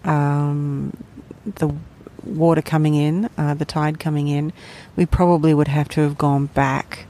um, 0.04 0.96
the 1.44 1.74
water 2.22 2.62
coming 2.62 2.94
in, 2.94 3.28
uh, 3.36 3.54
the 3.54 3.64
tide 3.64 3.98
coming 3.98 4.28
in, 4.28 4.52
we 4.94 5.06
probably 5.06 5.54
would 5.54 5.66
have 5.66 5.88
to 5.88 6.02
have 6.02 6.18
gone 6.18 6.46
back 6.46 7.06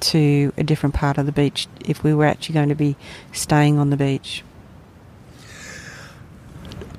to 0.00 0.52
a 0.56 0.62
different 0.62 0.94
part 0.94 1.18
of 1.18 1.26
the 1.26 1.32
beach 1.32 1.66
if 1.84 2.02
we 2.02 2.14
were 2.14 2.26
actually 2.26 2.54
going 2.54 2.68
to 2.68 2.74
be 2.74 2.96
staying 3.32 3.78
on 3.78 3.90
the 3.90 3.96
beach. 3.96 4.42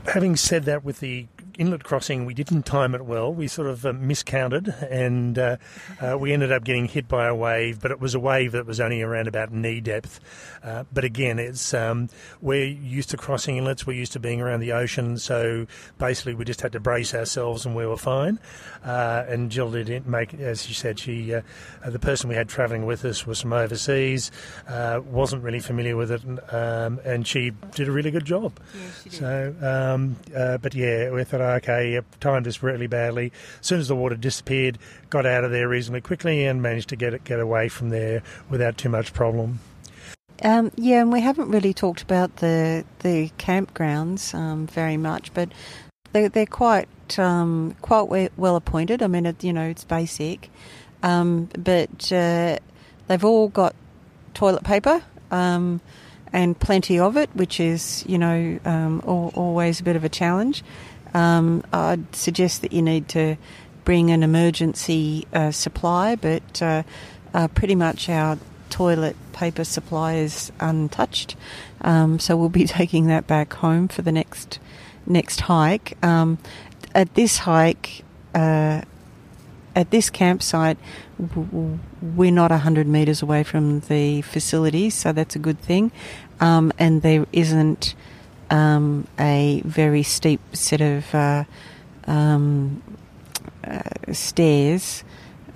Having 0.06 0.36
said 0.38 0.66
that, 0.66 0.84
with 0.84 0.99
the 0.99 1.28
inlet 1.58 1.84
crossing, 1.84 2.26
we 2.26 2.34
didn't 2.34 2.64
time 2.64 2.95
it 2.95 3.06
well. 3.06 3.34
We 3.34 3.47
sort 3.47 3.68
of 3.68 3.86
uh, 3.86 3.93
miscounted, 3.93 4.68
and 4.89 5.38
uh, 5.38 5.58
uh, 5.99 6.18
we 6.18 6.34
ended 6.34 6.52
up 6.52 6.64
getting 6.64 6.88
hit 6.88 7.08
by 7.08 7.28
a 7.28 7.36
wave. 7.36 7.82
But 7.82 7.91
it 7.91 7.99
was 7.99 8.16
a 8.16 8.20
wave 8.20 8.54
that 8.54 8.66
was 8.66 8.80
only 8.80 9.02
around 9.02 9.28
about 9.28 9.52
knee 9.52 9.82
depth. 9.82 10.20
Uh, 10.64 10.84
but 10.93 11.04
again, 11.04 11.39
it's 11.39 11.74
um, 11.74 12.10
we're 12.41 12.66
used 12.66 13.10
to 13.12 13.18
crossing 13.18 13.58
inlets. 13.58 13.86
We're 13.86 13.97
used 13.97 14.14
to 14.14 14.20
being 14.20 14.41
around 14.41 14.62
the 14.62 14.72
ocean, 14.72 15.18
so 15.18 15.68
basically 15.97 16.34
we 16.34 16.45
just 16.45 16.62
had 16.62 16.72
to 16.74 16.80
brace 16.80 17.14
ourselves, 17.14 17.66
and 17.66 17.76
we 17.76 17.86
were 17.86 17.97
fine. 17.97 18.39
Uh, 18.84 19.26
and 19.28 19.52
Jill 19.52 19.72
did 19.72 20.08
make, 20.08 20.34
as 20.36 20.66
she 20.66 20.74
said, 20.74 20.99
she 20.99 21.34
uh, 21.34 21.41
the 21.86 21.99
person 21.99 22.30
we 22.30 22.36
had 22.36 22.49
travelling 22.49 22.86
with 22.86 23.04
us 23.06 23.28
was 23.28 23.41
from 23.41 23.54
overseas, 23.54 24.32
wasn't 24.68 25.43
really 25.43 25.60
familiar 25.60 25.95
with 25.95 26.12
it, 26.12 26.24
um, 26.54 26.99
and 27.04 27.28
she 27.28 27.52
did 27.76 27.88
a 27.88 27.91
really 27.91 28.12
good 28.12 28.26
job. 28.26 28.54
Yeah, 28.74 29.12
so, 29.12 29.56
um, 29.62 30.16
but 30.62 30.74
yeah, 30.74 31.12
we 31.12 31.24
thought 31.24 31.40
okay, 31.41 31.99
timed 32.19 32.45
this 32.45 32.63
really 32.63 32.87
badly. 32.87 33.31
As 33.59 33.67
soon 33.67 33.79
as 33.79 33.87
the 33.87 33.95
water 33.95 34.15
disappeared, 34.15 34.77
got 35.09 35.25
out 35.25 35.43
of 35.43 35.51
there 35.51 35.67
reasonably 35.67 36.01
quickly 36.01 36.45
and 36.45 36.61
managed 36.61 36.89
to 36.89 36.95
get 36.95 37.13
it, 37.13 37.23
get 37.23 37.39
away 37.39 37.69
from 37.69 37.89
there 37.89 38.23
without 38.49 38.77
too 38.77 38.89
much 38.89 39.13
problem. 39.13 39.59
Um, 40.43 40.71
yeah, 40.75 41.01
and 41.01 41.11
we 41.11 41.21
haven't 41.21 41.49
really 41.49 41.73
talked 41.73 42.01
about 42.01 42.37
the 42.37 42.83
the 42.99 43.29
campgrounds 43.37 44.33
um, 44.33 44.65
very 44.65 44.97
much, 44.97 45.33
but 45.33 45.49
they, 46.13 46.27
they're 46.27 46.45
quite 46.45 46.87
um, 47.19 47.75
quite 47.81 48.31
well 48.37 48.55
appointed. 48.55 49.03
I 49.03 49.07
mean, 49.07 49.25
it, 49.27 49.43
you 49.43 49.53
know, 49.53 49.67
it's 49.67 49.83
basic, 49.83 50.49
um, 51.03 51.49
but 51.57 52.11
uh, 52.11 52.57
they've 53.07 53.25
all 53.25 53.49
got 53.49 53.75
toilet 54.33 54.63
paper 54.63 55.03
um, 55.29 55.79
and 56.33 56.59
plenty 56.59 56.97
of 56.97 57.17
it, 57.17 57.29
which 57.33 57.59
is 57.59 58.03
you 58.07 58.17
know 58.17 58.59
um, 58.65 59.01
always 59.05 59.79
a 59.79 59.83
bit 59.83 59.95
of 59.95 60.03
a 60.03 60.09
challenge 60.09 60.63
um, 61.14 61.64
I'd 61.74 62.16
suggest 62.16 62.62
that 62.62 62.74
you 62.74 62.82
need 62.82 63.07
to 63.09 63.38
bring 63.84 64.12
an 64.12 64.24
emergency 64.24 65.28
uh, 65.34 65.51
supply, 65.51 66.16
but 66.16 66.62
uh, 66.62 66.84
uh, 67.34 67.47
pretty 67.49 67.76
much 67.76 68.09
our 68.09 68.38
toilet 68.70 69.16
paper 69.34 69.64
supply 69.64 70.16
is 70.16 70.51
untouched. 70.59 71.36
Um, 71.82 72.20
so 72.20 72.38
we'll 72.38 72.49
be 72.49 72.66
taking 72.82 73.07
that 73.07 73.28
back 73.28 73.53
home 73.53 73.88
for 73.88 74.01
the 74.01 74.12
next 74.12 74.59
next 75.05 75.41
hike. 75.41 75.97
Um, 76.03 76.38
at 76.93 77.14
this 77.16 77.39
hike, 77.39 78.03
uh, 78.36 78.82
at 79.76 79.89
this 79.89 80.09
campsite, 80.09 80.78
we're 82.01 82.32
not 82.32 82.51
100 82.51 82.88
metres 82.88 83.22
away 83.22 83.43
from 83.43 83.80
the 83.82 84.22
facilities, 84.22 84.93
so 84.93 85.12
that's 85.12 85.36
a 85.36 85.39
good 85.39 85.59
thing. 85.59 85.91
Um, 86.39 86.72
and 86.78 87.01
there 87.01 87.26
isn't 87.32 87.95
um, 88.52 89.08
a 89.18 89.64
very 89.66 90.04
steep 90.04 90.41
set 90.54 90.82
of 90.82 91.16
uh, 91.16 91.45
um, 92.06 92.84
uh, 93.64 94.14
stairs 94.14 95.04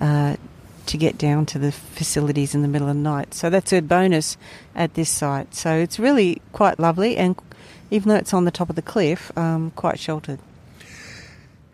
uh, 0.00 0.36
to 0.86 0.96
get 0.96 1.18
down 1.18 1.46
to 1.46 1.58
the 1.58 1.70
facilities 1.70 2.54
in 2.54 2.62
the 2.62 2.68
middle 2.68 2.88
of 2.88 2.94
the 2.94 3.00
night. 3.00 3.34
So 3.34 3.50
that's 3.50 3.72
a 3.72 3.80
bonus 3.80 4.36
at 4.74 4.94
this 4.94 5.10
site. 5.10 5.54
So 5.54 5.74
it's 5.76 5.98
really 5.98 6.40
quite 6.52 6.78
lovely, 6.78 7.16
and 7.16 7.36
even 7.90 8.08
though 8.08 8.16
it's 8.16 8.34
on 8.34 8.44
the 8.44 8.50
top 8.50 8.70
of 8.70 8.76
the 8.76 8.82
cliff, 8.82 9.36
um, 9.36 9.72
quite 9.72 9.98
sheltered. 10.00 10.40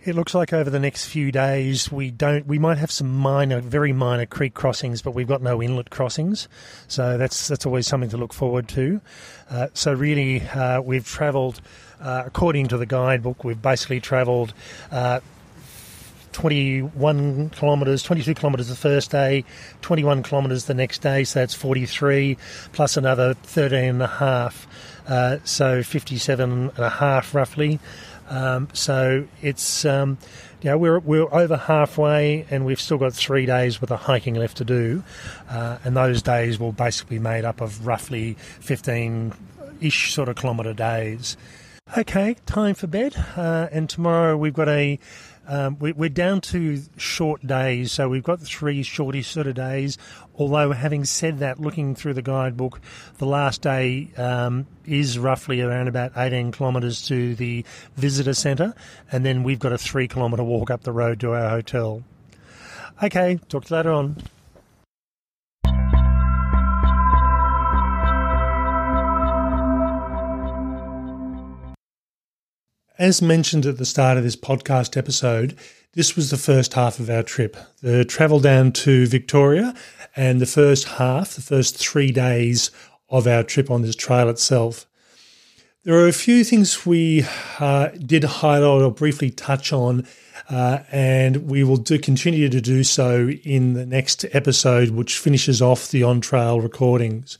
It 0.05 0.17
looks 0.17 0.35
like 0.35 0.53
over 0.53 0.69
the 0.69 0.81
next 0.81 1.07
few 1.07 1.31
days 1.31 1.93
we 1.93 2.11
don't 2.11 2.45
we 2.45 2.59
might 2.59 2.79
have 2.79 2.91
some 2.91 3.09
minor, 3.09 3.61
very 3.61 3.93
minor 3.93 4.27
creek 4.27 4.53
crossings, 4.53 5.01
but 5.01 5.13
we've 5.13 5.29
got 5.29 5.43
no 5.43 5.63
inlet 5.63 5.91
crossings, 5.91 6.49
so 6.89 7.17
that's 7.17 7.47
that's 7.47 7.67
always 7.67 7.87
something 7.87 8.11
to 8.11 8.17
look 8.17 8.33
forward 8.33 8.67
to. 8.71 9.01
Uh, 9.49 9.69
so 9.75 9.93
really, 9.93 10.41
uh, 10.41 10.81
we've 10.81 11.07
travelled 11.07 11.61
uh, 12.01 12.25
according 12.27 12.67
to 12.69 12.79
the 12.79 12.87
guidebook. 12.87 13.45
We've 13.45 13.63
basically 13.63 14.01
travelled. 14.01 14.55
Uh, 14.91 15.21
21 16.33 17.51
kilometres, 17.51 18.03
22 18.03 18.33
kilometres 18.33 18.69
the 18.69 18.75
first 18.75 19.11
day, 19.11 19.45
21 19.83 20.23
kilometres 20.23 20.65
the 20.65 20.73
next 20.73 21.03
day, 21.03 21.25
so 21.25 21.41
that's 21.41 21.53
43, 21.53 22.39
plus 22.73 22.97
another 22.97 23.35
13 23.35 23.85
and 23.85 24.03
a 24.03 24.07
half, 24.07 24.67
uh, 25.09 25.37
so 25.45 25.83
57 25.83 26.51
and 26.51 26.79
a 26.79 26.89
half 26.89 27.35
roughly. 27.35 27.79
Um, 28.33 28.69
so 28.73 29.27
it's 29.43 29.85
um, 29.85 30.17
we're 30.75 30.99
we're 31.01 31.33
over 31.33 31.57
halfway, 31.59 32.47
and 32.51 32.65
we've 32.65 32.81
still 32.81 32.97
got 32.97 33.13
three 33.13 33.45
days 33.45 33.81
with 33.81 33.91
of 33.91 33.97
hiking 33.97 34.35
left 34.35 34.57
to 34.57 34.65
do, 34.65 35.05
uh, 35.51 35.79
and 35.85 35.95
those 35.95 36.23
days 36.23 36.59
will 36.59 36.73
basically 36.73 37.19
be 37.19 37.23
made 37.23 37.45
up 37.45 37.61
of 37.61 37.87
roughly 37.87 38.35
fifteen 38.61 39.35
ish 39.83 40.15
sort 40.15 40.31
of 40.31 40.37
kilometre 40.37 40.73
days. 40.73 41.37
Okay, 41.99 42.37
time 42.47 42.75
for 42.75 42.87
bed, 42.87 43.15
uh, 43.37 43.69
and 43.71 43.91
tomorrow 43.91 44.35
we've 44.35 44.55
got 44.55 44.69
a 44.69 44.99
um, 45.47 45.77
we, 45.79 45.93
are 45.93 46.09
down 46.09 46.41
to 46.43 46.81
short 46.97 47.47
days, 47.47 47.93
so 47.93 48.09
we've 48.09 48.23
got 48.23 48.41
three 48.41 48.83
shortish 48.83 49.29
sort 49.29 49.47
of 49.47 49.55
days. 49.55 49.99
Although, 50.37 50.73
having 50.73 51.05
said 51.05 51.39
that, 51.41 51.61
looking 51.61 51.95
through 51.95 52.15
the 52.15 52.23
guidebook, 52.23 52.81
the 53.19 53.27
last 53.27 53.63
day 53.63 54.09
um, 54.17 54.67
is 54.85 55.19
roughly 55.19 55.61
around 55.61 55.89
about 55.89 56.13
18 56.17 56.53
kilometres 56.53 57.07
to 57.09 57.35
the 57.35 57.65
visitor 57.97 58.35
centre, 58.35 58.75
and 59.11 59.25
then 59.25 59.43
we've 59.43 59.59
got 59.59 59.73
a 59.73 59.79
three 59.79 60.07
kilometre 60.07 60.45
walk 60.45 60.71
up 60.71 60.85
the 60.85 60.93
road 60.93 61.21
to 61.21 61.33
our 61.33 61.49
hotel. 61.49 62.03
Okay, 63.03 63.39
talk 63.49 63.65
to 63.65 63.75
you 63.75 63.77
later 63.77 63.93
on. 63.93 64.17
As 73.03 73.21
mentioned 73.21 73.67
at 73.67 73.79
the 73.79 73.85
start 73.85 74.17
of 74.17 74.23
this 74.23 74.37
podcast 74.37 74.97
episode, 74.97 75.59
this 75.95 76.15
was 76.15 76.31
the 76.31 76.37
first 76.37 76.75
half 76.75 77.01
of 77.01 77.11
our 77.11 77.25
trip. 77.25 77.57
The 77.81 78.05
travel 78.05 78.39
down 78.39 78.71
to 78.75 79.09
Victoria 79.09 79.75
and 80.15 80.41
the 80.41 80.47
first 80.47 80.85
half, 80.85 81.35
the 81.35 81.41
first 81.41 81.77
three 81.77 82.13
days 82.13 82.71
of 83.09 83.27
our 83.27 83.43
trip 83.43 83.73
on 83.73 83.83
this 83.83 83.97
trail 83.97 84.29
itself. 84.29 84.87
There 85.83 85.97
are 85.97 86.07
a 86.07 86.13
few 86.13 86.45
things 86.45 86.87
we 86.87 87.27
uh, 87.59 87.89
did 87.89 88.23
highlight 88.23 88.83
or 88.83 88.93
briefly 88.93 89.31
touch 89.31 89.73
on, 89.73 90.07
uh, 90.49 90.85
and 90.93 91.51
we 91.51 91.65
will 91.65 91.79
do 91.79 91.99
continue 91.99 92.49
to 92.51 92.61
do 92.61 92.85
so 92.85 93.31
in 93.31 93.73
the 93.73 93.85
next 93.85 94.25
episode, 94.31 94.91
which 94.91 95.19
finishes 95.19 95.61
off 95.61 95.91
the 95.91 96.05
on 96.05 96.21
trail 96.21 96.61
recordings. 96.61 97.37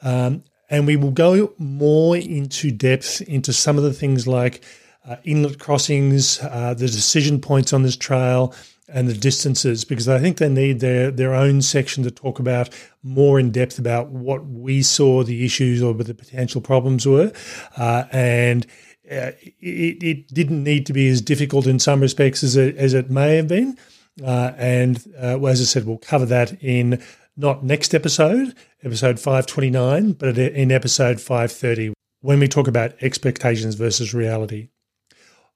Um, 0.00 0.44
and 0.70 0.86
we 0.86 0.94
will 0.94 1.10
go 1.10 1.54
more 1.58 2.16
into 2.16 2.70
depth 2.70 3.20
into 3.22 3.52
some 3.52 3.76
of 3.76 3.82
the 3.82 3.92
things 3.92 4.28
like 4.28 4.64
uh, 5.06 5.16
inlet 5.24 5.58
crossings, 5.58 6.40
uh, 6.40 6.74
the 6.74 6.86
decision 6.86 7.40
points 7.40 7.72
on 7.72 7.82
this 7.82 7.96
trail, 7.96 8.54
and 8.88 9.08
the 9.08 9.14
distances, 9.14 9.84
because 9.84 10.08
I 10.08 10.18
think 10.18 10.36
they 10.36 10.48
need 10.48 10.80
their 10.80 11.10
their 11.10 11.34
own 11.34 11.62
section 11.62 12.04
to 12.04 12.10
talk 12.10 12.38
about 12.38 12.68
more 13.02 13.40
in 13.40 13.50
depth 13.50 13.78
about 13.78 14.08
what 14.08 14.46
we 14.46 14.82
saw 14.82 15.22
the 15.22 15.44
issues 15.44 15.82
or 15.82 15.94
the 15.94 16.14
potential 16.14 16.60
problems 16.60 17.06
were, 17.06 17.32
uh, 17.76 18.04
and. 18.12 18.66
Uh, 19.10 19.32
it, 19.60 20.02
it, 20.02 20.28
didn't 20.28 20.62
need 20.62 20.86
to 20.86 20.92
be 20.92 21.08
as 21.08 21.20
difficult 21.20 21.66
in 21.66 21.78
some 21.78 22.00
respects 22.00 22.42
as 22.44 22.56
it, 22.56 22.76
as 22.76 22.94
it 22.94 23.10
may 23.10 23.36
have 23.36 23.48
been. 23.48 23.76
Uh, 24.24 24.52
and 24.56 25.04
uh, 25.20 25.38
as 25.44 25.60
I 25.60 25.64
said, 25.64 25.84
we'll 25.84 25.98
cover 25.98 26.24
that 26.26 26.62
in 26.62 27.02
not 27.36 27.64
next 27.64 27.94
episode, 27.94 28.54
episode 28.82 29.18
529, 29.18 30.12
but 30.12 30.38
in 30.38 30.70
episode 30.70 31.20
530 31.20 31.92
when 32.20 32.38
we 32.38 32.48
talk 32.48 32.68
about 32.68 32.94
expectations 33.02 33.74
versus 33.74 34.14
reality. 34.14 34.68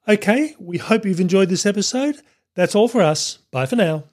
Okay, 0.09 0.54
we 0.61 0.78
hope 0.78 1.04
you've 1.04 1.20
enjoyed 1.20 1.48
this 1.48 1.66
episode. 1.66 2.16
That's 2.54 2.76
all 2.76 2.86
for 2.86 3.02
us. 3.02 3.38
Bye 3.50 3.66
for 3.66 3.76
now. 3.76 4.04